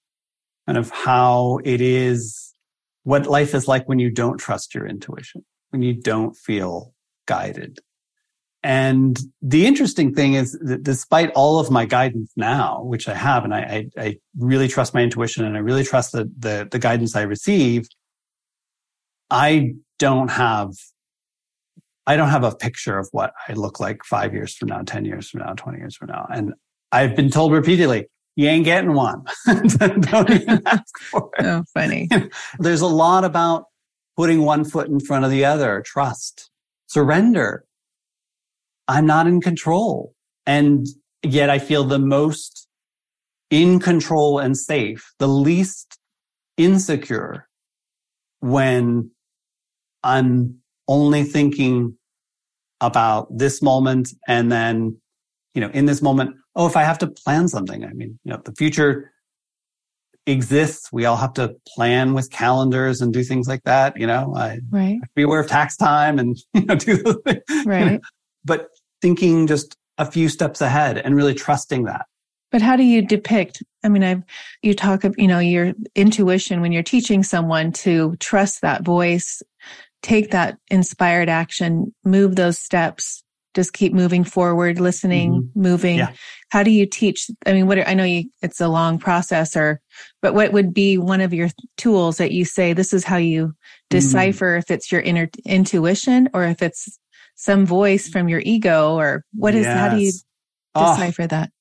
kind 0.68 0.78
of 0.78 0.90
how 0.92 1.60
it 1.64 1.82
is 1.82 2.54
what 3.04 3.28
life 3.28 3.54
is 3.54 3.68
like 3.68 3.88
when 3.88 4.00
you 4.00 4.10
don't 4.10 4.38
trust 4.38 4.74
your 4.74 4.88
intuition, 4.88 5.44
when 5.72 5.82
you 5.82 5.94
don't 5.94 6.36
feel 6.36 6.94
guided, 7.26 7.80
and 8.64 9.20
the 9.42 9.66
interesting 9.66 10.14
thing 10.14 10.36
is 10.36 10.58
that 10.62 10.84
despite 10.84 11.32
all 11.36 11.60
of 11.60 11.70
my 11.70 11.86
guidance 11.86 12.32
now, 12.38 12.82
which 12.84 13.10
I 13.10 13.14
have, 13.14 13.44
and 13.44 13.54
I, 13.54 13.60
I, 13.98 14.02
I 14.02 14.18
really 14.38 14.70
trust 14.70 14.94
my 14.94 15.02
intuition 15.02 15.44
and 15.44 15.58
I 15.58 15.60
really 15.60 15.84
trust 15.84 16.14
the, 16.14 16.32
the, 16.40 16.68
the 16.72 16.80
guidance 16.80 17.14
I 17.14 17.24
receive, 17.24 17.88
I 19.30 19.74
don't 20.00 20.30
have, 20.30 20.72
I 22.08 22.16
don't 22.16 22.30
have 22.30 22.46
a 22.46 22.56
picture 22.56 22.98
of 22.98 23.10
what 23.12 23.34
I 23.50 23.54
look 23.54 23.82
like 23.82 24.06
five 24.06 24.34
years 24.34 24.56
from 24.56 24.70
now, 24.70 24.82
10 24.82 25.04
years 25.04 25.30
from 25.30 25.42
now, 25.42 25.54
20 25.54 25.80
years 25.80 25.98
from 25.98 26.08
now. 26.08 26.26
And 26.34 26.54
I've 26.94 27.18
been 27.18 27.30
told 27.30 27.52
repeatedly, 27.52 28.08
you 28.38 28.48
ain't 28.48 28.66
getting 28.66 28.94
one. 28.94 29.26
don't 29.46 30.30
even 30.30 30.62
ask 30.66 31.00
for 31.12 31.30
it. 31.38 31.46
Oh, 31.46 31.64
funny. 31.74 32.08
There's 32.60 32.82
a 32.82 32.88
lot 32.88 33.26
about 33.26 33.66
putting 34.16 34.44
one 34.44 34.64
foot 34.64 34.88
in 34.88 35.02
front 35.02 35.26
of 35.26 35.32
the 35.32 35.44
other, 35.44 35.84
trust, 35.86 36.50
surrender 36.88 37.66
I'm 38.88 39.06
not 39.06 39.28
in 39.28 39.42
control. 39.42 40.14
And 40.46 40.86
yet 41.24 41.50
I 41.50 41.60
feel 41.60 41.84
the 41.84 42.00
most 42.00 42.68
in 43.50 43.80
control 43.80 44.40
and 44.40 44.58
safe, 44.58 45.14
the 45.20 45.28
least 45.28 45.98
insecure 46.58 47.48
when 48.40 49.12
I'm 50.04 50.58
only 50.88 51.24
thinking 51.24 51.98
about 52.82 53.28
this 53.36 53.62
moment 53.62 54.10
and 54.28 54.52
then, 54.52 54.98
you 55.54 55.62
know, 55.62 55.70
in 55.70 55.86
this 55.86 56.02
moment, 56.02 56.36
oh, 56.56 56.68
if 56.68 56.76
I 56.76 56.84
have 56.84 57.00
to 57.00 57.08
plan 57.08 57.48
something, 57.48 57.86
I 57.86 57.94
mean, 57.94 58.20
you 58.24 58.32
know, 58.32 58.42
the 58.44 58.54
future 58.54 59.12
exists. 60.26 60.92
We 60.92 61.06
all 61.06 61.16
have 61.18 61.34
to 61.34 61.56
plan 61.76 62.14
with 62.14 62.32
calendars 62.32 63.02
and 63.02 63.14
do 63.14 63.24
things 63.24 63.48
like 63.48 63.64
that. 63.64 63.98
You 63.98 64.08
know, 64.08 64.34
I 64.36 64.60
right. 64.70 65.00
be 65.16 65.24
aware 65.24 65.40
of 65.40 65.48
tax 65.48 65.78
time 65.78 66.20
and 66.20 66.38
you 66.54 66.66
know 66.66 66.76
do 66.76 67.22
right 67.66 68.02
but 68.46 68.70
thinking 69.02 69.48
just 69.48 69.78
a 69.98 70.10
few 70.10 70.30
steps 70.30 70.62
ahead 70.62 70.98
and 70.98 71.16
really 71.16 71.34
trusting 71.34 71.84
that. 71.84 72.06
But 72.52 72.62
how 72.62 72.76
do 72.76 72.84
you 72.84 73.02
depict? 73.02 73.64
I 73.84 73.90
mean, 73.90 74.04
I've, 74.04 74.24
you 74.62 74.74
talk 74.74 75.04
of, 75.04 75.16
you 75.18 75.28
know, 75.28 75.40
your 75.40 75.74
intuition 75.96 76.62
when 76.62 76.72
you're 76.72 76.84
teaching 76.84 77.24
someone 77.24 77.72
to 77.74 78.16
trust 78.20 78.62
that 78.62 78.84
voice, 78.84 79.42
take 80.04 80.32
that 80.32 80.58
inspired 80.70 81.30
action, 81.30 81.94
move 82.04 82.36
those 82.36 82.60
steps. 82.60 83.24
just 83.54 83.74
keep 83.74 83.94
moving 83.94 84.24
forward, 84.24 84.80
listening, 84.80 85.34
mm-hmm. 85.34 85.62
moving. 85.62 85.98
Yeah. 85.98 86.14
How 86.50 86.64
do 86.64 86.72
you 86.72 86.86
teach? 86.86 87.30
I 87.46 87.54
mean, 87.54 87.68
what 87.68 87.88
I 87.88 87.94
know 87.94 88.04
you, 88.04 88.30
it's 88.42 88.60
a 88.62 88.68
long 88.68 88.98
process 88.98 89.56
or, 89.56 89.80
but 90.22 90.34
what 90.34 90.54
would 90.54 90.74
be 90.74 90.98
one 90.98 91.22
of 91.22 91.34
your 91.34 91.50
tools 91.78 92.18
that 92.18 92.32
you 92.32 92.46
say, 92.46 92.74
this 92.74 92.94
is 92.94 93.04
how 93.04 93.18
you 93.18 93.48
mm. 93.48 93.54
decipher 93.90 94.56
mm. 94.56 94.60
if 94.60 94.72
it's 94.72 94.92
your 94.92 95.02
inner 95.02 95.30
intuition 95.46 96.30
or 96.34 96.44
if 96.44 96.62
it's 96.62 96.98
some 97.44 97.66
voice 97.66 98.08
from 98.08 98.30
your 98.30 98.42
ego 98.46 98.96
or 98.96 99.26
what 99.34 99.54
is, 99.54 99.66
yes. 99.66 99.78
how 99.78 99.90
do 99.90 100.02
you 100.02 100.14
ah. 100.76 100.96
decipher 100.96 101.24
oh, 101.24 101.28
that? 101.28 101.52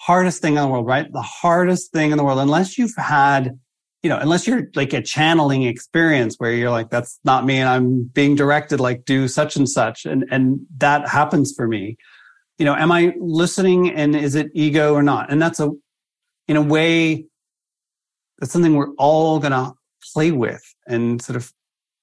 Hardest 0.00 0.42
thing 0.42 0.56
in 0.56 0.62
the 0.62 0.66
world, 0.66 0.86
right? 0.86 1.10
The 1.12 1.22
hardest 1.22 1.92
thing 1.92 2.10
in 2.10 2.18
the 2.18 2.24
world, 2.24 2.40
unless 2.40 2.76
you've 2.76 2.96
had 2.96 3.56
you 4.02 4.08
know, 4.08 4.16
unless 4.16 4.46
you're 4.46 4.62
like 4.74 4.94
a 4.94 5.02
channeling 5.02 5.64
experience 5.64 6.36
where 6.38 6.52
you're 6.52 6.70
like, 6.70 6.88
that's 6.88 7.20
not 7.22 7.44
me 7.44 7.58
and 7.58 7.68
I'm 7.68 8.04
being 8.04 8.34
directed, 8.34 8.80
like 8.80 9.04
do 9.04 9.28
such 9.28 9.56
and 9.56 9.68
such. 9.68 10.06
And, 10.06 10.24
and 10.30 10.60
that 10.78 11.06
happens 11.06 11.52
for 11.54 11.68
me. 11.68 11.98
You 12.56 12.64
know, 12.64 12.74
am 12.74 12.90
I 12.90 13.12
listening 13.20 13.90
and 13.90 14.16
is 14.16 14.34
it 14.36 14.50
ego 14.54 14.94
or 14.94 15.02
not? 15.02 15.30
And 15.30 15.40
that's 15.40 15.60
a, 15.60 15.70
in 16.48 16.56
a 16.56 16.62
way, 16.62 17.26
that's 18.38 18.52
something 18.52 18.74
we're 18.74 18.94
all 18.96 19.38
going 19.38 19.52
to 19.52 19.74
play 20.14 20.30
with 20.32 20.62
and 20.86 21.20
sort 21.20 21.36
of 21.36 21.52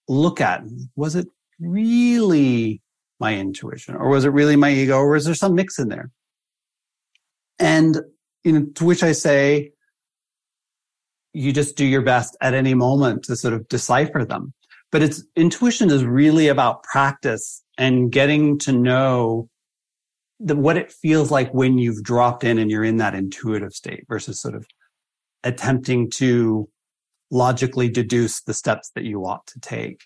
look 0.08 0.40
at. 0.40 0.62
Was 0.96 1.16
it 1.16 1.28
really 1.60 2.80
my 3.20 3.36
intuition 3.36 3.96
or 3.96 4.10
was 4.10 4.26
it 4.26 4.30
really 4.30 4.56
my 4.56 4.72
ego 4.72 4.98
or 4.98 5.12
was 5.12 5.26
there 5.26 5.36
some 5.36 5.56
mix 5.56 5.80
in 5.80 5.90
there? 5.90 6.12
And, 7.60 8.00
you 8.44 8.52
know, 8.52 8.66
to 8.76 8.86
which 8.86 9.04
I 9.04 9.12
say, 9.12 9.72
you 11.34 11.54
just 11.54 11.76
do 11.76 11.86
your 11.86 12.02
best 12.02 12.36
at 12.42 12.54
any 12.54 12.74
moment 12.74 13.24
to 13.24 13.36
sort 13.36 13.54
of 13.54 13.68
decipher 13.68 14.26
them. 14.26 14.54
But 14.92 15.04
it's 15.04 15.24
intuition 15.36 15.92
is 15.92 16.04
really 16.04 16.48
about 16.48 16.84
practice 16.84 17.64
and 17.78 18.12
getting 18.12 18.58
to 18.60 18.72
know 18.72 19.50
the, 20.40 20.56
what 20.56 20.78
it 20.78 20.92
feels 20.92 21.32
like 21.32 21.52
when 21.54 21.78
you've 21.78 22.04
dropped 22.04 22.44
in 22.44 22.58
and 22.58 22.72
you're 22.72 22.84
in 22.84 22.98
that 22.98 23.16
intuitive 23.16 23.74
state 23.74 24.06
versus 24.08 24.40
sort 24.40 24.56
of 24.56 24.66
attempting 25.44 26.10
to 26.12 26.70
logically 27.32 27.90
deduce 27.90 28.42
the 28.42 28.54
steps 28.54 28.92
that 28.96 29.04
you 29.04 29.26
ought 29.26 29.46
to 29.48 29.60
take. 29.60 30.02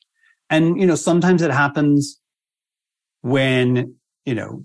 And, 0.50 0.80
you 0.80 0.88
know, 0.88 0.96
sometimes 0.96 1.42
it 1.42 1.52
happens 1.52 2.20
when, 3.22 3.96
you 4.26 4.36
know, 4.36 4.64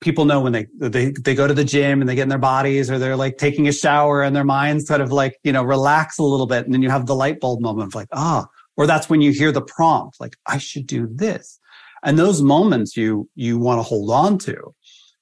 people 0.00 0.24
know 0.24 0.40
when 0.40 0.52
they 0.52 0.66
they 0.78 1.10
they 1.10 1.34
go 1.34 1.46
to 1.46 1.54
the 1.54 1.64
gym 1.64 2.00
and 2.00 2.08
they 2.08 2.14
get 2.14 2.22
in 2.22 2.28
their 2.28 2.38
bodies 2.38 2.90
or 2.90 2.98
they're 2.98 3.16
like 3.16 3.36
taking 3.36 3.68
a 3.68 3.72
shower 3.72 4.22
and 4.22 4.34
their 4.34 4.44
minds 4.44 4.86
sort 4.86 5.00
of 5.00 5.10
like 5.12 5.36
you 5.42 5.52
know 5.52 5.62
relax 5.62 6.18
a 6.18 6.22
little 6.22 6.46
bit 6.46 6.64
and 6.64 6.72
then 6.72 6.82
you 6.82 6.90
have 6.90 7.06
the 7.06 7.14
light 7.14 7.40
bulb 7.40 7.60
moment 7.60 7.88
of 7.88 7.94
like 7.94 8.08
ah 8.12 8.46
or 8.76 8.86
that's 8.86 9.10
when 9.10 9.20
you 9.20 9.32
hear 9.32 9.50
the 9.50 9.62
prompt 9.62 10.20
like 10.20 10.36
i 10.46 10.58
should 10.58 10.86
do 10.86 11.08
this. 11.10 11.58
And 12.04 12.16
those 12.16 12.42
moments 12.42 12.96
you 12.96 13.28
you 13.34 13.58
want 13.58 13.78
to 13.78 13.82
hold 13.82 14.10
on 14.10 14.38
to 14.38 14.74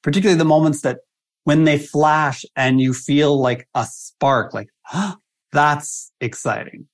particularly 0.02 0.38
the 0.38 0.44
moments 0.44 0.82
that 0.82 0.98
when 1.44 1.64
they 1.64 1.78
flash 1.78 2.44
and 2.54 2.80
you 2.80 2.92
feel 2.92 3.40
like 3.40 3.66
a 3.74 3.86
spark 3.86 4.52
like 4.52 4.68
ah, 4.92 5.16
that's 5.52 6.12
exciting. 6.20 6.86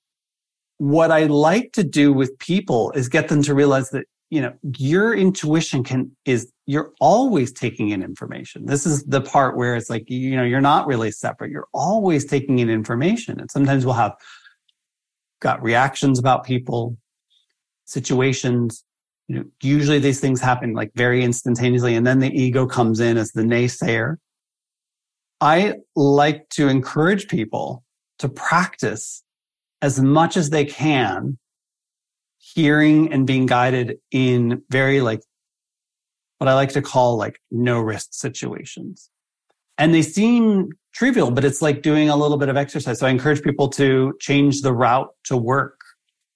What 0.77 1.11
i 1.11 1.25
like 1.25 1.73
to 1.73 1.83
do 1.83 2.13
with 2.13 2.37
people 2.39 2.91
is 2.91 3.09
get 3.09 3.27
them 3.27 3.43
to 3.43 3.53
realize 3.53 3.89
that 3.89 4.05
you 4.33 4.41
know 4.41 4.53
your 4.77 5.13
intuition 5.13 5.83
can 5.83 6.11
is 6.25 6.51
you're 6.65 6.91
always 6.99 7.53
taking 7.53 7.89
in 7.89 8.01
information. 8.01 8.65
This 8.65 8.87
is 8.87 9.03
the 9.03 9.21
part 9.21 9.55
where 9.55 9.75
it's 9.75 9.91
like 9.91 10.09
you 10.09 10.35
know 10.35 10.43
you're 10.43 10.59
not 10.59 10.87
really 10.87 11.11
separate. 11.11 11.51
You're 11.51 11.67
always 11.71 12.25
taking 12.25 12.57
in 12.57 12.67
information. 12.67 13.39
And 13.39 13.51
sometimes 13.51 13.85
we'll 13.85 13.93
have 13.93 14.15
got 15.39 15.61
reactions 15.61 16.17
about 16.17 16.45
people 16.45 16.97
situations 17.85 18.85
you 19.27 19.35
know 19.35 19.43
usually 19.61 19.99
these 19.99 20.21
things 20.21 20.39
happen 20.39 20.73
like 20.73 20.89
very 20.95 21.21
instantaneously 21.21 21.95
and 21.95 22.07
then 22.07 22.19
the 22.19 22.31
ego 22.31 22.65
comes 22.65 22.99
in 22.99 23.17
as 23.17 23.31
the 23.33 23.43
naysayer. 23.43 24.15
I 25.41 25.75
like 25.95 26.49
to 26.51 26.69
encourage 26.69 27.27
people 27.27 27.83
to 28.17 28.29
practice 28.29 29.23
as 29.83 29.99
much 29.99 30.37
as 30.37 30.49
they 30.49 30.65
can 30.65 31.37
hearing 32.53 33.11
and 33.13 33.25
being 33.25 33.45
guided 33.45 33.97
in 34.11 34.61
very 34.69 34.99
like 34.99 35.21
what 36.39 36.49
I 36.49 36.55
like 36.55 36.69
to 36.73 36.81
call 36.81 37.15
like 37.15 37.39
no 37.51 37.79
risk 37.79 38.09
situations. 38.11 39.09
And 39.77 39.93
they 39.93 40.01
seem 40.01 40.69
trivial, 40.93 41.31
but 41.31 41.45
it's 41.45 41.61
like 41.61 41.81
doing 41.81 42.09
a 42.09 42.15
little 42.15 42.37
bit 42.37 42.49
of 42.49 42.57
exercise. 42.57 42.99
So 42.99 43.07
I 43.07 43.11
encourage 43.11 43.41
people 43.41 43.69
to 43.69 44.13
change 44.19 44.61
the 44.61 44.73
route 44.73 45.09
to 45.25 45.37
work. 45.37 45.79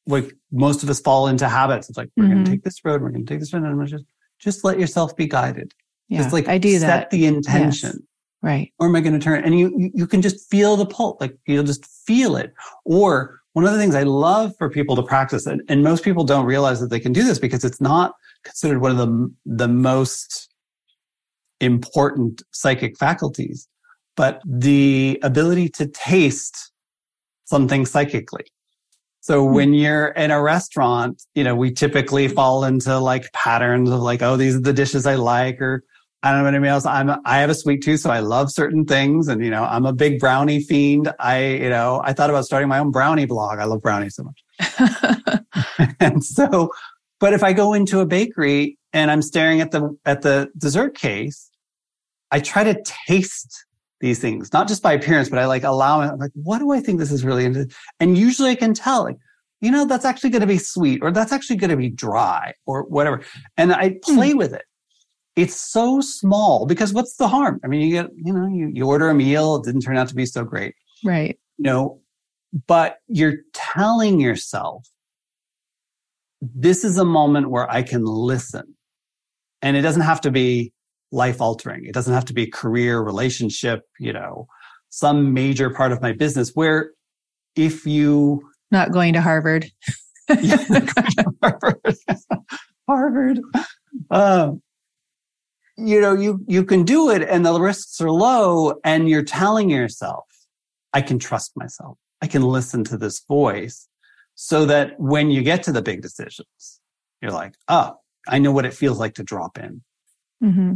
Like 0.07 0.33
most 0.51 0.81
of 0.81 0.89
us 0.89 1.01
fall 1.01 1.27
into 1.27 1.49
habits. 1.49 1.89
It's 1.89 1.97
like, 1.97 2.09
we're 2.15 2.23
mm-hmm. 2.23 2.33
going 2.33 2.45
to 2.45 2.51
take 2.51 2.63
this 2.63 2.83
road. 2.85 3.01
We're 3.01 3.09
going 3.09 3.25
to 3.25 3.31
take 3.31 3.41
this 3.41 3.53
road. 3.53 3.63
And 3.63 3.79
I'm 3.79 3.85
just, 3.85 4.05
just 4.39 4.63
let 4.63 4.79
yourself 4.79 5.15
be 5.15 5.27
guided. 5.27 5.73
Yeah, 6.07 6.19
just 6.19 6.31
like 6.31 6.47
I 6.47 6.57
do 6.57 6.71
set 6.79 6.87
that. 6.87 7.09
the 7.09 7.25
intention. 7.25 7.89
Yes. 7.89 8.01
Right. 8.41 8.71
Or 8.79 8.87
am 8.87 8.95
I 8.95 9.01
going 9.01 9.13
to 9.13 9.19
turn? 9.19 9.43
And 9.43 9.59
you, 9.59 9.91
you 9.93 10.07
can 10.07 10.21
just 10.21 10.49
feel 10.49 10.77
the 10.77 10.85
pulse. 10.85 11.17
Like 11.19 11.37
you'll 11.45 11.65
just 11.65 11.85
feel 11.85 12.37
it. 12.37 12.53
Or 12.85 13.41
one 13.57 13.65
of 13.65 13.73
the 13.73 13.79
things 13.79 13.95
I 13.95 14.03
love 14.03 14.55
for 14.59 14.69
people 14.69 14.95
to 14.97 15.01
practice, 15.01 15.47
and, 15.47 15.63
and 15.67 15.81
most 15.81 16.03
people 16.03 16.23
don't 16.23 16.45
realize 16.45 16.79
that 16.79 16.91
they 16.91 16.99
can 16.99 17.11
do 17.11 17.23
this 17.23 17.39
because 17.39 17.65
it's 17.65 17.81
not 17.81 18.13
considered 18.43 18.81
one 18.81 18.91
of 18.91 18.97
the, 18.97 19.33
the 19.47 19.67
most 19.67 20.53
important 21.59 22.43
psychic 22.51 22.95
faculties, 22.99 23.67
but 24.15 24.43
the 24.45 25.19
ability 25.23 25.69
to 25.69 25.87
taste 25.87 26.71
something 27.45 27.87
psychically. 27.87 28.45
So 29.21 29.43
hmm. 29.43 29.55
when 29.55 29.73
you're 29.73 30.09
in 30.09 30.29
a 30.29 30.39
restaurant, 30.39 31.23
you 31.33 31.43
know, 31.43 31.55
we 31.55 31.71
typically 31.71 32.27
fall 32.27 32.63
into 32.63 32.95
like 32.99 33.33
patterns 33.33 33.89
of 33.89 34.01
like, 34.01 34.21
oh, 34.21 34.37
these 34.37 34.55
are 34.55 34.61
the 34.61 34.71
dishes 34.71 35.07
I 35.07 35.15
like, 35.15 35.59
or 35.59 35.83
I 36.27 36.31
don't 36.31 36.41
know 36.41 36.49
anybody 36.49 36.69
else. 36.69 36.85
I'm 36.85 37.09
I 37.23 37.37
have 37.37 37.49
a 37.49 37.55
sweet 37.55 37.81
tooth, 37.81 38.01
so 38.01 38.09
I 38.09 38.19
love 38.19 38.51
certain 38.51 38.83
things, 38.83 39.29
and 39.29 39.41
you 39.41 39.49
know 39.49 39.63
I'm 39.63 39.85
a 39.85 39.93
big 39.93 40.19
brownie 40.19 40.61
fiend. 40.61 41.09
I 41.19 41.45
you 41.45 41.69
know 41.69 42.01
I 42.03 42.11
thought 42.11 42.29
about 42.29 42.43
starting 42.43 42.67
my 42.67 42.79
own 42.79 42.91
brownie 42.91 43.25
blog. 43.25 43.59
I 43.59 43.63
love 43.63 43.81
brownies 43.81 44.15
so 44.15 44.23
much, 44.23 45.39
and 46.01 46.21
so. 46.21 46.69
But 47.21 47.31
if 47.31 47.43
I 47.43 47.53
go 47.53 47.73
into 47.73 48.01
a 48.01 48.05
bakery 48.05 48.77
and 48.91 49.09
I'm 49.09 49.21
staring 49.21 49.61
at 49.61 49.71
the 49.71 49.97
at 50.05 50.21
the 50.21 50.49
dessert 50.57 50.97
case, 50.97 51.49
I 52.29 52.41
try 52.41 52.65
to 52.65 52.81
taste 52.83 53.65
these 54.01 54.19
things, 54.19 54.51
not 54.51 54.67
just 54.67 54.83
by 54.83 54.91
appearance, 54.91 55.29
but 55.29 55.39
I 55.39 55.45
like 55.45 55.63
allow 55.63 56.01
it. 56.01 56.07
I'm 56.07 56.19
like, 56.19 56.31
what 56.33 56.59
do 56.59 56.71
I 56.71 56.81
think 56.81 56.99
this 56.99 57.11
is 57.11 57.23
really 57.23 57.45
into? 57.45 57.69
And 58.01 58.17
usually 58.17 58.51
I 58.51 58.55
can 58.55 58.73
tell, 58.73 59.05
like, 59.05 59.17
you 59.61 59.71
know, 59.71 59.85
that's 59.85 60.05
actually 60.05 60.31
going 60.31 60.41
to 60.41 60.47
be 60.47 60.57
sweet, 60.57 60.99
or 61.01 61.09
that's 61.09 61.31
actually 61.31 61.55
going 61.55 61.71
to 61.71 61.77
be 61.77 61.89
dry, 61.89 62.53
or 62.65 62.83
whatever. 62.83 63.23
And 63.55 63.71
I 63.71 63.97
play 64.03 64.31
hmm. 64.31 64.39
with 64.39 64.53
it 64.53 64.65
it's 65.37 65.55
so 65.55 66.01
small 66.01 66.65
because 66.65 66.91
what's 66.91 67.15
the 67.15 67.27
harm? 67.27 67.61
I 67.63 67.67
mean, 67.67 67.81
you 67.81 67.91
get, 67.91 68.09
you 68.15 68.33
know, 68.33 68.47
you, 68.47 68.71
you 68.73 68.87
order 68.87 69.07
a 69.07 69.13
meal, 69.13 69.57
it 69.57 69.65
didn't 69.65 69.81
turn 69.81 69.95
out 69.95 70.09
to 70.09 70.15
be 70.15 70.25
so 70.25 70.43
great. 70.43 70.73
Right. 71.05 71.37
You 71.57 71.63
know, 71.63 72.01
but 72.65 72.97
you're 73.07 73.35
telling 73.53 74.19
yourself, 74.19 74.87
this 76.41 76.83
is 76.83 76.97
a 76.97 77.05
moment 77.05 77.51
where 77.51 77.69
I 77.69 77.83
can 77.83 78.03
listen. 78.03 78.75
And 79.61 79.77
it 79.77 79.81
doesn't 79.81 80.01
have 80.01 80.21
to 80.21 80.31
be 80.31 80.73
life 81.11 81.39
altering. 81.39 81.85
It 81.85 81.93
doesn't 81.93 82.13
have 82.13 82.25
to 82.25 82.33
be 82.33 82.47
career, 82.47 82.99
relationship, 82.99 83.81
you 83.99 84.13
know, 84.13 84.47
some 84.89 85.33
major 85.33 85.69
part 85.69 85.91
of 85.91 86.01
my 86.01 86.13
business 86.13 86.51
where 86.55 86.91
if 87.55 87.85
you 87.85 88.41
not 88.71 88.91
going 88.91 89.13
to 89.13 89.21
Harvard. 89.21 89.67
Harvard. 91.41 91.95
Harvard. 92.87 93.39
Um, 94.09 94.61
you 95.77 96.01
know, 96.01 96.13
you, 96.13 96.43
you 96.47 96.63
can 96.63 96.83
do 96.83 97.09
it 97.09 97.21
and 97.21 97.45
the 97.45 97.59
risks 97.59 98.01
are 98.01 98.11
low 98.11 98.75
and 98.83 99.07
you're 99.07 99.23
telling 99.23 99.69
yourself, 99.69 100.25
I 100.93 101.01
can 101.01 101.19
trust 101.19 101.51
myself. 101.55 101.97
I 102.21 102.27
can 102.27 102.41
listen 102.41 102.83
to 102.85 102.97
this 102.97 103.23
voice 103.27 103.87
so 104.35 104.65
that 104.65 104.99
when 104.99 105.29
you 105.29 105.43
get 105.43 105.63
to 105.63 105.71
the 105.71 105.81
big 105.81 106.01
decisions, 106.01 106.79
you're 107.21 107.31
like, 107.31 107.53
oh, 107.67 107.95
I 108.27 108.39
know 108.39 108.51
what 108.51 108.65
it 108.65 108.73
feels 108.73 108.99
like 108.99 109.15
to 109.15 109.23
drop 109.23 109.57
in. 109.57 109.83
Mm-hmm. 110.43 110.73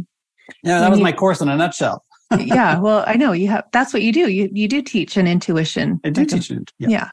Yeah, 0.62 0.80
that 0.80 0.90
was 0.90 1.00
my 1.00 1.12
course 1.12 1.40
in 1.40 1.48
a 1.48 1.56
nutshell. 1.56 2.04
yeah, 2.38 2.78
well, 2.78 3.04
I 3.06 3.14
know 3.14 3.32
you 3.32 3.48
have. 3.48 3.64
That's 3.72 3.92
what 3.92 4.02
you 4.02 4.12
do. 4.12 4.30
You 4.30 4.48
you 4.52 4.66
do 4.66 4.82
teach 4.82 5.16
an 5.16 5.26
intuition. 5.26 6.00
I 6.04 6.10
do 6.10 6.22
like 6.22 6.30
teach 6.30 6.50
it. 6.50 6.72
Yeah. 6.78 6.88
yeah. 6.88 7.10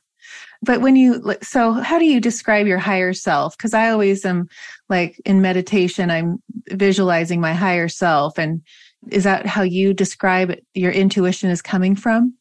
But 0.62 0.82
when 0.82 0.96
you, 0.96 1.36
so 1.42 1.72
how 1.72 2.00
do 2.00 2.06
you 2.06 2.20
describe 2.20 2.68
your 2.68 2.80
higher 2.80 3.14
self? 3.14 3.58
Because 3.58 3.74
I 3.74 3.90
always 3.90 4.26
am 4.26 4.50
like 4.90 5.20
in 5.26 5.42
meditation, 5.42 6.12
I'm 6.12 6.42
visualizing 6.70 7.40
my 7.40 7.54
higher 7.54 7.88
self. 7.88 8.38
And 8.38 8.62
is 9.10 9.24
that 9.24 9.46
how 9.46 9.62
you 9.62 9.94
describe 9.94 10.56
your 10.74 10.92
intuition 10.92 11.50
is 11.50 11.62
coming 11.62 11.96
from? 11.96 12.34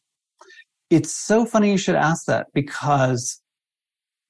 It's 0.89 1.13
so 1.13 1.45
funny 1.45 1.71
you 1.71 1.77
should 1.77 1.95
ask 1.95 2.25
that 2.25 2.47
because 2.53 3.41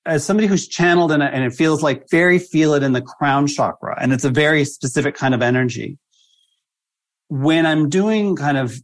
as 0.06 0.24
somebody 0.24 0.48
who's 0.48 0.68
channeled 0.68 1.12
in 1.12 1.22
it 1.22 1.34
and 1.34 1.44
it 1.44 1.54
feels 1.54 1.82
like 1.82 2.10
very 2.10 2.38
feel 2.38 2.74
it 2.74 2.84
in 2.84 2.94
the 2.94 3.02
crown 3.02 3.48
chakra 3.48 3.98
and 4.00 4.14
it's 4.14 4.24
a 4.24 4.30
very 4.30 4.66
specific 4.66 5.16
kind 5.16 5.34
of 5.34 5.42
energy. 5.42 5.98
When 7.30 7.66
I'm 7.66 7.90
doing 7.90 8.36
kind 8.36 8.58
of, 8.58 8.76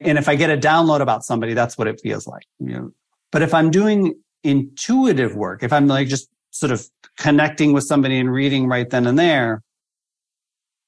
and 0.00 0.18
if 0.18 0.28
I 0.28 0.36
get 0.36 0.50
a 0.50 0.56
download 0.56 1.00
about 1.00 1.24
somebody, 1.24 1.54
that's 1.54 1.76
what 1.76 1.88
it 1.88 2.00
feels 2.00 2.26
like. 2.26 2.44
You 2.60 2.72
know, 2.72 2.90
but 3.32 3.42
if 3.42 3.54
I'm 3.54 3.70
doing 3.70 4.14
intuitive 4.44 5.34
work, 5.34 5.62
if 5.62 5.72
I'm 5.72 5.86
like 5.86 6.08
just 6.08 6.28
sort 6.50 6.72
of 6.72 6.86
connecting 7.18 7.72
with 7.72 7.84
somebody 7.84 8.18
and 8.18 8.32
reading 8.32 8.66
right 8.66 8.88
then 8.88 9.06
and 9.06 9.18
there, 9.18 9.62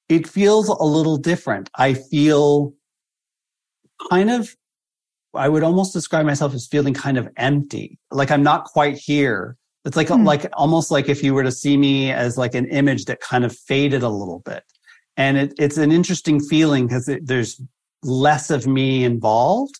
it 0.09 0.27
feels 0.27 0.69
a 0.69 0.85
little 0.85 1.17
different. 1.17 1.71
I 1.77 1.95
feel 1.95 2.75
kind 4.11 4.31
of, 4.31 4.57
I 5.35 5.49
would 5.49 5.63
almost 5.63 5.93
describe 5.93 6.27
myself 6.27 6.55
as 6.55 6.67
feeling 6.67 6.95
kind 6.95 7.17
of 7.19 7.29
empty, 7.37 7.99
like 8.11 8.31
I'm 8.31 8.43
not 8.43 8.65
quite 8.65 8.97
here. 8.97 9.57
It's 9.85 9.97
like, 9.97 10.09
hmm. 10.09 10.25
like 10.25 10.47
almost 10.55 10.91
like 10.91 11.09
if 11.09 11.23
you 11.23 11.33
were 11.33 11.45
to 11.45 11.53
see 11.53 11.77
me 11.77 12.13
as 12.13 12.37
like 12.37 12.55
an 12.55 12.67
image 12.67 13.05
that 13.07 13.21
kind 13.21 13.45
of 13.45 13.57
faded 13.57 14.03
a 14.03 14.09
little 14.09 14.41
bit. 14.41 14.65
And 15.17 15.37
it, 15.37 15.55
it's 15.59 15.77
an 15.77 15.93
interesting 15.93 16.41
feeling 16.41 16.87
because 16.87 17.11
there's 17.23 17.61
less 18.03 18.51
of 18.51 18.67
me 18.67 19.05
involved. 19.05 19.77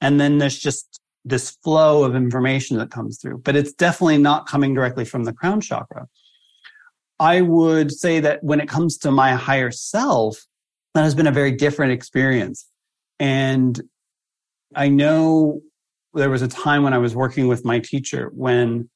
And 0.00 0.20
then 0.20 0.38
there's 0.38 0.58
just 0.58 0.95
this 1.26 1.50
flow 1.50 2.04
of 2.04 2.14
information 2.14 2.78
that 2.78 2.90
comes 2.90 3.18
through, 3.20 3.38
but 3.38 3.56
it's 3.56 3.72
definitely 3.72 4.16
not 4.16 4.46
coming 4.46 4.72
directly 4.72 5.04
from 5.04 5.24
the 5.24 5.32
crown 5.32 5.60
chakra. 5.60 6.06
I 7.18 7.40
would 7.40 7.90
say 7.90 8.20
that 8.20 8.44
when 8.44 8.60
it 8.60 8.68
comes 8.68 8.96
to 8.98 9.10
my 9.10 9.32
higher 9.32 9.72
self, 9.72 10.46
that 10.94 11.02
has 11.02 11.14
been 11.14 11.26
a 11.26 11.32
very 11.32 11.50
different 11.50 11.92
experience. 11.92 12.66
And 13.18 13.80
I 14.74 14.88
know 14.88 15.62
there 16.14 16.30
was 16.30 16.42
a 16.42 16.48
time 16.48 16.84
when 16.84 16.94
I 16.94 16.98
was 16.98 17.14
working 17.14 17.48
with 17.48 17.64
my 17.64 17.80
teacher 17.80 18.30
when 18.32 18.88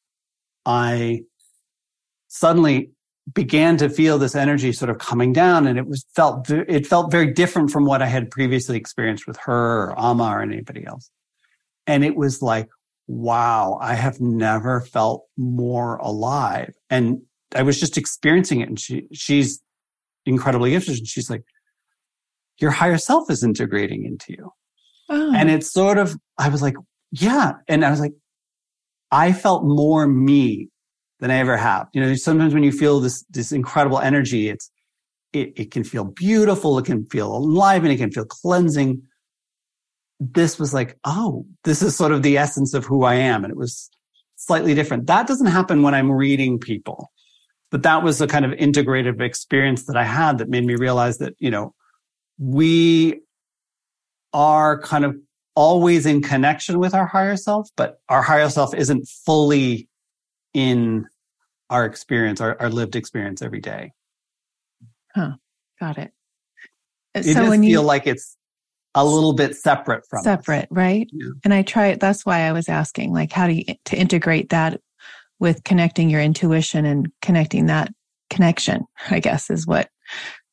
I 0.65 1.23
suddenly 2.29 2.93
began 3.35 3.77
to 3.79 3.89
feel 3.89 4.19
this 4.19 4.35
energy 4.35 4.73
sort 4.73 4.91
of 4.91 4.99
coming 4.99 5.33
down 5.33 5.67
and 5.67 5.79
it 5.79 5.87
was 5.87 6.05
felt 6.15 6.51
it 6.51 6.87
felt 6.87 7.11
very 7.11 7.33
different 7.33 7.71
from 7.71 7.85
what 7.85 8.03
I 8.03 8.07
had 8.07 8.31
previously 8.31 8.77
experienced 8.77 9.27
with 9.27 9.37
her 9.45 9.91
or 9.91 9.99
Amma 9.99 10.25
or 10.25 10.43
anybody 10.43 10.87
else. 10.87 11.11
And 11.87 12.05
it 12.05 12.17
was 12.17 12.43
like, 12.43 12.69
wow, 13.07 13.79
I 13.81 13.95
have 13.95 14.21
never 14.21 14.81
felt 14.81 15.25
more 15.37 15.97
alive. 15.97 16.75
And 16.89 17.23
I 17.55 17.63
was 17.63 17.81
just 17.81 17.99
experiencing 17.99 18.61
it. 18.61 18.69
And 18.69 18.79
she, 18.79 19.07
she's 19.13 19.61
incredibly 20.27 20.71
gifted. 20.71 20.99
And 20.99 21.09
she's 21.09 21.29
like, 21.29 21.43
your 22.59 22.71
higher 22.71 22.99
self 22.99 23.31
is 23.31 23.43
integrating 23.43 24.05
into 24.05 24.33
you. 24.33 24.53
Oh. 25.09 25.35
And 25.35 25.51
it's 25.51 25.73
sort 25.73 25.99
of, 25.99 26.17
I 26.39 26.49
was 26.49 26.63
like, 26.63 26.77
yeah. 27.11 27.55
And 27.67 27.85
I 27.85 27.91
was 27.91 28.01
like, 28.01 28.13
I 29.11 29.33
felt 29.33 29.65
more 29.65 30.07
me 30.07 30.69
than 31.19 31.31
I 31.31 31.37
ever 31.37 31.57
have. 31.57 31.89
You 31.93 32.01
know, 32.01 32.15
sometimes 32.15 32.55
when 32.55 32.63
you 32.63 32.71
feel 32.71 33.01
this, 33.01 33.25
this 33.31 33.51
incredible 33.51 33.99
energy, 33.99 34.49
it's, 34.49 34.71
it, 35.33 35.53
it 35.57 35.71
can 35.71 35.85
feel 35.85 36.05
beautiful. 36.05 36.79
It 36.79 36.87
can 36.87 37.07
feel 37.07 37.35
alive 37.35 37.83
and 37.83 37.93
it 37.93 37.97
can 37.97 38.13
feel 38.13 38.25
cleansing. 38.25 39.03
This 40.21 40.59
was 40.59 40.75
like, 40.75 40.99
oh, 41.05 41.47
this 41.65 41.81
is 41.81 41.97
sort 41.97 42.13
of 42.13 42.23
the 42.23 42.37
essence 42.37 42.75
of 42.75 42.85
who 42.85 43.05
I 43.05 43.15
am. 43.15 43.43
And 43.43 43.51
it 43.51 43.57
was 43.57 43.91
slightly 44.37 44.75
different. 44.75 45.07
That 45.07 45.27
doesn't 45.27 45.47
happen 45.47 45.83
when 45.83 45.95
I'm 45.95 46.13
reading 46.13 46.59
people. 46.59 47.11
But 47.71 47.83
that 47.85 48.03
was 48.03 48.21
a 48.21 48.27
kind 48.27 48.45
of 48.45 48.51
integrative 48.53 49.21
experience 49.21 49.87
that 49.87 49.97
I 49.97 50.05
had 50.05 50.39
that 50.39 50.49
made 50.49 50.67
me 50.67 50.75
realize 50.75 51.19
that, 51.19 51.35
you 51.39 51.51
know, 51.51 51.75
we 52.39 53.21
are 54.33 54.81
kind 54.83 55.05
of 55.05 55.17
always 55.55 56.07
in 56.07 56.21
connection 56.21 56.79
with 56.79 56.95
our 56.95 57.07
higher 57.07 57.37
self, 57.37 57.69
but 57.77 58.01
our 58.09 58.23
higher 58.23 58.49
self 58.49 58.75
isn't 58.75 59.09
fully 59.09 59.89
in 60.53 61.07
our 61.71 61.85
experience, 61.85 62.41
our, 62.41 62.61
our 62.61 62.71
lived 62.71 62.97
experience 62.97 63.41
every 63.41 63.61
day. 63.61 63.93
Huh. 65.15 65.33
Got 65.79 65.99
it. 65.99 66.13
It 67.15 67.25
so 67.25 67.35
does 67.35 67.51
feel 67.51 67.65
you, 67.65 67.81
like 67.81 68.07
it's 68.07 68.37
a 68.95 69.05
little 69.05 69.33
bit 69.33 69.57
separate 69.57 70.05
from 70.09 70.23
separate, 70.23 70.65
us. 70.65 70.69
right? 70.71 71.09
Yeah. 71.13 71.31
And 71.45 71.55
I 71.55 71.63
try 71.63 71.89
it. 71.89 72.01
That's 72.01 72.27
why 72.27 72.41
I 72.41 72.53
was 72.53 72.69
asking, 72.69 73.13
like, 73.13 73.33
how 73.33 73.47
do 73.47 73.55
you 73.55 73.65
to 73.85 73.97
integrate 73.97 74.51
that 74.51 74.81
with 75.39 75.65
connecting 75.65 76.11
your 76.11 76.21
intuition 76.21 76.85
and 76.85 77.11
connecting 77.23 77.67
that 77.67 77.93
connection, 78.29 78.85
I 79.11 79.21
guess 79.21 79.51
is 79.51 79.67
what 79.67 79.89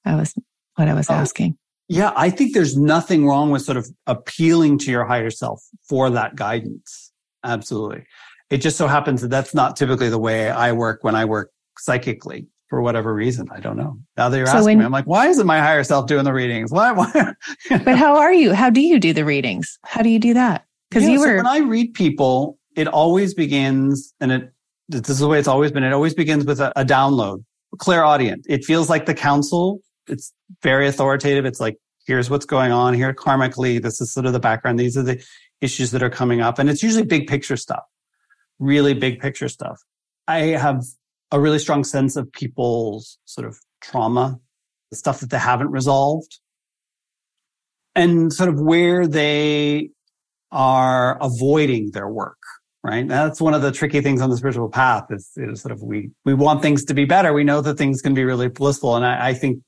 I 0.06 0.16
was, 0.16 0.34
what 0.76 0.88
I 0.88 0.94
was 0.94 1.10
oh, 1.10 1.14
asking. 1.14 1.58
Yeah. 1.90 2.14
I 2.16 2.30
think 2.30 2.54
there's 2.54 2.78
nothing 2.78 3.26
wrong 3.26 3.52
with 3.52 3.64
sort 3.64 3.78
of 3.78 3.90
appealing 4.08 4.78
to 4.80 4.92
your 4.92 5.06
higher 5.06 5.30
self 5.30 5.62
for 5.88 6.10
that 6.12 6.36
guidance. 6.36 7.12
Absolutely. 7.44 8.06
It 8.50 8.58
just 8.60 8.78
so 8.78 8.88
happens 8.88 9.22
that 9.22 9.30
that's 9.30 9.54
not 9.54 9.76
typically 9.76 10.10
the 10.10 10.20
way 10.20 10.50
I 10.50 10.72
work 10.72 11.04
when 11.04 11.16
I 11.16 11.26
work 11.26 11.52
psychically 11.78 12.48
for 12.70 12.82
whatever 12.82 13.14
reason. 13.14 13.48
I 13.52 13.60
don't 13.60 13.78
know. 13.78 13.98
Now 14.18 14.30
that 14.30 14.38
you're 14.38 14.48
so 14.48 14.54
asking 14.54 14.66
when, 14.66 14.80
me, 14.80 14.86
I'm 14.86 14.92
like, 14.92 15.06
why 15.06 15.28
isn't 15.28 15.48
my 15.48 15.60
higher 15.60 15.84
self 15.84 16.08
doing 16.08 16.24
the 16.24 16.34
readings? 16.34 16.72
Why? 16.72 16.92
why? 16.92 17.34
but 17.70 17.98
how 17.98 18.18
are 18.18 18.34
you? 18.34 18.54
How 18.54 18.70
do 18.70 18.82
you 18.82 19.00
do 19.00 19.14
the 19.14 19.26
readings? 19.26 19.80
How 19.86 20.02
do 20.02 20.10
you 20.10 20.20
do 20.20 20.34
that? 20.34 20.66
Because 20.90 21.04
yeah, 21.04 21.12
you 21.12 21.20
were. 21.20 21.28
So 21.28 21.36
when 21.38 21.48
I 21.48 21.60
read 21.60 21.94
people, 21.94 22.58
it 22.76 22.88
always 22.88 23.34
begins, 23.34 24.14
and 24.20 24.32
it 24.32 24.52
this 24.90 25.10
is 25.10 25.20
the 25.20 25.28
way 25.28 25.40
it's 25.40 25.48
always 25.48 25.72
been. 25.72 25.84
It 25.84 25.94
always 25.94 26.14
begins 26.14 26.46
with 26.46 26.60
a, 26.60 26.72
a 26.80 26.86
download, 26.86 27.44
audience. 27.88 28.46
It 28.48 28.64
feels 28.64 28.90
like 28.90 29.06
the 29.06 29.14
council. 29.14 29.82
It's 30.08 30.34
very 30.64 30.88
authoritative. 30.88 31.46
It's 31.46 31.60
like, 31.60 31.78
here's 32.06 32.30
what's 32.30 32.46
going 32.46 32.72
on 32.72 32.94
here 32.94 33.14
karmically. 33.14 33.82
This 33.82 34.00
is 34.00 34.14
sort 34.14 34.26
of 34.26 34.34
the 34.34 34.40
background. 34.40 34.80
These 34.80 34.98
are 34.98 35.04
the 35.04 35.24
issues 35.60 35.92
that 35.92 36.02
are 36.02 36.10
coming 36.10 36.42
up. 36.42 36.60
And 36.60 36.70
it's 36.70 36.82
usually 36.82 37.04
big 37.04 37.28
picture 37.28 37.58
stuff, 37.58 37.84
really 38.60 38.94
big 38.94 39.20
picture 39.20 39.50
stuff. 39.50 39.82
I 40.28 40.40
have 40.40 40.84
a 41.32 41.40
really 41.40 41.60
strong 41.60 41.84
sense 41.84 42.16
of 42.16 42.32
people's 42.32 43.18
sort 43.26 43.48
of 43.48 43.60
trauma, 43.82 44.40
the 44.92 44.98
stuff 44.98 45.20
that 45.20 45.30
they 45.30 45.40
haven't 45.40 45.72
resolved 45.72 46.40
and 47.96 48.32
sort 48.32 48.50
of 48.50 48.60
where 48.60 49.08
they 49.08 49.90
are 50.52 51.18
avoiding 51.22 51.92
their 51.92 52.08
work 52.08 52.38
right? 52.88 53.06
That's 53.06 53.42
one 53.42 53.54
of 53.54 53.62
the 53.62 53.72
tricky 53.74 54.00
things 54.00 54.22
on 54.22 54.30
the 54.30 54.38
spiritual 54.38 54.70
path 54.70 55.08
is, 55.10 55.30
is 55.36 55.62
sort 55.62 55.74
of 55.74 55.84
we, 55.84 56.10
we 56.24 56.34
want 56.34 56.62
things 56.62 56.86
to 56.86 56.94
be 56.94 57.04
better. 57.04 57.34
We 57.34 57.44
know 57.44 57.60
that 57.60 57.78
things 57.78 58.02
can 58.02 58.14
be 58.14 58.24
really 58.24 58.48
blissful. 58.48 58.96
And 58.96 59.06
I, 59.06 59.30
I 59.30 59.34
think 59.34 59.60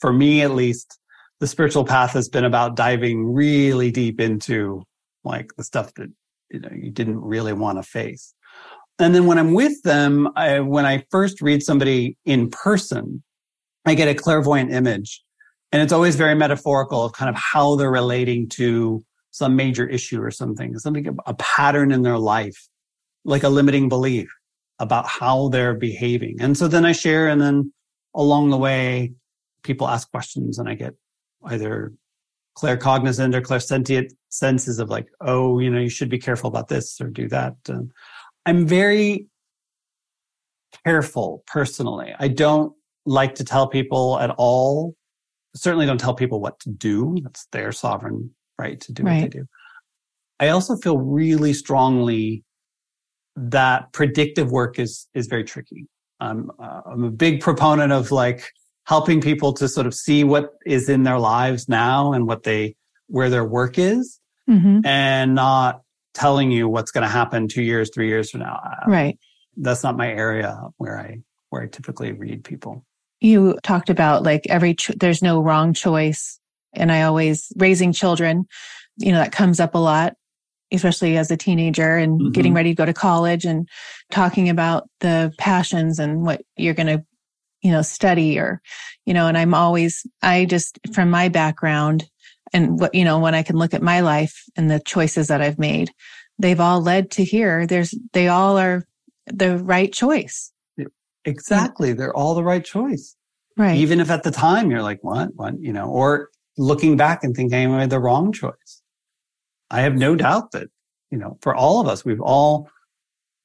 for 0.00 0.10
me, 0.10 0.40
at 0.40 0.52
least, 0.52 0.98
the 1.40 1.46
spiritual 1.46 1.84
path 1.84 2.12
has 2.12 2.28
been 2.28 2.44
about 2.44 2.74
diving 2.74 3.32
really 3.32 3.90
deep 3.90 4.18
into 4.18 4.82
like 5.24 5.50
the 5.56 5.64
stuff 5.64 5.92
that, 5.94 6.08
you 6.50 6.60
know, 6.60 6.70
you 6.74 6.90
didn't 6.90 7.20
really 7.20 7.52
want 7.52 7.78
to 7.78 7.82
face. 7.82 8.34
And 9.00 9.14
then 9.14 9.26
when 9.26 9.38
I'm 9.38 9.54
with 9.54 9.82
them, 9.82 10.28
I, 10.36 10.60
when 10.60 10.86
I 10.86 11.04
first 11.10 11.40
read 11.40 11.62
somebody 11.62 12.16
in 12.24 12.50
person, 12.50 13.22
I 13.86 13.94
get 13.94 14.08
a 14.08 14.14
clairvoyant 14.14 14.72
image 14.72 15.22
and 15.72 15.80
it's 15.82 15.92
always 15.92 16.16
very 16.16 16.34
metaphorical 16.34 17.04
of 17.04 17.12
kind 17.12 17.28
of 17.28 17.36
how 17.36 17.76
they're 17.76 17.90
relating 17.90 18.48
to 18.50 19.02
some 19.30 19.56
major 19.56 19.86
issue 19.86 20.20
or 20.20 20.30
something, 20.30 20.76
something, 20.78 21.16
a 21.26 21.34
pattern 21.34 21.92
in 21.92 22.02
their 22.02 22.18
life, 22.18 22.68
like 23.24 23.42
a 23.42 23.48
limiting 23.48 23.88
belief 23.88 24.28
about 24.80 25.06
how 25.06 25.48
they're 25.48 25.74
behaving. 25.74 26.36
And 26.40 26.56
so 26.56 26.68
then 26.68 26.84
I 26.84 26.92
share 26.92 27.28
and 27.28 27.40
then 27.40 27.72
along 28.14 28.50
the 28.50 28.58
way, 28.58 29.12
people 29.62 29.86
ask 29.88 30.10
questions 30.10 30.58
and 30.58 30.68
I 30.68 30.74
get 30.74 30.94
either 31.44 31.92
claircognizant 32.56 33.34
or 33.34 33.40
clairsentient 33.40 34.10
senses 34.30 34.78
of 34.78 34.90
like, 34.90 35.06
oh, 35.20 35.58
you 35.60 35.70
know, 35.70 35.78
you 35.78 35.88
should 35.88 36.08
be 36.08 36.18
careful 36.18 36.48
about 36.48 36.68
this 36.68 37.00
or 37.00 37.08
do 37.08 37.28
that. 37.28 37.54
I'm 38.46 38.66
very 38.66 39.26
careful 40.84 41.42
personally. 41.46 42.14
I 42.18 42.28
don't 42.28 42.72
like 43.06 43.36
to 43.36 43.44
tell 43.44 43.68
people 43.68 44.18
at 44.20 44.30
all. 44.38 44.94
Certainly 45.54 45.86
don't 45.86 45.98
tell 45.98 46.14
people 46.14 46.40
what 46.40 46.60
to 46.60 46.70
do. 46.70 47.16
That's 47.22 47.46
their 47.52 47.72
sovereign 47.72 48.34
right? 48.60 48.80
To 48.80 48.92
do 48.92 49.02
right. 49.02 49.22
what 49.22 49.32
they 49.32 49.38
do. 49.38 49.46
I 50.38 50.48
also 50.48 50.76
feel 50.76 50.98
really 50.98 51.52
strongly 51.52 52.44
that 53.36 53.92
predictive 53.92 54.50
work 54.50 54.78
is 54.78 55.08
is 55.14 55.26
very 55.26 55.44
tricky. 55.44 55.86
I'm 56.20 56.50
uh, 56.62 56.82
I'm 56.86 57.04
a 57.04 57.10
big 57.10 57.40
proponent 57.40 57.92
of 57.92 58.10
like 58.10 58.50
helping 58.84 59.20
people 59.20 59.52
to 59.54 59.68
sort 59.68 59.86
of 59.86 59.94
see 59.94 60.24
what 60.24 60.50
is 60.66 60.88
in 60.88 61.04
their 61.04 61.18
lives 61.18 61.68
now 61.68 62.12
and 62.12 62.26
what 62.26 62.42
they 62.42 62.76
where 63.06 63.30
their 63.30 63.44
work 63.44 63.78
is, 63.78 64.20
mm-hmm. 64.48 64.84
and 64.84 65.34
not 65.34 65.82
telling 66.20 66.50
you 66.50 66.68
what's 66.68 66.90
going 66.90 67.02
to 67.02 67.08
happen 67.08 67.48
two 67.48 67.62
years, 67.62 67.90
three 67.94 68.08
years 68.08 68.30
from 68.30 68.40
now. 68.40 68.60
Right. 68.86 69.18
That's 69.56 69.82
not 69.82 69.96
my 69.96 70.08
area 70.08 70.60
where 70.76 70.98
I 70.98 71.20
where 71.48 71.62
I 71.62 71.66
typically 71.66 72.12
read 72.12 72.44
people. 72.44 72.84
You 73.20 73.58
talked 73.62 73.90
about 73.90 74.22
like 74.22 74.46
every 74.48 74.74
ch- 74.74 74.92
there's 75.00 75.22
no 75.22 75.40
wrong 75.40 75.72
choice 75.72 76.38
and 76.74 76.92
I 76.92 77.02
always 77.02 77.52
raising 77.56 77.92
children, 77.92 78.46
you 78.98 79.12
know, 79.12 79.18
that 79.18 79.32
comes 79.32 79.60
up 79.60 79.74
a 79.74 79.78
lot, 79.78 80.14
especially 80.70 81.16
as 81.16 81.30
a 81.30 81.36
teenager 81.36 81.96
and 81.96 82.20
mm-hmm. 82.20 82.30
getting 82.32 82.54
ready 82.54 82.70
to 82.70 82.76
go 82.76 82.86
to 82.86 82.92
college 82.92 83.44
and 83.44 83.68
talking 84.10 84.48
about 84.48 84.88
the 85.00 85.32
passions 85.38 85.98
and 85.98 86.22
what 86.22 86.42
you're 86.56 86.74
going 86.74 86.98
to, 86.98 87.04
you 87.62 87.72
know, 87.72 87.82
study 87.82 88.38
or, 88.38 88.60
you 89.06 89.14
know, 89.14 89.26
and 89.26 89.36
I'm 89.36 89.54
always, 89.54 90.06
I 90.22 90.44
just, 90.44 90.78
from 90.94 91.10
my 91.10 91.28
background 91.28 92.08
and 92.52 92.80
what, 92.80 92.94
you 92.94 93.04
know, 93.04 93.18
when 93.18 93.34
I 93.34 93.42
can 93.42 93.56
look 93.56 93.74
at 93.74 93.82
my 93.82 94.00
life 94.00 94.44
and 94.56 94.70
the 94.70 94.80
choices 94.80 95.28
that 95.28 95.40
I've 95.40 95.58
made, 95.58 95.90
they've 96.38 96.60
all 96.60 96.80
led 96.80 97.10
to 97.12 97.24
here. 97.24 97.66
There's, 97.66 97.94
they 98.12 98.28
all 98.28 98.58
are 98.58 98.86
the 99.26 99.58
right 99.58 99.92
choice. 99.92 100.52
Exactly. 101.24 101.92
They're 101.92 102.16
all 102.16 102.34
the 102.34 102.44
right 102.44 102.64
choice. 102.64 103.16
Right. 103.56 103.76
Even 103.76 104.00
if 104.00 104.10
at 104.10 104.22
the 104.22 104.30
time 104.30 104.70
you're 104.70 104.82
like, 104.82 105.02
what, 105.02 105.34
what, 105.34 105.60
you 105.60 105.72
know, 105.72 105.88
or 105.88 106.30
looking 106.56 106.96
back 106.96 107.22
and 107.22 107.36
thinking 107.36 107.72
I 107.72 107.78
made 107.78 107.90
the 107.90 108.00
wrong 108.00 108.32
choice. 108.32 108.82
I 109.70 109.82
have 109.82 109.94
no 109.94 110.16
doubt 110.16 110.52
that, 110.52 110.68
you 111.10 111.18
know, 111.18 111.38
for 111.42 111.54
all 111.54 111.80
of 111.80 111.86
us, 111.86 112.04
we've 112.04 112.20
all, 112.20 112.68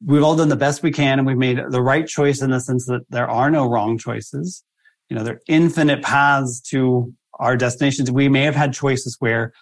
we've 0.06 0.24
all 0.24 0.36
done 0.36 0.50
the 0.50 0.56
best 0.56 0.84
we 0.84 0.92
can 0.92 1.20
and 1.20 1.28
we've 1.28 1.38
made 1.38 1.60
the 1.70 1.82
right 1.82 2.08
choice 2.08 2.42
in 2.42 2.50
the 2.50 2.60
sense 2.60 2.86
that 2.86 3.02
there 3.10 3.30
are 3.30 3.52
no 3.52 3.68
wrong 3.68 3.98
choices. 3.98 4.64
You 5.10 5.18
know, 5.18 5.24
there 5.24 5.36
are 5.36 5.42
infinite 5.48 6.02
paths 6.02 6.62
to 6.70 7.14
our 7.36 7.58
destinations. 7.58 8.12
We 8.12 8.30
may 8.30 8.44
have 8.44 8.56
had 8.56 8.74
choices 8.74 9.16
where 9.20 9.54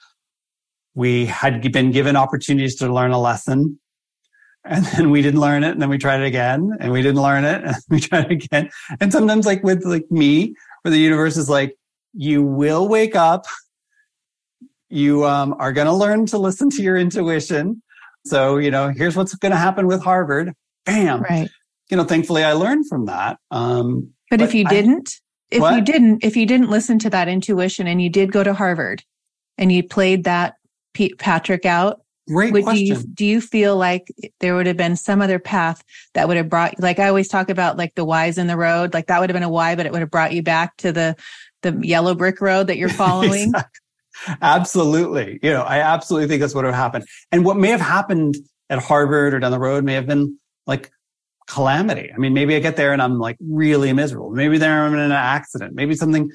we 0.96 1.26
had 1.26 1.72
been 1.72 1.92
given 1.92 2.16
opportunities 2.16 2.76
to 2.76 2.94
learn 2.94 3.12
a 3.12 3.20
lesson 3.20 3.80
and 4.66 4.86
then 4.86 5.10
we 5.10 5.22
didn't 5.22 5.42
learn 5.42 5.64
it 5.64 5.72
and 5.72 5.82
then 5.82 5.90
we 5.90 5.98
tried 5.98 6.22
it 6.22 6.26
again 6.26 6.72
and 6.80 6.92
we 6.92 7.02
didn't 7.02 7.22
learn 7.22 7.44
it 7.44 7.64
and 7.66 7.76
we 7.90 8.00
tried 8.00 8.26
it 8.26 8.44
again. 8.44 8.70
And 9.00 9.12
sometimes 9.12 9.46
like 9.46 9.64
with 9.64 9.84
like 9.86 10.10
me, 10.10 10.56
where 10.82 10.92
the 10.92 10.98
universe 10.98 11.38
is 11.38 11.50
like, 11.50 11.76
you 12.14 12.44
will 12.44 12.88
wake 12.88 13.16
up. 13.16 13.46
You 14.90 15.26
um, 15.26 15.56
are 15.58 15.74
going 15.74 15.88
to 15.88 15.94
learn 15.94 16.28
to 16.28 16.38
listen 16.38 16.70
to 16.72 16.84
your 16.84 16.98
intuition. 16.98 17.82
So, 18.26 18.58
you 18.58 18.70
know, 18.70 18.90
here's 18.90 19.16
what's 19.16 19.34
going 19.36 19.52
to 19.52 19.58
happen 19.58 19.88
with 19.88 20.04
Harvard. 20.04 20.54
Bam. 20.86 21.22
Right. 21.22 21.50
You 21.90 21.98
know, 21.98 22.04
thankfully 22.04 22.44
I 22.44 22.54
learned 22.54 22.88
from 22.88 23.08
that. 23.08 23.38
Um, 23.50 24.14
but, 24.30 24.40
but 24.40 24.42
if 24.42 24.54
you 24.54 24.66
I, 24.68 24.70
didn't, 24.70 25.10
if 25.54 25.62
what? 25.62 25.76
you 25.76 25.82
didn't, 25.82 26.24
if 26.24 26.36
you 26.36 26.45
didn't 26.45 26.70
listen 26.70 26.99
to 26.99 27.10
that 27.10 27.28
intuition 27.28 27.88
and 27.88 28.01
you 28.01 28.10
did 28.10 28.32
go 28.32 28.43
to 28.43 28.54
Harvard 28.54 29.04
and 29.58 29.72
you 29.72 29.84
played 29.84 30.26
that 30.26 30.56
Pete 30.93 31.18
Patrick 31.18 31.66
out, 31.66 32.01
Great 32.28 32.54
would, 32.54 32.64
question. 32.64 32.95
Do 32.95 33.01
you, 33.01 33.08
do 33.08 33.26
you 33.26 33.41
feel 33.41 33.76
like 33.76 34.08
there 34.39 34.56
would 34.56 34.66
have 34.68 34.78
been 34.78 34.95
some 34.95 35.22
other 35.22 35.39
path 35.39 35.84
that 36.14 36.28
would 36.28 36.38
have 36.38 36.49
brought, 36.49 36.80
like 36.80 36.97
I 36.97 37.10
always 37.10 37.28
talk 37.28 37.49
about 37.49 37.78
like 37.78 37.95
the 37.95 38.06
whys 38.06 38.38
in 38.38 38.47
the 38.47 38.56
road, 38.56 38.93
like 38.93 39.08
that 39.08 39.20
would 39.20 39.30
have 39.30 39.36
been 39.36 39.43
a 39.43 39.49
why, 39.49 39.76
but 39.76 39.86
it 39.86 39.91
would 39.91 40.01
have 40.01 40.12
brought 40.12 40.34
you 40.34 40.41
back 40.41 40.78
to 40.78 40.91
the, 40.91 41.16
the 41.64 41.78
yellow 41.86 42.16
brick 42.16 42.39
road 42.39 42.68
that 42.68 42.78
you're 42.78 42.89
following? 42.89 43.49
exactly. 43.49 43.80
Absolutely. 44.41 45.39
You 45.41 45.51
know, 45.51 45.64
I 45.64 45.80
absolutely 45.80 46.28
think 46.28 46.41
that's 46.41 46.56
what 46.56 46.64
would 46.64 46.74
have 46.74 46.82
happened. 46.82 47.06
And 47.32 47.43
what 47.43 47.58
may 47.58 47.70
have 47.70 47.82
happened 47.82 48.36
at 48.70 48.80
Harvard 48.80 49.34
or 49.34 49.39
down 49.39 49.51
the 49.51 49.60
road 49.60 49.84
may 49.84 49.93
have 49.93 50.08
been 50.08 50.38
like 50.66 50.91
calamity. 51.48 52.12
I 52.14 52.18
mean, 52.18 52.34
maybe 52.34 52.56
I 52.56 52.60
get 52.60 52.76
there 52.76 52.94
and 52.94 53.02
I'm 53.02 53.20
like 53.20 53.38
really 53.39 53.94
miserable. 53.94 54.32
Maybe 54.32 54.58
there 54.58 54.84
I'm 54.84 54.94
in 54.94 55.00
an 55.00 55.12
accident. 55.12 55.76
Maybe 55.76 55.96
something 55.96 56.32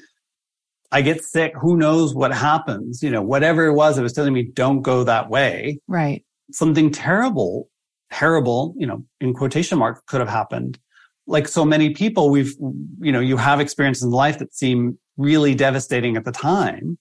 I 0.91 1.01
get 1.01 1.23
sick. 1.23 1.53
Who 1.59 1.77
knows 1.77 2.15
what 2.15 2.33
happens? 2.33 3.03
You 3.03 3.11
know, 3.11 3.21
whatever 3.21 3.65
it 3.65 3.73
was, 3.73 3.97
it 3.97 4.01
was 4.01 4.13
telling 4.13 4.33
me 4.33 4.43
don't 4.43 4.81
go 4.81 5.03
that 5.03 5.29
way. 5.29 5.79
Right. 5.87 6.25
Something 6.51 6.91
terrible, 6.91 7.69
terrible, 8.11 8.73
you 8.77 8.87
know, 8.87 9.05
in 9.21 9.33
quotation 9.33 9.77
marks 9.77 10.01
could 10.07 10.19
have 10.19 10.29
happened. 10.29 10.79
Like 11.27 11.47
so 11.47 11.63
many 11.63 11.93
people, 11.93 12.31
we've, 12.31 12.55
you 12.99 13.11
know, 13.11 13.19
you 13.19 13.37
have 13.37 13.59
experiences 13.59 14.03
in 14.03 14.09
life 14.09 14.39
that 14.39 14.55
seem 14.55 14.97
really 15.17 15.53
devastating 15.53 16.17
at 16.17 16.25
the 16.25 16.31
time. 16.31 16.97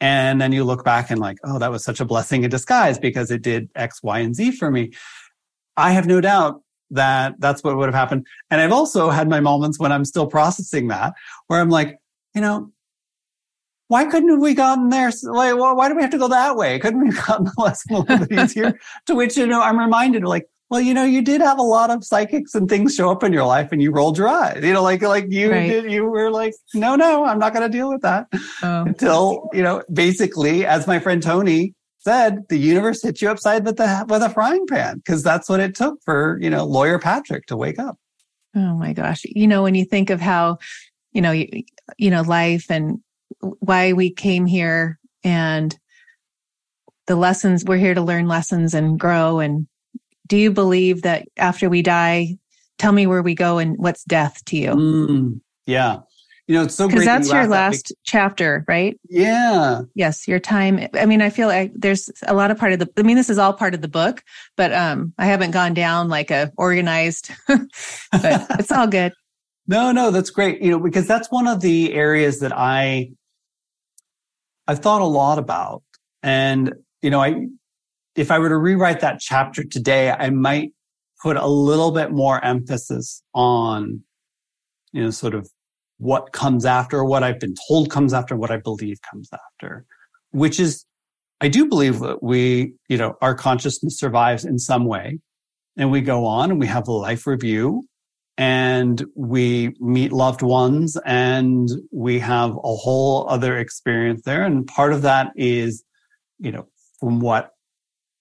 And 0.00 0.40
then 0.40 0.52
you 0.52 0.64
look 0.64 0.84
back 0.84 1.10
and 1.10 1.20
like, 1.20 1.38
oh, 1.44 1.58
that 1.58 1.70
was 1.70 1.84
such 1.84 2.00
a 2.00 2.04
blessing 2.04 2.44
in 2.44 2.50
disguise 2.50 2.98
because 2.98 3.30
it 3.30 3.42
did 3.42 3.68
X, 3.74 4.02
Y, 4.02 4.18
and 4.20 4.34
Z 4.34 4.52
for 4.52 4.70
me. 4.70 4.92
I 5.76 5.92
have 5.92 6.06
no 6.06 6.20
doubt 6.20 6.60
that 6.90 7.34
that's 7.38 7.62
what 7.62 7.76
would 7.76 7.86
have 7.86 7.94
happened. 7.94 8.26
And 8.50 8.60
I've 8.60 8.72
also 8.72 9.10
had 9.10 9.28
my 9.28 9.40
moments 9.40 9.78
when 9.78 9.92
I'm 9.92 10.04
still 10.04 10.26
processing 10.26 10.88
that 10.88 11.14
where 11.46 11.60
I'm 11.60 11.70
like, 11.70 11.98
you 12.34 12.40
know, 12.40 12.72
why 13.88 14.04
couldn't 14.04 14.40
we 14.40 14.54
gotten 14.54 14.90
there? 14.90 15.10
Like, 15.22 15.56
well, 15.56 15.74
why 15.74 15.88
do 15.88 15.96
we 15.96 16.02
have 16.02 16.10
to 16.10 16.18
go 16.18 16.28
that 16.28 16.56
way? 16.56 16.78
Couldn't 16.78 17.00
we 17.00 17.14
have 17.14 17.26
gotten 17.26 17.44
the 17.46 17.54
lesson 17.58 17.94
a 17.94 17.98
little 18.00 18.26
bit 18.26 18.38
easier? 18.38 18.78
to 19.06 19.14
which, 19.14 19.36
you 19.36 19.46
know, 19.46 19.62
I'm 19.62 19.78
reminded 19.78 20.24
like, 20.24 20.46
well, 20.70 20.82
you 20.82 20.92
know, 20.92 21.04
you 21.04 21.22
did 21.22 21.40
have 21.40 21.58
a 21.58 21.62
lot 21.62 21.90
of 21.90 22.04
psychics 22.04 22.54
and 22.54 22.68
things 22.68 22.94
show 22.94 23.10
up 23.10 23.24
in 23.24 23.32
your 23.32 23.46
life 23.46 23.72
and 23.72 23.80
you 23.80 23.90
rolled 23.90 24.18
your 24.18 24.28
eyes, 24.28 24.62
you 24.62 24.74
know, 24.74 24.82
like, 24.82 25.00
like 25.00 25.26
you 25.30 25.50
right. 25.50 25.66
did, 25.66 25.90
you 25.90 26.04
were 26.04 26.30
like, 26.30 26.52
no, 26.74 26.94
no, 26.94 27.24
I'm 27.24 27.38
not 27.38 27.54
going 27.54 27.62
to 27.62 27.74
deal 27.74 27.88
with 27.88 28.02
that 28.02 28.26
oh. 28.62 28.82
until, 28.82 29.48
you 29.54 29.62
know, 29.62 29.82
basically, 29.90 30.66
as 30.66 30.86
my 30.86 30.98
friend 30.98 31.22
Tony 31.22 31.74
said, 31.98 32.48
the 32.48 32.56
universe 32.56 33.02
hit 33.02 33.20
you 33.20 33.30
upside 33.30 33.64
with 33.64 33.76
the, 33.76 34.06
with 34.08 34.22
a 34.22 34.30
frying 34.30 34.66
pan. 34.66 35.02
Cause 35.06 35.22
that's 35.22 35.48
what 35.48 35.60
it 35.60 35.74
took 35.74 36.02
for, 36.04 36.38
you 36.40 36.50
know, 36.50 36.64
lawyer 36.64 36.98
Patrick 36.98 37.46
to 37.46 37.56
wake 37.56 37.78
up. 37.78 37.98
Oh 38.56 38.74
my 38.74 38.92
gosh. 38.92 39.22
You 39.24 39.46
know, 39.46 39.62
when 39.62 39.74
you 39.74 39.84
think 39.84 40.10
of 40.10 40.20
how, 40.20 40.58
you 41.12 41.20
know, 41.20 41.32
you, 41.32 41.64
you 41.96 42.10
know, 42.10 42.22
life 42.22 42.70
and 42.70 43.00
why 43.40 43.92
we 43.92 44.10
came 44.10 44.46
here 44.46 44.98
and 45.24 45.76
the 47.06 47.16
lessons 47.16 47.64
we're 47.64 47.78
here 47.78 47.94
to 47.94 48.02
learn 48.02 48.28
lessons 48.28 48.74
and 48.74 48.98
grow 48.98 49.40
and 49.40 49.66
do 50.26 50.36
you 50.36 50.52
believe 50.52 51.02
that 51.02 51.26
after 51.36 51.68
we 51.68 51.82
die 51.82 52.36
tell 52.78 52.92
me 52.92 53.06
where 53.06 53.22
we 53.22 53.34
go 53.34 53.58
and 53.58 53.76
what's 53.78 54.04
death 54.04 54.44
to 54.44 54.56
you 54.56 54.70
mm, 54.70 55.40
yeah 55.66 55.98
you 56.48 56.54
know 56.54 56.62
it's 56.64 56.74
so 56.74 56.88
good. 56.88 56.94
because 56.94 57.04
that's 57.04 57.30
your 57.30 57.46
last 57.46 57.88
that. 57.88 57.94
chapter 58.04 58.64
right 58.66 58.98
yeah 59.08 59.82
yes 59.94 60.26
your 60.26 60.40
time 60.40 60.88
i 60.94 61.06
mean 61.06 61.22
i 61.22 61.30
feel 61.30 61.46
like 61.46 61.70
there's 61.74 62.10
a 62.26 62.34
lot 62.34 62.50
of 62.50 62.58
part 62.58 62.72
of 62.72 62.80
the 62.80 62.88
i 62.96 63.02
mean 63.02 63.16
this 63.16 63.30
is 63.30 63.38
all 63.38 63.52
part 63.52 63.74
of 63.74 63.82
the 63.82 63.88
book 63.88 64.22
but 64.56 64.72
um 64.72 65.12
i 65.18 65.26
haven't 65.26 65.52
gone 65.52 65.74
down 65.74 66.08
like 66.08 66.30
a 66.30 66.50
organized 66.56 67.30
but 67.46 67.68
it's 68.58 68.72
all 68.72 68.86
good 68.86 69.12
no 69.68 69.92
no 69.92 70.10
that's 70.10 70.30
great 70.30 70.60
you 70.60 70.70
know 70.70 70.80
because 70.80 71.06
that's 71.06 71.30
one 71.30 71.46
of 71.46 71.60
the 71.60 71.92
areas 71.94 72.40
that 72.40 72.52
i 72.56 73.08
I've 74.68 74.80
thought 74.80 75.00
a 75.00 75.06
lot 75.06 75.38
about. 75.38 75.82
And, 76.22 76.74
you 77.00 77.08
know, 77.08 77.22
I, 77.22 77.46
if 78.14 78.30
I 78.30 78.38
were 78.38 78.50
to 78.50 78.56
rewrite 78.58 79.00
that 79.00 79.18
chapter 79.18 79.64
today, 79.64 80.10
I 80.10 80.28
might 80.28 80.72
put 81.22 81.38
a 81.38 81.46
little 81.46 81.90
bit 81.90 82.12
more 82.12 82.44
emphasis 82.44 83.22
on, 83.34 84.02
you 84.92 85.02
know, 85.02 85.10
sort 85.10 85.34
of 85.34 85.50
what 85.98 86.32
comes 86.32 86.64
after, 86.64 87.04
what 87.04 87.22
I've 87.22 87.40
been 87.40 87.54
told 87.68 87.90
comes 87.90 88.14
after, 88.14 88.36
what 88.36 88.50
I 88.50 88.56
believe 88.56 88.98
comes 89.10 89.28
after, 89.32 89.84
which 90.30 90.58
is, 90.58 90.84
I 91.40 91.48
do 91.48 91.66
believe 91.66 92.00
that 92.00 92.22
we, 92.22 92.72
you 92.88 92.96
know, 92.96 93.16
our 93.20 93.34
consciousness 93.34 93.98
survives 93.98 94.44
in 94.44 94.58
some 94.58 94.86
way 94.86 95.18
and 95.76 95.90
we 95.90 96.00
go 96.00 96.24
on 96.24 96.50
and 96.50 96.60
we 96.60 96.66
have 96.66 96.88
a 96.88 96.92
life 96.92 97.26
review 97.26 97.84
and 98.36 99.04
we 99.16 99.74
meet 99.80 100.12
loved 100.12 100.42
ones 100.42 100.96
and 101.04 101.68
we 101.92 102.20
have 102.20 102.50
a 102.50 102.74
whole 102.76 103.28
other 103.28 103.58
experience 103.58 104.22
there. 104.24 104.44
And 104.44 104.66
part 104.66 104.92
of 104.92 105.02
that 105.02 105.32
is, 105.36 105.82
you 106.38 106.52
know, 106.52 106.68
from 107.00 107.20
what 107.20 107.50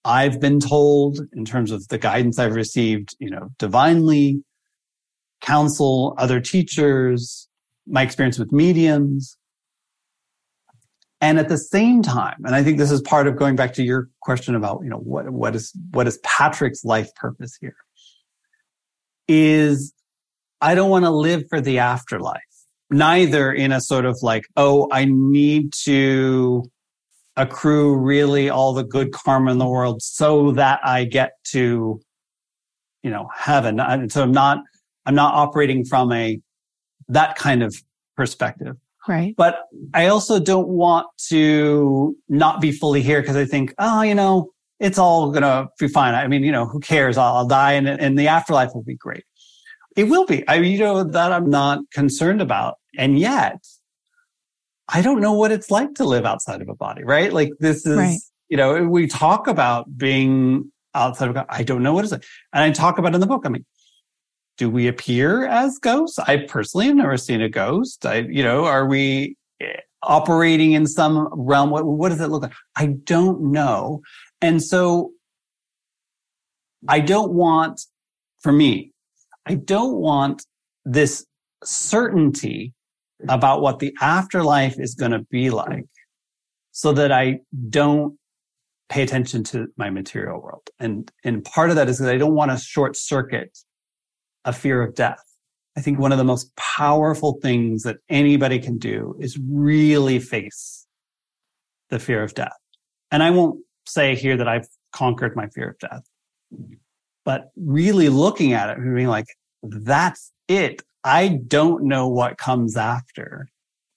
I've 0.04 0.40
been 0.40 0.60
told 0.60 1.20
in 1.34 1.46
terms 1.46 1.72
of 1.72 1.88
the 1.90 1.98
guidance 1.98 2.40
I've 2.40 2.56
received, 2.56 3.16
you 3.20 3.30
know, 3.30 3.50
divinely, 3.60 4.44
council, 5.42 6.16
other 6.18 6.40
teachers, 6.40 7.47
my 7.88 8.02
experience 8.02 8.38
with 8.38 8.52
mediums. 8.52 9.38
And 11.20 11.40
at 11.40 11.50
the 11.50 11.58
same 11.58 12.04
time, 12.04 12.38
and 12.46 12.54
I 12.54 12.64
think 12.64 12.78
this 12.78 12.92
is 12.92 13.02
part 13.02 13.26
of 13.26 13.38
going 13.38 13.56
back 13.56 13.74
to 13.74 13.84
your 13.84 14.08
question 14.22 14.54
about, 14.54 14.82
you 14.84 14.90
know, 14.90 14.98
what, 14.98 15.30
what 15.32 15.56
is, 15.56 15.72
what 15.92 16.08
is 16.08 16.20
Patrick's 16.24 16.86
life 16.86 17.14
purpose 17.16 17.58
here? 17.60 17.76
Is 19.28 19.94
I 20.62 20.76
don't 20.76 20.92
want 20.92 21.06
to 21.06 21.12
live 21.12 21.46
for 21.50 21.60
the 21.60 21.80
afterlife. 21.80 22.42
Neither 22.90 23.52
in 23.52 23.72
a 23.72 23.82
sort 23.82 24.06
of 24.06 24.20
like, 24.22 24.46
oh, 24.56 24.88
I 24.92 25.06
need 25.06 25.74
to 25.86 26.70
accrue 27.36 27.96
really 27.96 28.50
all 28.50 28.74
the 28.74 28.84
good 28.84 29.12
karma 29.12 29.52
in 29.52 29.58
the 29.58 29.68
world 29.68 30.02
so 30.02 30.52
that 30.52 30.80
I 30.84 31.06
get 31.06 31.32
to, 31.52 32.00
you 33.04 33.12
know, 33.12 33.28
heaven. 33.36 33.80
And 33.80 34.12
so 34.12 34.24
I'm 34.24 34.32
not, 34.32 34.60
I'm 35.06 35.16
not 35.16 35.34
operating 35.34 35.84
from 35.84 36.12
a, 36.12 36.40
that 37.10 37.36
kind 37.38 37.64
of 37.64 37.76
perspective. 38.16 38.76
Right. 39.08 39.34
But 39.38 39.64
I 39.94 40.08
also 40.08 40.40
don't 40.40 40.68
want 40.68 41.08
to 41.30 42.16
not 42.28 42.60
be 42.60 42.72
fully 42.72 43.02
here 43.02 43.22
because 43.22 43.38
I 43.38 43.46
think, 43.46 43.74
oh, 43.80 44.02
you 44.02 44.14
know, 44.14 44.52
it's 44.80 44.98
all 44.98 45.32
going 45.32 45.44
to 45.44 45.70
be 45.80 45.88
fine. 45.88 46.14
I 46.14 46.28
mean, 46.28 46.44
you 46.44 46.52
know, 46.52 46.66
who 46.66 46.80
cares? 46.80 47.18
I'll, 47.18 47.38
I'll 47.38 47.48
die 47.48 47.74
and, 47.74 47.88
and 47.88 48.20
the 48.20 48.28
afterlife 48.28 48.74
will 48.74 48.84
be 48.84 48.96
great. 48.96 49.24
It 49.96 50.06
will 50.06 50.26
be. 50.26 50.44
I, 50.48 50.60
mean, 50.60 50.74
you 50.74 50.80
know, 50.80 51.04
that 51.04 51.32
I'm 51.32 51.50
not 51.50 51.80
concerned 51.92 52.42
about. 52.42 52.76
And 52.98 53.18
yet 53.18 53.66
I 54.90 55.02
don't 55.02 55.22
know 55.22 55.34
what 55.34 55.52
it's 55.52 55.72
like 55.72 55.96
to 55.96 56.04
live 56.04 56.26
outside 56.26 56.62
of 56.62 56.70
a 56.70 56.76
body, 56.76 57.04
right? 57.04 57.32
Like 57.32 57.52
this 57.60 57.86
is, 57.86 57.98
right. 57.98 58.20
you 58.50 58.58
know, 58.58 58.84
we 58.84 59.08
talk 59.08 59.48
about 59.48 59.98
being 59.98 60.72
outside 60.94 61.30
of 61.30 61.34
God. 61.34 61.46
I 61.50 61.64
don't 61.64 61.82
know 61.82 61.94
what 61.94 62.04
it's 62.04 62.12
like. 62.12 62.26
And 62.54 62.64
I 62.64 62.72
talk 62.72 62.98
about 62.98 63.16
in 63.16 63.22
the 63.22 63.28
book. 63.28 63.44
I 63.46 63.50
mean, 63.50 63.66
do 64.58 64.70
we 64.70 64.88
appear 64.88 65.46
as 65.46 65.78
ghosts? 65.80 66.20
I 66.20 66.38
personally 66.38 66.88
have 66.88 66.96
never 66.96 67.18
seen 67.18 67.42
a 67.42 67.50
ghost. 67.50 68.06
I, 68.06 68.18
you 68.18 68.44
know, 68.44 68.66
are 68.66 68.88
we 68.88 69.38
eh, 69.62 69.74
operating 70.02 70.72
in 70.74 70.88
some 70.88 71.30
realm? 71.32 71.70
What, 71.70 71.86
what 71.86 72.10
does 72.10 72.20
it 72.20 72.28
look 72.28 72.44
like? 72.44 72.54
I 72.76 72.88
don't 72.88 73.52
know. 73.52 74.02
And 74.42 74.62
so 74.62 75.12
I 76.88 77.00
don't 77.00 77.34
want, 77.34 77.82
for 78.42 78.52
me, 78.52 78.92
I 79.46 79.56
don't 79.56 79.96
want 79.96 80.46
this 80.86 81.26
certainty 81.64 82.74
about 83.30 83.62
what 83.62 83.80
the 83.80 83.96
afterlife 84.02 84.80
is 84.80 84.96
going 84.96 85.12
to 85.12 85.26
be 85.32 85.50
like 85.50 85.86
so 86.72 86.94
that 86.94 87.12
I 87.12 87.40
don't 87.70 88.18
pay 88.90 89.02
attention 89.04 89.44
to 89.44 89.68
my 89.78 89.90
material 89.90 90.42
world. 90.42 90.70
And, 90.80 91.12
and 91.24 91.44
part 91.44 91.70
of 91.70 91.76
that 91.76 91.90
is 91.90 91.98
that 92.00 92.14
I 92.14 92.18
don't 92.18 92.36
want 92.36 92.52
to 92.52 92.58
short 92.58 92.96
circuit 92.96 93.58
a 94.48 94.54
fear 94.54 94.82
of 94.82 94.96
death. 94.96 95.24
I 95.78 95.82
think 95.82 96.00
one 96.00 96.12
of 96.12 96.18
the 96.18 96.24
most 96.24 96.56
powerful 96.56 97.38
things 97.44 97.84
that 97.84 97.98
anybody 98.10 98.58
can 98.58 98.80
do 98.80 99.16
is 99.20 99.38
really 99.48 100.18
face 100.18 100.88
the 101.92 102.00
fear 102.00 102.24
of 102.24 102.34
death. 102.34 102.58
And 103.12 103.22
I 103.22 103.30
won't 103.30 103.60
say 103.86 104.16
here 104.16 104.36
that 104.38 104.48
I've 104.48 104.68
conquered 104.92 105.36
my 105.36 105.48
fear 105.50 105.70
of 105.70 105.78
death 105.78 106.04
but 107.28 107.52
really 107.58 108.08
looking 108.08 108.54
at 108.54 108.70
it 108.70 108.78
and 108.78 108.96
being 108.96 109.10
like, 109.10 109.28
that's 109.62 110.32
it. 110.48 110.82
I 111.04 111.42
don't 111.48 111.84
know 111.84 112.08
what 112.08 112.38
comes 112.38 112.78
after 112.78 113.50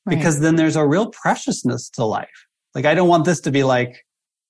right. 0.05 0.17
because 0.17 0.41
then 0.41 0.57
there's 0.57 0.75
a 0.75 0.85
real 0.85 1.11
preciousness 1.11 1.89
to 1.91 2.05
life. 2.05 2.27
Like, 2.75 2.87
I 2.87 2.95
don't 2.95 3.07
want 3.07 3.27
this 3.27 3.41
to 3.43 3.53
be 3.53 3.63
like, 3.63 4.05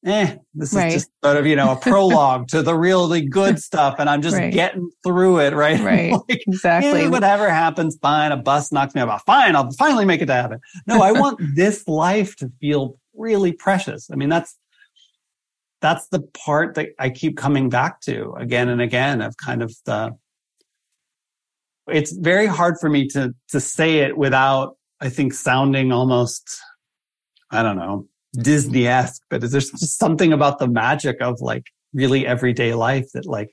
eh, 0.05 0.37
this 0.55 0.73
right. 0.73 0.89
is 0.89 0.95
just 0.95 1.11
sort 1.23 1.37
of, 1.37 1.47
you 1.47 1.57
know, 1.57 1.73
a 1.73 1.77
prologue 1.81 2.49
to 2.49 2.63
the 2.63 2.75
really 2.75 3.23
good 3.23 3.59
stuff. 3.59 3.97
And 3.99 4.09
I'm 4.09 4.23
just 4.23 4.37
right. 4.37 4.53
getting 4.53 4.91
through 5.05 5.41
it. 5.41 5.55
Right. 5.55 5.81
Right. 5.91 6.13
like, 6.13 6.43
exactly. 6.47 7.03
Eh, 7.03 7.09
whatever 7.09 7.49
happens, 7.49 7.97
fine. 8.01 8.33
A 8.33 8.37
bus 8.37 8.71
knocks 8.71 8.95
me 8.95 9.01
off. 9.01 9.25
Fine. 9.25 9.57
I'll 9.57 9.71
finally 9.73 10.05
make 10.05 10.21
it 10.21 10.27
to 10.27 10.35
heaven. 10.35 10.61
No, 10.87 11.03
I 11.03 11.13
want 11.13 11.41
this 11.55 11.89
life 11.89 12.37
to 12.37 12.51
feel 12.61 12.99
really 13.15 13.53
precious. 13.53 14.09
I 14.13 14.17
mean, 14.17 14.29
that's, 14.29 14.57
that's 15.81 16.09
the 16.09 16.21
part 16.21 16.75
that 16.75 16.91
I 16.99 17.11
keep 17.11 17.37
coming 17.37 17.71
back 17.71 18.01
to 18.03 18.35
again 18.35 18.69
and 18.69 18.81
again 18.81 19.23
of 19.23 19.37
kind 19.39 19.63
of 19.63 19.75
the, 19.87 20.13
it's 21.89 22.13
very 22.13 22.47
hard 22.47 22.77
for 22.79 22.89
me 22.89 23.09
to, 23.09 23.35
to 23.49 23.61
say 23.61 23.99
it 24.01 24.17
without, 24.17 24.77
I 25.01 25.09
think, 25.09 25.33
sounding 25.33 25.93
almost, 25.93 26.61
I 27.51 27.63
don't 27.63 27.77
know, 27.77 28.07
Disney-esque, 28.37 29.23
but 29.29 29.41
there's 29.41 29.71
just 29.71 29.99
something 29.99 30.33
about 30.33 30.59
the 30.59 30.69
magic 30.69 31.21
of 31.21 31.41
like 31.41 31.67
really 31.93 32.27
everyday 32.27 32.75
life 32.75 33.07
that 33.15 33.27
like, 33.27 33.51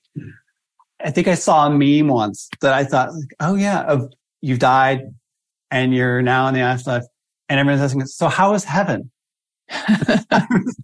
I 1.04 1.12
think 1.12 1.28
I 1.28 1.36
saw 1.36 1.68
a 1.68 1.70
meme 1.70 2.08
once 2.08 2.50
that 2.62 2.74
I 2.74 2.84
thought, 2.84 3.14
like, 3.14 3.36
oh 3.40 3.56
yeah, 3.56 3.82
of 3.84 4.12
you 4.42 4.58
died 4.58 5.14
and 5.72 5.94
you're 5.94 6.22
now 6.22 6.48
in 6.48 6.54
the 6.54 6.62
afterlife 6.62 7.04
and 7.50 7.60
everyone's 7.60 7.82
asking, 7.82 8.06
so 8.06 8.28
how 8.28 8.54
is 8.54 8.64
heaven? 8.64 9.12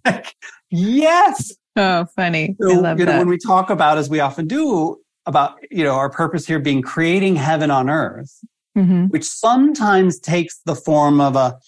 like, 0.04 0.34
yes. 0.70 1.52
Oh, 1.76 2.06
funny. 2.16 2.56
So, 2.60 2.70
I 2.70 2.74
love 2.76 2.98
you 2.98 3.06
know, 3.06 3.12
that. 3.12 3.18
when 3.18 3.28
we 3.28 3.38
talk 3.38 3.70
about, 3.70 3.98
as 3.98 4.08
we 4.08 4.20
often 4.20 4.46
do, 4.46 4.98
about, 5.26 5.58
you 5.70 5.82
know, 5.82 5.94
our 5.94 6.10
purpose 6.10 6.46
here 6.46 6.58
being 6.58 6.82
creating 6.82 7.36
heaven 7.36 7.70
on 7.70 7.88
earth, 7.88 8.40
mm-hmm. 8.76 9.06
which 9.06 9.24
sometimes 9.24 10.20
takes 10.20 10.60
the 10.66 10.74
form 10.74 11.20
of 11.20 11.34
a, 11.34 11.58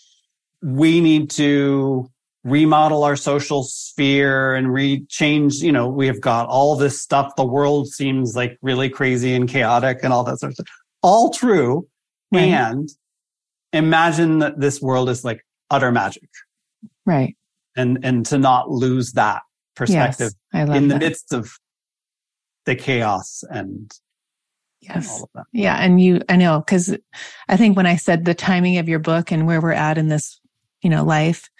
we 0.62 1.00
need 1.00 1.30
to 1.30 2.10
remodel 2.46 3.02
our 3.02 3.16
social 3.16 3.64
sphere 3.64 4.54
and 4.54 4.72
re-change, 4.72 5.54
you 5.54 5.72
know, 5.72 5.88
we 5.88 6.06
have 6.06 6.20
got 6.20 6.46
all 6.46 6.76
this 6.76 7.00
stuff. 7.00 7.34
The 7.36 7.44
world 7.44 7.88
seems 7.88 8.36
like 8.36 8.56
really 8.62 8.88
crazy 8.88 9.34
and 9.34 9.48
chaotic 9.48 9.98
and 10.04 10.12
all 10.12 10.22
that 10.24 10.38
sort 10.38 10.50
of 10.50 10.54
stuff. 10.54 10.66
All 11.02 11.30
true. 11.30 11.88
Right. 12.32 12.44
And 12.44 12.88
imagine 13.72 14.38
that 14.38 14.60
this 14.60 14.80
world 14.80 15.08
is 15.08 15.24
like 15.24 15.44
utter 15.70 15.90
magic. 15.90 16.28
Right. 17.04 17.36
And, 17.76 17.98
and 18.04 18.24
to 18.26 18.38
not 18.38 18.70
lose 18.70 19.12
that 19.12 19.42
perspective 19.74 20.32
yes, 20.54 20.68
in 20.68 20.88
the 20.88 20.94
that. 20.94 21.00
midst 21.00 21.32
of 21.32 21.50
the 22.64 22.76
chaos 22.76 23.42
and 23.50 23.92
Yes. 24.80 25.24
Yeah. 25.52 25.74
And 25.76 26.00
you, 26.00 26.20
I 26.28 26.36
know, 26.36 26.62
cause 26.62 26.94
I 27.48 27.56
think 27.56 27.76
when 27.76 27.86
I 27.86 27.96
said 27.96 28.24
the 28.24 28.34
timing 28.34 28.78
of 28.78 28.88
your 28.88 29.00
book 29.00 29.32
and 29.32 29.44
where 29.44 29.60
we're 29.60 29.72
at 29.72 29.98
in 29.98 30.08
this, 30.08 30.38
you 30.80 30.90
know, 30.90 31.02
life 31.02 31.50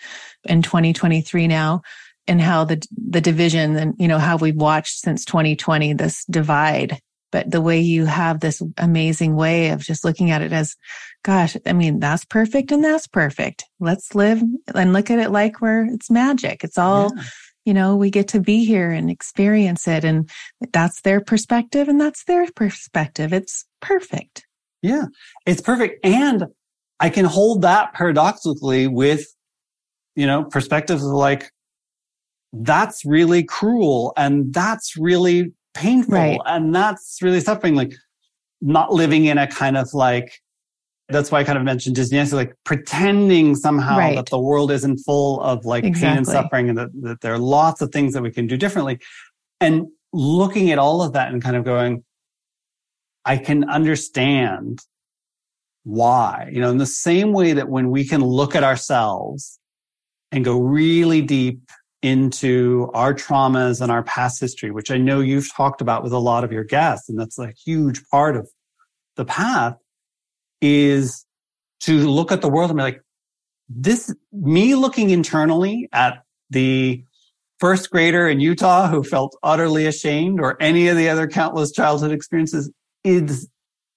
in 0.49 0.63
2023 0.63 1.47
now 1.47 1.83
and 2.27 2.41
how 2.41 2.65
the, 2.65 2.83
the 2.97 3.21
division 3.21 3.77
and, 3.77 3.95
you 3.99 4.09
know, 4.09 4.19
how 4.19 4.37
we've 4.37 4.57
watched 4.57 4.99
since 4.99 5.25
2020, 5.25 5.93
this 5.95 6.25
divide, 6.27 6.99
but 7.31 7.51
the 7.51 7.61
way 7.61 7.81
you 7.81 8.05
have 8.05 8.41
this 8.41 8.63
amazing 8.79 9.37
way 9.37 9.71
of 9.71 9.81
just 9.81 10.05
looking 10.05 10.31
at 10.31 10.43
it 10.43 10.53
as, 10.53 10.75
gosh, 11.23 11.57
I 11.67 11.73
mean, 11.73 12.01
that's 12.01 12.25
perfect 12.25 12.73
and 12.73 12.83
that's 12.83 13.07
perfect. 13.07 13.65
Let's 13.79 14.15
live 14.15 14.43
and 14.75 14.93
look 14.93 15.11
at 15.11 15.19
it 15.19 15.31
like 15.31 15.61
we're, 15.61 15.87
it's 15.87 16.11
magic. 16.11 16.65
It's 16.65 16.79
all, 16.79 17.13
yeah 17.17 17.23
you 17.67 17.75
know, 17.75 17.97
we 17.97 18.11
get 18.11 18.29
to 18.29 18.41
be 18.41 18.65
here 18.65 18.91
and 18.91 19.11
experience 19.11 19.87
it. 19.89 20.05
And 20.05 20.31
that's 20.73 21.03
their 21.03 21.21
perspective 21.21 21.89
and 21.89 22.01
that's 22.01 22.25
their 22.25 22.47
perspective. 22.53 23.33
It's 23.33 23.67
perfect. 23.83 24.47
Yeah, 24.83 25.07
it's 25.45 25.61
perfect. 25.61 26.05
And 26.05 26.47
I 27.01 27.11
can 27.11 27.25
hold 27.25 27.63
that 27.63 27.93
paradoxically 27.93 28.87
with, 28.87 29.27
you 30.17 30.27
know, 30.27 30.45
perspectives 30.45 31.05
of 31.05 31.13
like, 31.13 31.53
that's 32.53 33.05
really 33.05 33.45
cruel 33.45 34.13
and 34.17 34.53
that's 34.53 34.97
really 34.97 35.53
painful 35.75 36.15
right. 36.15 36.41
and 36.47 36.75
that's 36.75 37.19
really 37.21 37.41
suffering. 37.41 37.75
Like 37.75 37.93
not 38.61 38.93
living 38.93 39.27
in 39.27 39.39
a 39.39 39.47
kind 39.47 39.77
of 39.77 39.93
like, 39.93 40.41
that's 41.09 41.31
why 41.31 41.41
I 41.41 41.45
kind 41.45 41.59
of 41.59 41.65
mentioned 41.65 41.95
Disney, 41.95 42.21
like 42.33 42.55
pretending 42.65 43.55
somehow 43.55 43.99
right. 43.99 44.17
that 44.17 44.27
the 44.27 44.41
world 44.41 44.73
isn't 44.73 44.99
full 44.99 45.41
of 45.41 45.65
like 45.65 45.85
exactly. 45.85 46.09
pain 46.09 46.17
and 46.17 46.27
suffering 46.27 46.69
and 46.71 46.79
that, 46.79 46.89
that 47.03 47.21
there 47.21 47.33
are 47.33 47.39
lots 47.39 47.81
of 47.81 47.93
things 47.93 48.15
that 48.15 48.23
we 48.23 48.33
can 48.33 48.47
do 48.47 48.57
differently. 48.57 48.99
And 49.61 49.87
looking 50.13 50.71
at 50.71 50.79
all 50.79 51.03
of 51.03 51.13
that 51.13 51.31
and 51.31 51.43
kind 51.43 51.57
of 51.57 51.65
going, 51.65 52.03
I 53.25 53.37
can 53.37 53.69
understand 53.69 54.81
why, 55.85 56.49
you 56.53 56.61
know, 56.61 56.71
in 56.71 56.79
the 56.79 56.87
same 56.87 57.33
way 57.33 57.53
that 57.53 57.69
when 57.69 57.91
we 57.91 58.05
can 58.05 58.25
look 58.25 58.57
at 58.57 58.65
ourselves 58.65 59.61
and 60.33 60.45
go 60.45 60.59
really 60.59 61.23
deep 61.23 61.61
into 62.03 62.91
our 62.95 63.15
traumas 63.15 63.81
and 63.81 63.91
our 63.91 64.03
past 64.03 64.41
history, 64.41 64.71
which 64.71 64.91
I 64.91 64.99
know 64.99 65.21
you've 65.21 65.53
talked 65.55 65.81
about 65.81 66.03
with 66.03 66.13
a 66.13 66.19
lot 66.19 66.45
of 66.45 66.53
your 66.53 66.65
guests, 66.65 67.09
and 67.09 67.19
that's 67.19 67.39
a 67.39 67.53
huge 67.65 68.03
part 68.11 68.37
of 68.37 68.49
the 69.17 69.25
path 69.25 69.77
is 70.61 71.25
to 71.81 72.09
look 72.09 72.33
at 72.33 72.43
the 72.43 72.49
world 72.49 72.71
and 72.71 72.77
be 72.77 72.83
like, 72.83 73.03
this, 73.69 74.15
me 74.33 74.75
looking 74.75 75.11
internally 75.11 75.89
at 75.93 76.23
the 76.51 77.05
first 77.59 77.91
grader 77.91 78.29
in 78.29 78.39
Utah 78.41 78.89
who 78.89 79.03
felt 79.03 79.37
utterly 79.43 79.87
ashamed 79.87 80.41
or 80.41 80.57
any 80.61 80.89
of 80.89 80.97
the 80.97 81.09
other 81.09 81.27
countless 81.27 81.73
childhood 81.73 82.13
experiences 82.13 82.71
is 83.03 83.49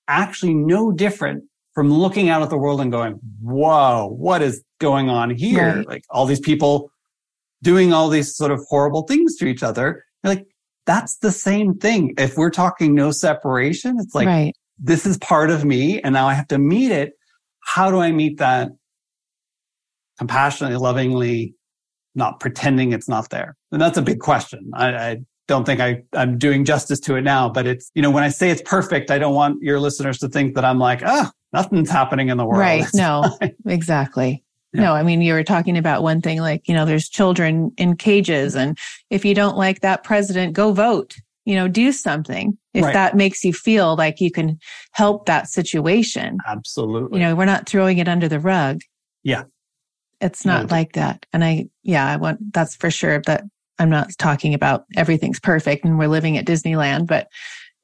actually 0.08 0.54
no 0.54 0.92
different 0.92 1.44
from 1.74 1.94
looking 1.94 2.30
out 2.30 2.42
at 2.42 2.50
the 2.50 2.58
world 2.58 2.82
and 2.82 2.92
going, 2.92 3.20
whoa, 3.42 4.08
what 4.08 4.42
is 4.42 4.64
going 4.80 5.10
on 5.10 5.30
here? 5.30 5.78
Right. 5.78 5.88
Like 5.88 6.04
all 6.10 6.26
these 6.26 6.40
people 6.40 6.92
doing 7.62 7.94
all 7.94 8.10
these 8.10 8.36
sort 8.36 8.52
of 8.52 8.62
horrible 8.70 9.04
things 9.04 9.36
to 9.38 9.46
each 9.46 9.64
other. 9.64 10.04
You're 10.24 10.34
like, 10.34 10.48
that's 10.86 11.18
the 11.18 11.32
same 11.32 11.76
thing. 11.76 12.14
If 12.18 12.38
we're 12.38 12.50
talking 12.50 12.96
no 12.96 13.12
separation, 13.12 13.98
it's 14.00 14.16
like, 14.16 14.28
right 14.28 14.56
this 14.80 15.06
is 15.06 15.18
part 15.18 15.50
of 15.50 15.66
me 15.66 16.02
and 16.02 16.14
now 16.14 16.28
I 16.28 16.34
have 16.34 16.48
to 16.48 16.58
meet 16.58 16.92
it. 16.92 17.14
How 17.62 17.92
do 17.92 18.00
I 18.00 18.12
meet 18.12 18.38
that 18.38 18.70
compassionately, 20.18 20.78
lovingly, 20.78 21.54
not 22.16 22.40
pretending 22.40 22.94
it's 22.94 23.10
not 23.10 23.30
there? 23.30 23.56
And 23.72 23.82
that's 23.82 23.98
a 23.98 24.02
big 24.02 24.20
question. 24.20 24.72
I, 24.74 24.96
I 24.96 25.18
don't 25.48 25.66
think 25.66 25.82
I, 25.82 26.04
I'm 26.14 26.38
doing 26.38 26.64
justice 26.64 27.00
to 27.02 27.16
it 27.16 27.22
now, 27.22 27.50
but 27.50 27.68
it's, 27.68 27.92
you 27.94 28.02
know, 28.02 28.10
when 28.10 28.24
I 28.24 28.30
say 28.30 28.50
it's 28.50 28.62
perfect, 28.64 29.12
I 29.12 29.20
don't 29.20 29.36
want 29.36 29.62
your 29.62 29.80
listeners 29.80 30.18
to 30.20 30.30
think 30.30 30.56
that 30.56 30.64
I'm 30.64 30.80
like, 30.80 31.02
oh, 31.06 31.30
nothing's 31.52 31.90
happening 31.90 32.30
in 32.30 32.38
the 32.38 32.46
world. 32.46 32.60
Right. 32.60 32.84
It's 32.84 32.96
no, 32.96 33.36
fine. 33.40 33.56
exactly. 33.68 34.44
Yeah. 34.74 34.82
No, 34.82 34.94
I 34.94 35.04
mean, 35.04 35.22
you 35.22 35.34
were 35.34 35.44
talking 35.44 35.78
about 35.78 36.04
one 36.04 36.22
thing 36.22 36.40
like, 36.42 36.68
you 36.68 36.76
know, 36.76 36.86
there's 36.86 37.10
children 37.10 37.72
in 37.78 37.96
cages 37.96 38.56
and 38.56 38.78
if 39.10 39.26
you 39.26 39.34
don't 39.34 39.58
like 39.58 39.82
that 39.82 40.04
president, 40.04 40.54
go 40.54 40.74
vote 40.74 41.16
you 41.50 41.56
know, 41.56 41.68
do 41.68 41.92
something 41.92 42.56
if 42.76 42.86
right. 42.86 42.94
that 42.94 43.18
makes 43.18 43.44
you 43.44 43.52
feel 43.52 43.96
like 43.96 44.22
you 44.22 44.30
can 44.30 44.60
help 44.92 45.26
that 45.26 45.50
situation. 45.50 46.38
Absolutely. 46.48 47.18
You 47.18 47.26
know, 47.26 47.36
we're 47.36 47.46
not 47.46 47.68
throwing 47.68 47.98
it 47.98 48.08
under 48.08 48.28
the 48.28 48.40
rug. 48.40 48.82
Yeah. 49.24 49.46
It's 50.22 50.46
not 50.46 50.70
no. 50.70 50.76
like 50.76 50.94
that. 50.94 51.26
And 51.34 51.44
I, 51.44 51.70
yeah, 51.82 52.06
I 52.06 52.18
want, 52.18 52.54
that's 52.54 52.76
for 52.76 52.92
sure 52.92 53.22
that 53.26 53.46
I'm 53.80 53.90
not 53.90 54.12
talking 54.20 54.54
about 54.54 54.86
everything's 54.96 55.40
perfect 55.40 55.86
and 55.86 55.98
we're 55.98 56.08
living 56.08 56.38
at 56.38 56.46
Disneyland, 56.46 57.08
but 57.08 57.30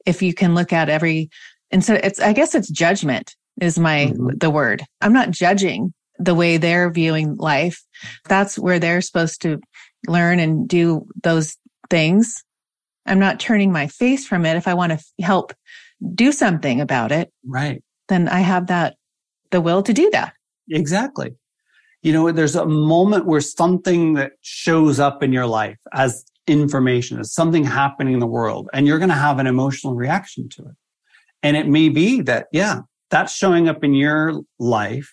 if 0.06 0.22
you 0.22 0.32
can 0.32 0.54
look 0.54 0.72
at 0.72 0.88
every, 0.88 1.28
and 1.72 1.84
so 1.84 1.94
it's, 1.94 2.20
I 2.20 2.34
guess 2.34 2.54
it's 2.54 2.70
judgment 2.70 3.34
is 3.60 3.80
my, 3.80 4.12
mm-hmm. 4.12 4.36
the 4.36 4.50
word. 4.50 4.84
I'm 5.00 5.12
not 5.12 5.32
judging 5.32 5.92
the 6.18 6.34
way 6.34 6.56
they're 6.56 6.90
viewing 6.90 7.36
life. 7.36 7.82
That's 8.28 8.58
where 8.58 8.78
they're 8.78 9.00
supposed 9.00 9.42
to 9.42 9.60
learn 10.06 10.38
and 10.38 10.68
do 10.68 11.06
those 11.22 11.56
things 11.90 12.44
I'm 13.06 13.18
not 13.18 13.40
turning 13.40 13.72
my 13.72 13.86
face 13.86 14.26
from 14.26 14.44
it. 14.44 14.56
If 14.56 14.68
I 14.68 14.74
want 14.74 14.92
to 14.92 15.24
help 15.24 15.52
do 16.14 16.32
something 16.32 16.80
about 16.80 17.12
it, 17.12 17.32
right, 17.44 17.82
then 18.08 18.28
I 18.28 18.40
have 18.40 18.66
that 18.66 18.96
the 19.50 19.60
will 19.60 19.82
to 19.84 19.92
do 19.92 20.10
that. 20.10 20.34
Exactly. 20.70 21.34
You 22.02 22.12
know, 22.12 22.30
there's 22.32 22.56
a 22.56 22.66
moment 22.66 23.26
where 23.26 23.40
something 23.40 24.14
that 24.14 24.32
shows 24.42 25.00
up 25.00 25.22
in 25.22 25.32
your 25.32 25.46
life 25.46 25.78
as 25.92 26.24
information, 26.46 27.18
as 27.18 27.32
something 27.32 27.64
happening 27.64 28.14
in 28.14 28.20
the 28.20 28.26
world, 28.26 28.68
and 28.72 28.86
you're 28.86 28.98
going 28.98 29.08
to 29.08 29.14
have 29.14 29.38
an 29.38 29.46
emotional 29.46 29.94
reaction 29.94 30.48
to 30.50 30.62
it. 30.62 30.74
And 31.42 31.56
it 31.56 31.68
may 31.68 31.88
be 31.88 32.22
that, 32.22 32.46
yeah, 32.52 32.80
that's 33.10 33.34
showing 33.34 33.68
up 33.68 33.84
in 33.84 33.94
your 33.94 34.40
life 34.58 35.12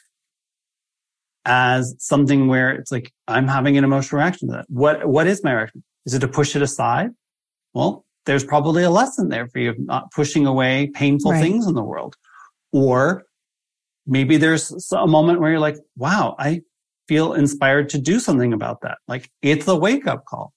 as 1.45 1.95
something 1.99 2.47
where 2.47 2.71
it's 2.71 2.91
like, 2.91 3.11
I'm 3.27 3.47
having 3.47 3.77
an 3.77 3.83
emotional 3.83 4.19
reaction 4.19 4.49
to 4.49 4.55
that. 4.55 4.65
What, 4.69 5.07
what 5.07 5.27
is 5.27 5.43
my 5.43 5.53
reaction? 5.53 5.83
Is 6.05 6.13
it 6.13 6.19
to 6.19 6.27
push 6.27 6.55
it 6.55 6.61
aside? 6.61 7.11
Well, 7.73 8.05
there's 8.25 8.43
probably 8.43 8.83
a 8.83 8.89
lesson 8.89 9.29
there 9.29 9.47
for 9.47 9.59
you 9.59 9.71
of 9.71 9.79
not 9.79 10.11
pushing 10.11 10.45
away 10.45 10.89
painful 10.93 11.31
right. 11.31 11.41
things 11.41 11.67
in 11.67 11.73
the 11.73 11.83
world. 11.83 12.15
Or 12.71 13.23
maybe 14.05 14.37
there's 14.37 14.91
a 14.93 15.07
moment 15.07 15.41
where 15.41 15.51
you're 15.51 15.59
like, 15.59 15.77
wow, 15.97 16.35
I 16.39 16.61
feel 17.07 17.33
inspired 17.33 17.89
to 17.89 17.97
do 17.97 18.19
something 18.19 18.53
about 18.53 18.81
that. 18.81 18.97
Like 19.07 19.29
it's 19.41 19.67
a 19.67 19.75
wake 19.75 20.07
up 20.07 20.25
call. 20.25 20.53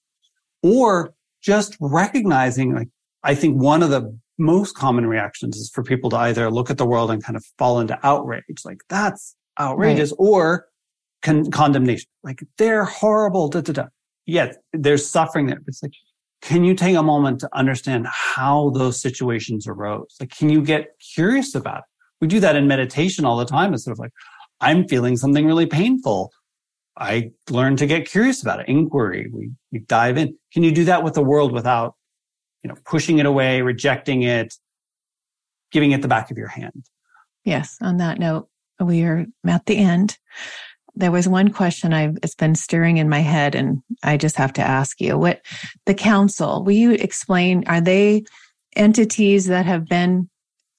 Or 0.63 1.13
just 1.41 1.77
recognizing, 1.79 2.73
like, 2.73 2.89
I 3.23 3.35
think 3.35 3.61
one 3.61 3.83
of 3.83 3.89
the 3.89 4.17
most 4.37 4.75
common 4.75 5.05
reactions 5.07 5.57
is 5.57 5.69
for 5.69 5.83
people 5.83 6.09
to 6.11 6.17
either 6.17 6.49
look 6.49 6.69
at 6.69 6.77
the 6.77 6.85
world 6.85 7.11
and 7.11 7.23
kind 7.23 7.35
of 7.35 7.43
fall 7.57 7.79
into 7.79 7.97
outrage, 8.03 8.43
like 8.63 8.81
that's 8.89 9.35
outrageous, 9.59 10.11
right. 10.11 10.17
or 10.19 10.65
con- 11.21 11.51
condemnation, 11.51 12.09
like 12.23 12.43
they're 12.57 12.85
horrible. 12.85 13.49
Da, 13.49 13.61
da, 13.61 13.73
da. 13.73 13.85
There's 14.73 15.09
suffering 15.09 15.47
there. 15.47 15.61
It's 15.67 15.81
like, 15.81 15.93
can 16.41 16.63
you 16.63 16.75
take 16.75 16.95
a 16.95 17.03
moment 17.03 17.39
to 17.39 17.49
understand 17.53 18.07
how 18.07 18.69
those 18.71 19.01
situations 19.01 19.67
arose? 19.67 20.15
Like, 20.19 20.29
can 20.29 20.49
you 20.49 20.61
get 20.61 20.89
curious 21.15 21.55
about 21.55 21.79
it? 21.79 21.83
We 22.21 22.27
do 22.27 22.39
that 22.41 22.55
in 22.55 22.67
meditation 22.67 23.25
all 23.25 23.37
the 23.37 23.45
time. 23.45 23.73
It's 23.73 23.85
sort 23.85 23.93
of 23.93 23.99
like, 23.99 24.11
I'm 24.59 24.87
feeling 24.87 25.17
something 25.17 25.45
really 25.45 25.65
painful. 25.65 26.31
I 26.97 27.31
learn 27.49 27.75
to 27.77 27.85
get 27.85 28.09
curious 28.09 28.41
about 28.41 28.59
it. 28.59 28.67
Inquiry. 28.67 29.29
We, 29.31 29.51
we 29.71 29.79
dive 29.79 30.17
in. 30.17 30.35
Can 30.51 30.63
you 30.63 30.71
do 30.71 30.85
that 30.85 31.03
with 31.03 31.13
the 31.13 31.23
world 31.23 31.51
without, 31.51 31.95
you 32.63 32.69
know, 32.69 32.75
pushing 32.85 33.19
it 33.19 33.25
away, 33.25 33.61
rejecting 33.61 34.23
it, 34.23 34.55
giving 35.71 35.91
it 35.91 36.01
the 36.01 36.07
back 36.07 36.31
of 36.31 36.37
your 36.37 36.47
hand? 36.47 36.89
Yes. 37.45 37.77
On 37.81 37.97
that 37.97 38.19
note, 38.19 38.49
we 38.79 39.03
are 39.03 39.25
at 39.45 39.65
the 39.67 39.77
end. 39.77 40.17
There 40.97 41.11
was 41.11 41.27
one 41.27 41.49
question 41.51 41.93
I've, 41.93 42.17
it's 42.23 42.33
been 42.33 42.55
stirring 42.55 42.97
in 42.97 43.07
my 43.07 43.19
head 43.19 43.53
and 43.53 43.83
I 44.03 44.17
just 44.17 44.35
have 44.37 44.51
to 44.53 44.61
ask 44.61 44.99
you 44.99 45.15
what 45.17 45.41
the 45.85 45.93
council, 45.93 46.63
will 46.63 46.73
you 46.73 46.91
explain, 46.91 47.63
are 47.67 47.81
they 47.81 48.23
entities 48.75 49.45
that 49.45 49.67
have 49.67 49.85
been 49.85 50.27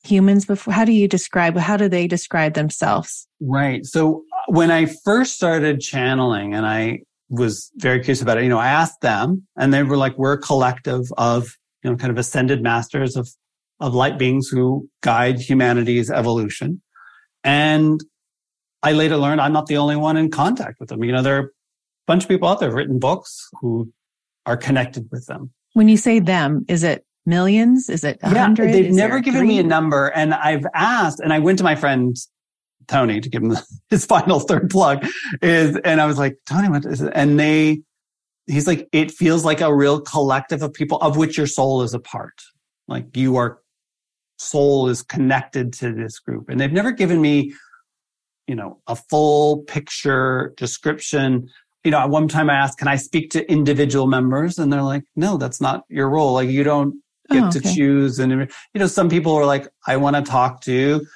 humans 0.03 0.45
before? 0.45 0.75
How 0.75 0.85
do 0.85 0.93
you 0.93 1.07
describe, 1.07 1.57
how 1.57 1.77
do 1.77 1.89
they 1.89 2.09
describe 2.09 2.55
themselves? 2.55 3.29
Right. 3.41 3.87
So 3.87 4.25
uh, 4.33 4.53
when 4.53 4.73
I 4.73 4.87
first 5.05 5.35
started 5.35 5.81
channeling 5.81 6.53
and 6.53 6.67
I 6.67 7.03
was 7.29 7.71
very 7.77 8.01
curious 8.01 8.21
about 8.21 8.39
it, 8.39 8.43
you 8.43 8.49
know, 8.49 8.59
I 8.59 8.69
asked 8.69 9.01
them 9.01 9.47
and 9.57 9.73
they 9.73 9.85
were 9.85 9.97
like, 9.97 10.19
we're 10.19 10.33
a 10.33 10.41
collective 10.41 11.05
of, 11.17 11.57
you 11.85 11.91
know, 11.91 11.97
kind 11.97 12.11
of 12.11 12.19
ascended 12.19 12.61
masters 12.61 13.17
of, 13.17 13.29
of 13.79 13.95
light 13.95 14.19
beings 14.19 14.49
who 14.49 14.89
guide 15.01 15.39
humanity's 15.39 16.11
evolution. 16.11 16.83
And 17.45 18.01
I 18.83 18.93
later 18.93 19.17
learned 19.17 19.41
I'm 19.41 19.53
not 19.53 19.67
the 19.67 19.77
only 19.77 19.97
one 19.97 20.17
in 20.17 20.31
contact 20.31 20.81
with 20.81 20.89
them. 20.89 21.03
You 21.03 21.13
know, 21.13 21.23
there 21.23 21.37
are 21.37 21.47
a 21.47 21.51
bunch 22.07 22.25
of 22.25 22.29
people 22.29 22.49
out 22.49 22.61
there 22.61 22.69
who've 22.69 22.77
written 22.77 22.99
books 22.99 23.49
who 23.61 23.93
are 24.47 24.57
connected 24.57 25.09
with 25.11 25.27
them. 25.27 25.51
When 25.75 25.89
you 25.89 25.97
say 25.97 26.21
them, 26.21 26.65
is 26.69 26.83
it 26.83 27.05
millions? 27.27 27.89
Is 27.89 28.05
it? 28.05 28.19
Yeah, 28.23 28.53
they've 28.55 28.87
Is 28.87 28.97
never 28.97 29.21
given 29.21 29.41
three? 29.41 29.49
me 29.49 29.59
a 29.59 29.63
number. 29.63 30.09
And 30.09 30.35
I've 30.35 30.65
asked, 30.75 31.21
and 31.21 31.33
I 31.33 31.39
went 31.39 31.59
to 31.59 31.65
my 31.65 31.75
friend 31.75 32.17
Tony 32.89 33.21
to 33.21 33.29
give 33.29 33.43
him 33.43 33.57
his 33.91 34.07
final 34.07 34.41
third 34.41 34.71
plug 34.71 35.07
is, 35.43 35.77
and 35.85 36.01
I 36.01 36.07
was 36.07 36.19
like, 36.19 36.37
Tony, 36.49 36.69
what 36.69 36.85
is 36.85 37.03
it? 37.03 37.13
And 37.15 37.39
they, 37.39 37.83
he's 38.47 38.67
like, 38.67 38.89
it 38.93 39.11
feels 39.11 39.45
like 39.45 39.61
a 39.61 39.75
real 39.75 40.01
collective 40.01 40.63
of 40.63 40.73
people 40.73 40.99
of 40.99 41.17
which 41.17 41.37
your 41.37 41.47
soul 41.47 41.83
is 41.83 41.95
a 41.95 42.01
part. 42.01 42.35
Like 42.89 43.15
you 43.17 43.37
are 43.37 43.61
soul 44.39 44.89
is 44.89 45.03
connected 45.03 45.73
to 45.75 45.93
this 45.93 46.19
group. 46.19 46.49
And 46.49 46.61
they've 46.61 46.73
never 46.73 46.93
given 46.93 47.21
me, 47.21 47.53
you 48.49 48.55
know, 48.55 48.81
a 48.87 48.97
full 48.97 49.59
picture 49.59 50.55
description. 50.57 51.49
You 51.85 51.93
know, 51.93 51.99
at 51.99 52.11
one 52.11 52.27
time 52.27 52.51
I 52.51 52.55
asked, 52.55 52.79
can 52.79 52.89
I 52.89 52.97
speak 52.97 53.31
to 53.33 53.49
individual 53.51 54.07
members? 54.07 54.59
And 54.59 54.73
they're 54.73 54.83
like, 54.83 55.05
no, 55.15 55.37
that's 55.37 55.61
not 55.61 55.85
your 55.89 56.09
role. 56.09 56.33
Like 56.33 56.49
you 56.49 56.65
don't 56.65 56.95
oh, 57.31 57.35
get 57.35 57.45
oh, 57.45 57.49
okay. 57.49 57.61
to 57.61 57.75
choose. 57.75 58.19
And, 58.19 58.33
you 58.33 58.49
know, 58.81 58.87
some 58.87 59.09
people 59.09 59.35
are 59.35 59.47
like, 59.47 59.69
I 59.87 59.97
want 59.99 60.17
to 60.17 60.23
talk 60.23 60.63
to 60.63 61.07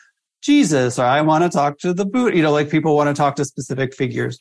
Jesus 0.43 0.99
or 0.99 1.05
I 1.05 1.23
want 1.23 1.43
to 1.43 1.51
talk 1.51 1.79
to 1.79 1.95
the 1.95 2.05
Buddha. 2.05 2.37
You 2.37 2.43
know, 2.43 2.53
like 2.53 2.71
people 2.71 2.95
want 2.95 3.09
to 3.09 3.21
talk 3.21 3.37
to 3.37 3.45
specific 3.45 3.95
figures. 3.95 4.39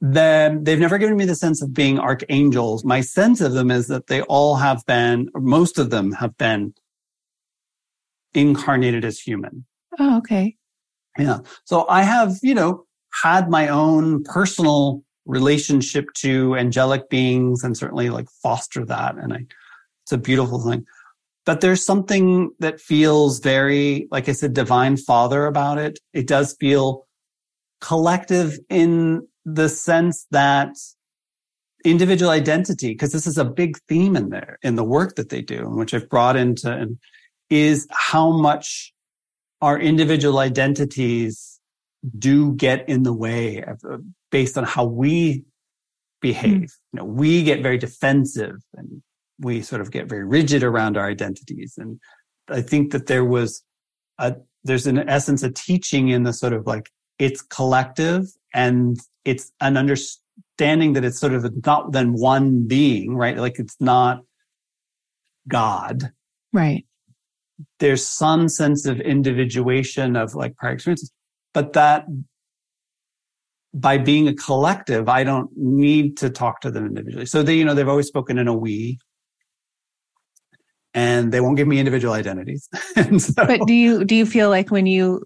Then 0.00 0.64
they've 0.64 0.78
never 0.78 0.96
given 0.96 1.16
me 1.16 1.26
the 1.26 1.34
sense 1.34 1.60
of 1.62 1.74
being 1.74 1.98
archangels. 1.98 2.84
My 2.84 3.02
sense 3.02 3.42
of 3.42 3.52
them 3.52 3.70
is 3.70 3.88
that 3.88 4.06
they 4.06 4.22
all 4.22 4.56
have 4.56 4.84
been, 4.86 5.28
or 5.34 5.42
most 5.42 5.78
of 5.78 5.90
them 5.90 6.12
have 6.12 6.38
been 6.38 6.72
incarnated 8.32 9.04
as 9.04 9.20
human. 9.20 9.66
Oh, 9.98 10.16
okay. 10.18 10.56
Yeah. 11.18 11.38
So 11.64 11.86
I 11.88 12.02
have, 12.02 12.36
you 12.42 12.54
know, 12.54 12.84
had 13.22 13.50
my 13.50 13.68
own 13.68 14.22
personal 14.24 15.02
relationship 15.26 16.06
to 16.14 16.56
angelic 16.56 17.08
beings 17.10 17.62
and 17.64 17.76
certainly 17.76 18.10
like 18.10 18.28
foster 18.42 18.84
that. 18.86 19.16
And 19.16 19.32
I, 19.32 19.46
it's 20.04 20.12
a 20.12 20.18
beautiful 20.18 20.60
thing 20.64 20.86
but 21.46 21.60
there's 21.60 21.84
something 21.84 22.50
that 22.60 22.80
feels 22.80 23.40
very, 23.40 24.06
like 24.10 24.28
I 24.28 24.32
said, 24.32 24.52
divine 24.52 24.96
father 24.96 25.46
about 25.46 25.78
it. 25.78 25.98
It 26.12 26.26
does 26.26 26.56
feel 26.60 27.06
collective 27.80 28.58
in 28.68 29.26
the 29.44 29.68
sense 29.68 30.26
that 30.30 30.76
individual 31.84 32.30
identity, 32.30 32.88
because 32.88 33.12
this 33.12 33.26
is 33.26 33.38
a 33.38 33.44
big 33.44 33.78
theme 33.88 34.16
in 34.16 34.28
there 34.28 34.58
in 34.62 34.76
the 34.76 34.84
work 34.84 35.16
that 35.16 35.30
they 35.30 35.40
do, 35.40 35.68
which 35.70 35.94
I've 35.94 36.08
brought 36.10 36.36
into, 36.36 36.96
is 37.48 37.88
how 37.90 38.30
much 38.30 38.92
our 39.60 39.78
individual 39.78 40.38
identities 40.38 41.60
do 42.18 42.54
get 42.54 42.88
in 42.88 43.02
the 43.02 43.12
way 43.12 43.62
of, 43.62 43.80
based 44.30 44.56
on 44.56 44.64
how 44.64 44.84
we 44.84 45.44
behave. 46.20 46.62
Mm. 46.62 46.68
You 46.92 46.98
know, 46.98 47.04
we 47.04 47.42
get 47.42 47.62
very 47.62 47.78
defensive 47.78 48.56
and 48.74 49.02
we 49.38 49.62
sort 49.62 49.80
of 49.80 49.90
get 49.90 50.08
very 50.08 50.24
rigid 50.24 50.62
around 50.62 50.96
our 50.96 51.08
identities. 51.08 51.74
And 51.78 52.00
I 52.48 52.62
think 52.62 52.92
that 52.92 53.06
there 53.06 53.24
was 53.24 53.62
a, 54.18 54.36
there's 54.64 54.86
an 54.86 55.08
essence 55.08 55.42
of 55.42 55.54
teaching 55.54 56.08
in 56.08 56.24
the 56.24 56.32
sort 56.32 56.52
of 56.52 56.66
like 56.66 56.90
it's 57.18 57.42
collective 57.42 58.26
and 58.54 58.98
it's 59.24 59.52
an 59.60 59.76
understanding 59.76 60.94
that 60.94 61.04
it's 61.04 61.18
sort 61.18 61.34
of 61.34 61.50
not 61.64 61.92
than 61.92 62.14
one 62.14 62.66
being, 62.66 63.14
right? 63.14 63.36
Like 63.36 63.58
it's 63.58 63.76
not 63.80 64.22
God. 65.48 66.12
Right. 66.52 66.86
There's 67.78 68.06
some 68.06 68.48
sense 68.48 68.86
of 68.86 69.00
individuation 69.00 70.16
of 70.16 70.34
like 70.34 70.56
prior 70.56 70.72
experiences, 70.72 71.12
but 71.52 71.72
that 71.74 72.06
by 73.72 73.98
being 73.98 74.28
a 74.28 74.34
collective, 74.34 75.08
I 75.08 75.24
don't 75.24 75.50
need 75.56 76.16
to 76.18 76.30
talk 76.30 76.60
to 76.62 76.70
them 76.70 76.86
individually. 76.86 77.26
So 77.26 77.42
they, 77.42 77.54
you 77.54 77.64
know, 77.64 77.74
they've 77.74 77.88
always 77.88 78.08
spoken 78.08 78.38
in 78.38 78.48
a 78.48 78.54
we 78.54 78.98
and 80.94 81.32
they 81.32 81.40
won't 81.40 81.56
give 81.56 81.68
me 81.68 81.78
individual 81.78 82.14
identities. 82.14 82.68
so, 83.18 83.32
but 83.46 83.60
do 83.66 83.72
you 83.72 84.04
do 84.04 84.14
you 84.14 84.26
feel 84.26 84.48
like 84.48 84.70
when 84.70 84.86
you 84.86 85.22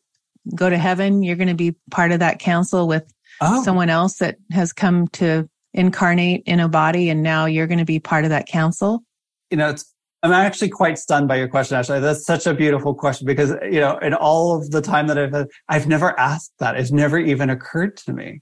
go 0.54 0.68
to 0.68 0.76
heaven, 0.76 1.22
you're 1.22 1.36
going 1.36 1.48
to 1.48 1.54
be 1.54 1.74
part 1.90 2.12
of 2.12 2.20
that 2.20 2.38
council 2.38 2.86
with 2.86 3.10
oh. 3.40 3.62
someone 3.64 3.88
else 3.88 4.18
that 4.18 4.36
has 4.52 4.72
come 4.72 5.08
to 5.08 5.48
incarnate 5.72 6.42
in 6.46 6.60
a 6.60 6.68
body, 6.68 7.08
and 7.08 7.22
now 7.22 7.46
you're 7.46 7.66
going 7.66 7.78
to 7.78 7.84
be 7.84 7.98
part 7.98 8.24
of 8.24 8.30
that 8.30 8.46
council? 8.46 9.02
You 9.50 9.56
know, 9.56 9.70
it's 9.70 9.93
I'm 10.24 10.32
actually 10.32 10.70
quite 10.70 10.96
stunned 10.96 11.28
by 11.28 11.36
your 11.36 11.48
question, 11.48 11.76
Ashley. 11.76 12.00
That's 12.00 12.24
such 12.24 12.46
a 12.46 12.54
beautiful 12.54 12.94
question 12.94 13.26
because, 13.26 13.50
you 13.70 13.78
know, 13.78 13.98
in 13.98 14.14
all 14.14 14.56
of 14.56 14.70
the 14.70 14.80
time 14.80 15.06
that 15.08 15.18
I've 15.18 15.32
had, 15.34 15.48
I've 15.68 15.86
never 15.86 16.18
asked 16.18 16.54
that. 16.60 16.76
It's 16.78 16.90
never 16.90 17.18
even 17.18 17.50
occurred 17.50 17.98
to 17.98 18.14
me 18.14 18.40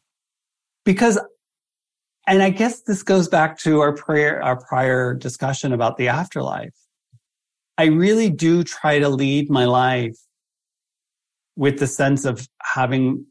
because, 0.84 1.18
and 2.28 2.40
I 2.40 2.50
guess 2.50 2.82
this 2.82 3.02
goes 3.02 3.26
back 3.26 3.58
to 3.62 3.80
our 3.80 3.92
prayer, 3.92 4.40
our 4.40 4.64
prior 4.64 5.12
discussion 5.12 5.72
about 5.72 5.96
the 5.96 6.06
afterlife. 6.06 6.70
I 7.76 7.86
really 7.86 8.30
do 8.30 8.62
try 8.62 9.00
to 9.00 9.08
lead 9.08 9.50
my 9.50 9.64
life 9.64 10.16
with 11.56 11.80
the 11.80 11.88
sense 11.88 12.24
of 12.24 12.46
having 12.62 13.26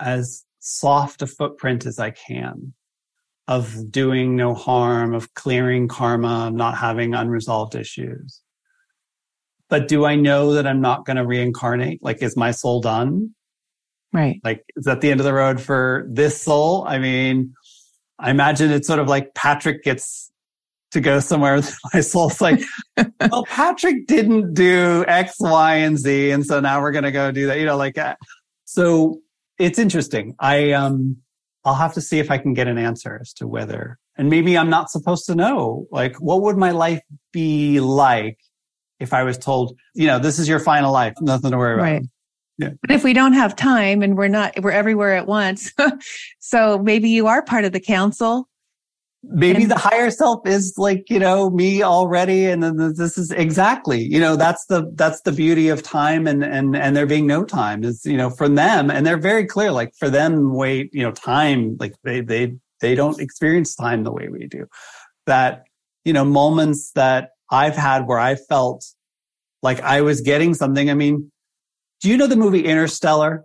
as 0.00 0.42
soft 0.60 1.20
a 1.20 1.26
footprint 1.26 1.84
as 1.84 1.98
I 1.98 2.12
can 2.12 2.72
of 3.48 3.90
doing 3.90 4.36
no 4.36 4.54
harm, 4.54 5.14
of 5.14 5.32
clearing 5.34 5.88
karma, 5.88 6.48
of 6.48 6.54
not 6.54 6.76
having 6.76 7.14
unresolved 7.14 7.74
issues. 7.74 8.42
But 9.70 9.88
do 9.88 10.04
I 10.04 10.16
know 10.16 10.52
that 10.54 10.66
I'm 10.66 10.82
not 10.82 11.06
going 11.06 11.16
to 11.16 11.26
reincarnate? 11.26 12.02
Like, 12.02 12.22
is 12.22 12.36
my 12.36 12.50
soul 12.50 12.80
done? 12.80 13.34
Right. 14.12 14.40
Like, 14.44 14.64
is 14.76 14.84
that 14.84 15.00
the 15.00 15.10
end 15.10 15.20
of 15.20 15.24
the 15.24 15.32
road 15.32 15.60
for 15.60 16.06
this 16.10 16.40
soul? 16.40 16.84
I 16.86 16.98
mean, 16.98 17.54
I 18.18 18.30
imagine 18.30 18.70
it's 18.70 18.86
sort 18.86 19.00
of 19.00 19.08
like 19.08 19.34
Patrick 19.34 19.82
gets 19.82 20.30
to 20.92 21.00
go 21.00 21.20
somewhere. 21.20 21.60
My 21.94 22.00
soul's 22.00 22.40
like, 22.40 22.60
well, 23.30 23.44
Patrick 23.44 24.06
didn't 24.06 24.54
do 24.54 25.04
X, 25.06 25.36
Y, 25.40 25.74
and 25.76 25.98
Z. 25.98 26.30
And 26.30 26.44
so 26.44 26.60
now 26.60 26.80
we're 26.80 26.92
going 26.92 27.04
to 27.04 27.12
go 27.12 27.30
do 27.30 27.46
that, 27.46 27.58
you 27.58 27.66
know, 27.66 27.76
like, 27.76 27.98
uh, 27.98 28.16
so 28.64 29.20
it's 29.58 29.78
interesting. 29.78 30.34
I, 30.38 30.72
um, 30.72 31.18
I'll 31.68 31.74
have 31.74 31.92
to 31.94 32.00
see 32.00 32.18
if 32.18 32.30
I 32.30 32.38
can 32.38 32.54
get 32.54 32.66
an 32.66 32.78
answer 32.78 33.18
as 33.20 33.34
to 33.34 33.46
whether, 33.46 33.98
and 34.16 34.30
maybe 34.30 34.56
I'm 34.56 34.70
not 34.70 34.90
supposed 34.90 35.26
to 35.26 35.34
know, 35.34 35.86
like, 35.90 36.16
what 36.16 36.40
would 36.40 36.56
my 36.56 36.70
life 36.70 37.02
be 37.30 37.78
like 37.78 38.38
if 39.00 39.12
I 39.12 39.22
was 39.22 39.36
told, 39.36 39.76
you 39.94 40.06
know, 40.06 40.18
this 40.18 40.38
is 40.38 40.48
your 40.48 40.60
final 40.60 40.92
life, 40.92 41.12
nothing 41.20 41.50
to 41.50 41.58
worry 41.58 41.74
about. 41.74 41.82
Right. 41.82 42.02
Yeah. 42.56 42.70
But 42.80 42.90
if 42.90 43.04
we 43.04 43.12
don't 43.12 43.34
have 43.34 43.54
time 43.54 44.02
and 44.02 44.16
we're 44.16 44.28
not, 44.28 44.54
we're 44.62 44.70
everywhere 44.70 45.14
at 45.14 45.26
once. 45.26 45.72
so 46.40 46.78
maybe 46.78 47.10
you 47.10 47.26
are 47.26 47.42
part 47.42 47.66
of 47.66 47.72
the 47.72 47.80
council 47.80 48.47
maybe 49.24 49.64
the 49.64 49.76
higher 49.76 50.10
self 50.10 50.46
is 50.46 50.74
like 50.78 51.10
you 51.10 51.18
know 51.18 51.50
me 51.50 51.82
already 51.82 52.46
and 52.46 52.62
then 52.62 52.76
this 52.76 53.18
is 53.18 53.32
exactly 53.32 54.00
you 54.00 54.20
know 54.20 54.36
that's 54.36 54.66
the 54.66 54.90
that's 54.94 55.20
the 55.22 55.32
beauty 55.32 55.68
of 55.68 55.82
time 55.82 56.26
and 56.26 56.44
and 56.44 56.76
and 56.76 56.96
there 56.96 57.04
being 57.04 57.26
no 57.26 57.44
time 57.44 57.82
is 57.82 58.04
you 58.04 58.16
know 58.16 58.30
for 58.30 58.48
them 58.48 58.90
and 58.90 59.04
they're 59.04 59.18
very 59.18 59.44
clear 59.44 59.72
like 59.72 59.92
for 59.98 60.08
them 60.08 60.54
wait 60.54 60.88
you 60.92 61.02
know 61.02 61.10
time 61.10 61.76
like 61.80 61.94
they 62.04 62.20
they 62.20 62.54
they 62.80 62.94
don't 62.94 63.20
experience 63.20 63.74
time 63.74 64.04
the 64.04 64.12
way 64.12 64.28
we 64.28 64.46
do 64.46 64.66
that 65.26 65.64
you 66.04 66.12
know 66.12 66.24
moments 66.24 66.92
that 66.92 67.30
I've 67.50 67.76
had 67.76 68.06
where 68.06 68.18
I 68.18 68.34
felt 68.34 68.84
like 69.62 69.80
I 69.80 70.02
was 70.02 70.20
getting 70.20 70.54
something. 70.54 70.90
I 70.90 70.94
mean, 70.94 71.30
do 72.00 72.08
you 72.08 72.16
know 72.16 72.26
the 72.26 72.36
movie 72.36 72.64
Interstellar? 72.64 73.44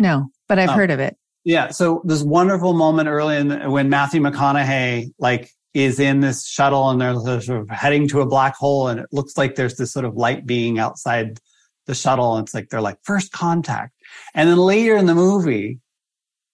No, 0.00 0.28
but 0.48 0.58
I've 0.58 0.70
oh. 0.70 0.74
heard 0.74 0.90
of 0.90 1.00
it. 1.00 1.16
Yeah. 1.44 1.68
So 1.70 2.02
this 2.04 2.22
wonderful 2.22 2.74
moment 2.74 3.08
early 3.08 3.36
in 3.36 3.70
when 3.70 3.88
Matthew 3.88 4.20
McConaughey 4.20 5.12
like 5.18 5.50
is 5.72 6.00
in 6.00 6.20
this 6.20 6.46
shuttle 6.46 6.90
and 6.90 7.00
they're 7.00 7.40
sort 7.40 7.62
of 7.62 7.70
heading 7.70 8.08
to 8.08 8.20
a 8.20 8.26
black 8.26 8.56
hole 8.56 8.88
and 8.88 9.00
it 9.00 9.06
looks 9.12 9.38
like 9.38 9.54
there's 9.54 9.76
this 9.76 9.92
sort 9.92 10.04
of 10.04 10.16
light 10.16 10.44
being 10.44 10.78
outside 10.78 11.38
the 11.86 11.94
shuttle 11.94 12.36
and 12.36 12.46
it's 12.46 12.54
like 12.54 12.68
they're 12.68 12.80
like 12.80 12.98
first 13.04 13.32
contact. 13.32 13.94
And 14.34 14.48
then 14.48 14.58
later 14.58 14.96
in 14.96 15.06
the 15.06 15.14
movie, 15.14 15.78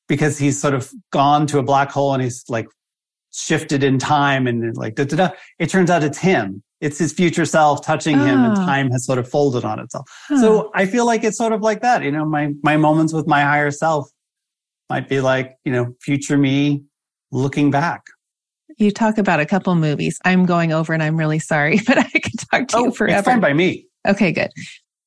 because 0.09 0.39
he's 0.39 0.61
sort 0.61 0.75
of 0.75 0.91
gone 1.11 1.47
to 1.49 1.59
a 1.59 1.63
black 1.63 1.91
hole 1.91 2.15
and 2.15 2.23
he's 2.23 2.45
like 2.49 2.69
shifted 3.33 3.83
in 3.83 3.99
time 3.99 4.47
and 4.47 4.77
like 4.77 4.95
da, 4.95 5.05
da, 5.05 5.17
da, 5.17 5.31
it 5.59 5.69
turns 5.69 5.91
out 5.91 6.05
it's 6.05 6.19
him. 6.19 6.63
It's 6.81 6.99
his 6.99 7.13
future 7.13 7.47
self 7.47 7.85
touching 7.85 8.19
him 8.19 8.45
and 8.45 8.59
ah. 8.59 8.67
time 8.67 8.91
has 8.91 9.07
sort 9.07 9.19
of 9.19 9.29
folded 9.29 9.65
on 9.65 9.81
itself. 9.81 10.07
Huh. 10.29 10.41
So 10.41 10.71
I 10.75 10.87
feel 10.87 11.07
like 11.07 11.25
it's 11.25 11.39
sort 11.39 11.53
of 11.53 11.63
like 11.63 11.81
that. 11.81 12.03
You 12.03 12.13
know, 12.13 12.27
my 12.27 12.53
my 12.63 12.77
moments 12.77 13.15
with 13.15 13.27
my 13.27 13.43
higher 13.43 13.71
self 13.71 14.11
might 14.89 15.09
be 15.09 15.21
like, 15.21 15.57
you 15.65 15.73
know, 15.73 15.95
future 16.01 16.37
me 16.37 16.85
looking 17.31 17.71
back. 17.71 18.03
You 18.79 18.91
talk 18.91 19.19
about 19.19 19.41
a 19.41 19.47
couple 19.47 19.75
movies. 19.75 20.19
I'm 20.25 20.45
going 20.45 20.73
over 20.73 20.93
and 20.93 21.03
I'm 21.03 21.17
really 21.17 21.39
sorry, 21.39 21.81
but 21.87 21.99
I 21.99 22.09
could 22.09 22.39
talk 22.51 22.69
to 22.69 22.77
oh, 22.77 22.85
you 22.87 22.93
forever. 22.93 23.19
It's 23.19 23.29
fine 23.29 23.41
by 23.41 23.53
me. 23.53 23.87
Okay, 24.07 24.33
good. 24.33 24.51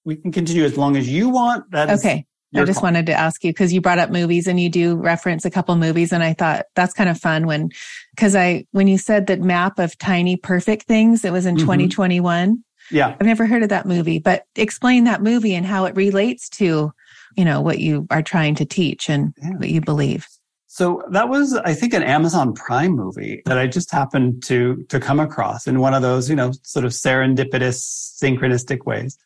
We 0.05 0.15
can 0.15 0.31
continue 0.31 0.63
as 0.63 0.77
long 0.77 0.97
as 0.97 1.07
you 1.07 1.29
want. 1.29 1.69
That 1.71 1.89
okay. 1.91 2.25
I 2.55 2.65
just 2.65 2.79
call. 2.79 2.87
wanted 2.87 3.05
to 3.07 3.13
ask 3.13 3.43
you 3.43 3.51
because 3.51 3.71
you 3.71 3.79
brought 3.79 3.99
up 3.99 4.09
movies 4.09 4.47
and 4.47 4.59
you 4.59 4.69
do 4.69 4.95
reference 4.95 5.45
a 5.45 5.51
couple 5.51 5.75
movies. 5.75 6.11
And 6.11 6.23
I 6.23 6.33
thought 6.33 6.65
that's 6.75 6.93
kind 6.93 7.09
of 7.09 7.19
fun 7.19 7.45
when, 7.45 7.69
because 8.15 8.35
I, 8.35 8.65
when 8.71 8.87
you 8.87 8.97
said 8.97 9.27
that 9.27 9.41
map 9.41 9.77
of 9.77 9.95
tiny 9.99 10.35
perfect 10.35 10.87
things, 10.87 11.23
it 11.23 11.31
was 11.31 11.45
in 11.45 11.55
mm-hmm. 11.55 11.65
2021. 11.65 12.63
Yeah. 12.91 13.09
I've 13.09 13.27
never 13.27 13.45
heard 13.45 13.61
of 13.61 13.69
that 13.69 13.85
movie, 13.85 14.17
but 14.17 14.45
explain 14.55 15.03
that 15.03 15.21
movie 15.21 15.53
and 15.53 15.65
how 15.65 15.85
it 15.85 15.95
relates 15.95 16.49
to, 16.49 16.91
you 17.35 17.45
know, 17.45 17.61
what 17.61 17.79
you 17.79 18.07
are 18.09 18.21
trying 18.21 18.55
to 18.55 18.65
teach 18.65 19.09
and 19.09 19.33
yeah. 19.41 19.51
what 19.57 19.69
you 19.69 19.81
believe. 19.81 20.27
So 20.67 21.03
that 21.11 21.29
was, 21.29 21.55
I 21.55 21.73
think, 21.73 21.93
an 21.93 22.03
Amazon 22.03 22.53
Prime 22.53 22.91
movie 22.91 23.41
that 23.45 23.57
I 23.57 23.65
just 23.65 23.91
happened 23.91 24.43
to 24.43 24.85
to 24.89 24.99
come 24.99 25.19
across 25.19 25.65
in 25.65 25.79
one 25.79 25.93
of 25.93 26.01
those, 26.01 26.29
you 26.29 26.35
know, 26.35 26.51
sort 26.63 26.85
of 26.85 26.91
serendipitous, 26.91 28.17
synchronistic 28.21 28.85
ways. 28.85 29.17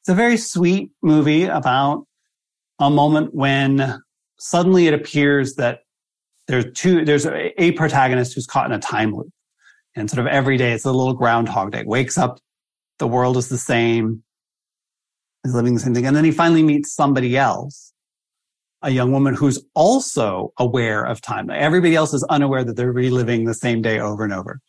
It's 0.00 0.08
a 0.08 0.14
very 0.14 0.36
sweet 0.36 0.90
movie 1.02 1.44
about 1.44 2.06
a 2.78 2.90
moment 2.90 3.34
when 3.34 4.00
suddenly 4.38 4.86
it 4.86 4.94
appears 4.94 5.54
that 5.54 5.80
there's 6.48 6.66
two, 6.74 7.04
there's 7.04 7.26
a, 7.26 7.62
a 7.62 7.72
protagonist 7.72 8.34
who's 8.34 8.46
caught 8.46 8.66
in 8.66 8.72
a 8.72 8.78
time 8.78 9.14
loop. 9.14 9.30
And 9.94 10.10
sort 10.10 10.20
of 10.20 10.26
every 10.26 10.56
day, 10.56 10.72
it's 10.72 10.84
a 10.84 10.92
little 10.92 11.14
groundhog 11.14 11.72
day. 11.72 11.82
Wakes 11.84 12.16
up, 12.16 12.40
the 12.98 13.08
world 13.08 13.36
is 13.36 13.48
the 13.48 13.58
same, 13.58 14.22
is 15.44 15.54
living 15.54 15.74
the 15.74 15.80
same 15.80 15.94
thing. 15.94 16.06
And 16.06 16.16
then 16.16 16.24
he 16.24 16.30
finally 16.30 16.62
meets 16.62 16.92
somebody 16.94 17.36
else 17.36 17.92
a 18.82 18.90
young 18.90 19.12
woman 19.12 19.34
who's 19.34 19.62
also 19.74 20.52
aware 20.58 21.04
of 21.04 21.20
time. 21.20 21.50
Everybody 21.50 21.94
else 21.94 22.14
is 22.14 22.24
unaware 22.24 22.64
that 22.64 22.76
they're 22.76 22.92
reliving 22.92 23.44
the 23.44 23.54
same 23.54 23.82
day 23.82 24.00
over 24.00 24.24
and 24.24 24.32
over. 24.32 24.60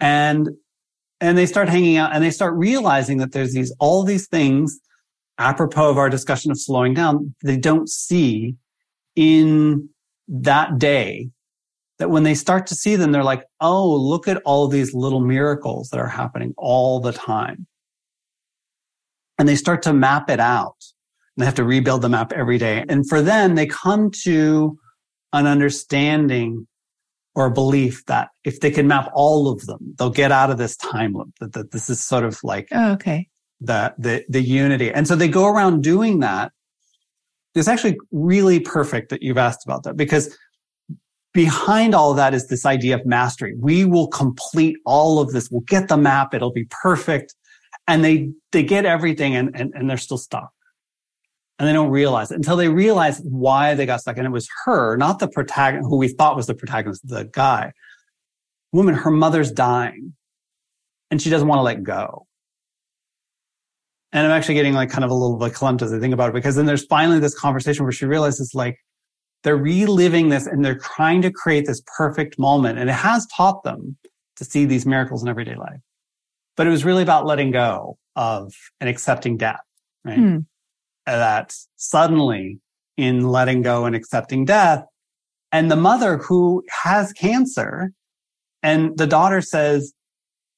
And, 0.00 0.50
and 1.20 1.38
they 1.38 1.46
start 1.46 1.68
hanging 1.68 1.96
out 1.96 2.12
and 2.12 2.22
they 2.22 2.30
start 2.30 2.54
realizing 2.54 3.18
that 3.18 3.32
there's 3.32 3.52
these, 3.52 3.72
all 3.78 4.02
these 4.02 4.26
things 4.26 4.80
apropos 5.38 5.90
of 5.90 5.98
our 5.98 6.10
discussion 6.10 6.50
of 6.50 6.60
slowing 6.60 6.94
down, 6.94 7.34
they 7.44 7.56
don't 7.56 7.88
see 7.88 8.56
in 9.14 9.88
that 10.26 10.78
day 10.78 11.30
that 11.98 12.10
when 12.10 12.24
they 12.24 12.34
start 12.34 12.66
to 12.66 12.74
see 12.74 12.96
them, 12.96 13.12
they're 13.12 13.24
like, 13.24 13.44
Oh, 13.60 13.94
look 13.94 14.28
at 14.28 14.42
all 14.44 14.68
these 14.68 14.94
little 14.94 15.20
miracles 15.20 15.90
that 15.90 16.00
are 16.00 16.08
happening 16.08 16.54
all 16.56 17.00
the 17.00 17.12
time. 17.12 17.66
And 19.38 19.48
they 19.48 19.56
start 19.56 19.82
to 19.82 19.92
map 19.92 20.28
it 20.30 20.40
out 20.40 20.76
And 21.36 21.42
they 21.42 21.44
have 21.44 21.54
to 21.56 21.64
rebuild 21.64 22.02
the 22.02 22.08
map 22.08 22.32
every 22.32 22.58
day. 22.58 22.84
And 22.88 23.08
for 23.08 23.22
them, 23.22 23.54
they 23.54 23.66
come 23.66 24.10
to 24.24 24.78
an 25.32 25.46
understanding 25.46 26.66
or 27.34 27.46
a 27.46 27.50
belief 27.52 28.04
that 28.06 28.30
if 28.44 28.60
they 28.60 28.70
can 28.70 28.88
map 28.88 29.10
all 29.14 29.48
of 29.48 29.64
them, 29.66 29.94
they'll 29.98 30.10
get 30.10 30.32
out 30.32 30.50
of 30.50 30.58
this 30.58 30.76
time 30.76 31.14
loop. 31.14 31.30
That, 31.40 31.52
that 31.52 31.70
this 31.70 31.88
is 31.88 32.04
sort 32.04 32.24
of 32.24 32.38
like 32.42 32.66
oh, 32.72 32.92
okay. 32.92 33.28
the, 33.60 33.94
the 33.96 34.24
the 34.28 34.42
unity. 34.42 34.90
And 34.90 35.06
so 35.06 35.14
they 35.14 35.28
go 35.28 35.46
around 35.46 35.82
doing 35.82 36.18
that. 36.20 36.50
It's 37.54 37.68
actually 37.68 37.96
really 38.10 38.60
perfect 38.60 39.10
that 39.10 39.22
you've 39.22 39.38
asked 39.38 39.64
about 39.64 39.84
that 39.84 39.96
because 39.96 40.36
behind 41.32 41.94
all 41.94 42.10
of 42.10 42.16
that 42.16 42.34
is 42.34 42.48
this 42.48 42.66
idea 42.66 42.96
of 42.96 43.06
mastery. 43.06 43.54
We 43.60 43.84
will 43.84 44.08
complete 44.08 44.76
all 44.84 45.20
of 45.20 45.30
this. 45.32 45.48
We'll 45.50 45.60
get 45.62 45.88
the 45.88 45.96
map. 45.96 46.34
It'll 46.34 46.52
be 46.52 46.66
perfect. 46.82 47.34
And 47.88 48.04
they, 48.04 48.30
they 48.52 48.62
get 48.62 48.84
everything 48.84 49.34
and, 49.34 49.50
and, 49.54 49.72
and 49.74 49.90
they're 49.90 49.96
still 49.96 50.18
stuck 50.18 50.52
and 51.58 51.66
they 51.66 51.72
don't 51.72 51.90
realize 51.90 52.30
it 52.30 52.36
until 52.36 52.56
they 52.56 52.68
realize 52.68 53.18
why 53.24 53.74
they 53.74 53.86
got 53.86 54.00
stuck. 54.00 54.16
And 54.16 54.26
it 54.26 54.30
was 54.30 54.48
her, 54.64 54.96
not 54.96 55.18
the 55.18 55.28
protagonist, 55.28 55.88
who 55.88 55.96
we 55.96 56.08
thought 56.08 56.36
was 56.36 56.46
the 56.46 56.54
protagonist, 56.54 57.06
the 57.06 57.24
guy. 57.24 57.72
Woman, 58.72 58.94
her 58.94 59.10
mother's 59.10 59.50
dying 59.50 60.14
and 61.10 61.20
she 61.20 61.30
doesn't 61.30 61.48
want 61.48 61.58
to 61.58 61.62
let 61.62 61.82
go. 61.82 62.26
And 64.12 64.26
I'm 64.26 64.32
actually 64.32 64.54
getting 64.54 64.74
like 64.74 64.90
kind 64.90 65.04
of 65.04 65.10
a 65.10 65.14
little 65.14 65.36
bit 65.36 65.52
clumped 65.52 65.82
as 65.82 65.92
I 65.92 65.98
think 65.98 66.14
about 66.14 66.30
it 66.30 66.34
because 66.34 66.56
then 66.56 66.66
there's 66.66 66.86
finally 66.86 67.18
this 67.18 67.38
conversation 67.38 67.84
where 67.84 67.92
she 67.92 68.06
realizes 68.06 68.52
like 68.54 68.78
they're 69.42 69.56
reliving 69.56 70.28
this 70.28 70.46
and 70.46 70.64
they're 70.64 70.78
trying 70.78 71.22
to 71.22 71.30
create 71.30 71.66
this 71.66 71.82
perfect 71.96 72.38
moment. 72.38 72.78
And 72.78 72.88
it 72.88 72.94
has 72.94 73.26
taught 73.36 73.64
them 73.64 73.96
to 74.36 74.44
see 74.44 74.64
these 74.64 74.86
miracles 74.86 75.22
in 75.22 75.28
everyday 75.28 75.56
life. 75.56 75.80
But 76.58 76.66
it 76.66 76.70
was 76.70 76.84
really 76.84 77.02
about 77.02 77.24
letting 77.24 77.52
go 77.52 77.96
of 78.16 78.52
and 78.80 78.90
accepting 78.90 79.38
death, 79.38 79.62
right? 80.04 80.18
Hmm 80.18 80.38
that 81.16 81.54
suddenly 81.76 82.60
in 82.96 83.28
letting 83.28 83.62
go 83.62 83.84
and 83.84 83.96
accepting 83.96 84.44
death. 84.44 84.84
And 85.52 85.70
the 85.70 85.76
mother 85.76 86.18
who 86.18 86.62
has 86.82 87.12
cancer 87.12 87.92
and 88.62 88.96
the 88.98 89.06
daughter 89.06 89.40
says, 89.40 89.92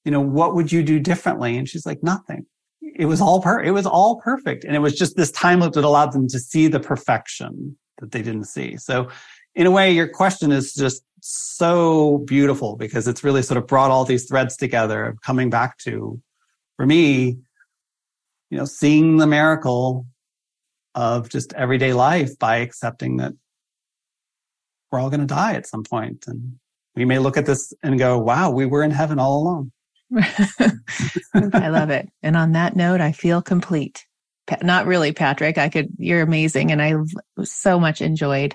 you 0.04 0.10
know, 0.10 0.20
what 0.20 0.54
would 0.54 0.72
you 0.72 0.82
do 0.82 0.98
differently? 0.98 1.56
And 1.56 1.68
she's 1.68 1.86
like, 1.86 2.02
nothing. 2.02 2.46
It 2.80 3.04
was 3.04 3.20
all 3.20 3.40
per, 3.40 3.62
it 3.62 3.70
was 3.70 3.86
all 3.86 4.20
perfect. 4.20 4.64
And 4.64 4.74
it 4.74 4.80
was 4.80 4.98
just 4.98 5.16
this 5.16 5.30
time 5.30 5.60
loop 5.60 5.74
that 5.74 5.84
allowed 5.84 6.12
them 6.12 6.26
to 6.28 6.38
see 6.38 6.66
the 6.66 6.80
perfection 6.80 7.76
that 7.98 8.10
they 8.10 8.22
didn't 8.22 8.44
see. 8.44 8.76
So 8.78 9.08
in 9.54 9.66
a 9.66 9.70
way, 9.70 9.92
your 9.92 10.08
question 10.08 10.50
is 10.50 10.74
just 10.74 11.02
so 11.22 12.18
beautiful 12.18 12.76
because 12.76 13.08
it's 13.08 13.24
really 13.24 13.42
sort 13.42 13.58
of 13.58 13.66
brought 13.66 13.90
all 13.90 14.04
these 14.04 14.28
threads 14.28 14.56
together 14.56 15.04
of 15.04 15.20
coming 15.22 15.50
back 15.50 15.78
to, 15.78 16.20
for 16.76 16.86
me, 16.86 17.38
you 18.50 18.58
know, 18.58 18.64
seeing 18.64 19.16
the 19.16 19.26
miracle 19.26 20.06
of 20.94 21.28
just 21.28 21.52
everyday 21.52 21.92
life 21.92 22.38
by 22.38 22.56
accepting 22.56 23.18
that 23.18 23.32
we're 24.90 24.98
all 24.98 25.10
going 25.10 25.20
to 25.20 25.26
die 25.26 25.54
at 25.54 25.66
some. 25.66 25.84
And 25.92 26.58
we 26.96 27.04
may 27.04 27.18
look 27.18 27.36
at 27.36 27.46
this 27.46 27.72
and 27.82 27.98
go, 27.98 28.18
wow, 28.18 28.50
we 28.50 28.66
were 28.66 28.82
in 28.82 28.90
heaven 28.90 29.18
all 29.18 29.42
along. 29.42 29.72
I 31.34 31.68
love 31.68 31.90
it. 31.90 32.08
And 32.22 32.36
on 32.36 32.52
that 32.52 32.74
note, 32.74 33.00
I 33.00 33.12
feel 33.12 33.40
complete. 33.40 34.04
Not 34.62 34.86
really, 34.86 35.12
Patrick. 35.12 35.58
I 35.58 35.68
could, 35.68 35.90
you're 35.96 36.22
amazing. 36.22 36.72
And 36.72 36.82
I 36.82 36.94
so 37.44 37.78
much 37.78 38.02
enjoyed 38.02 38.54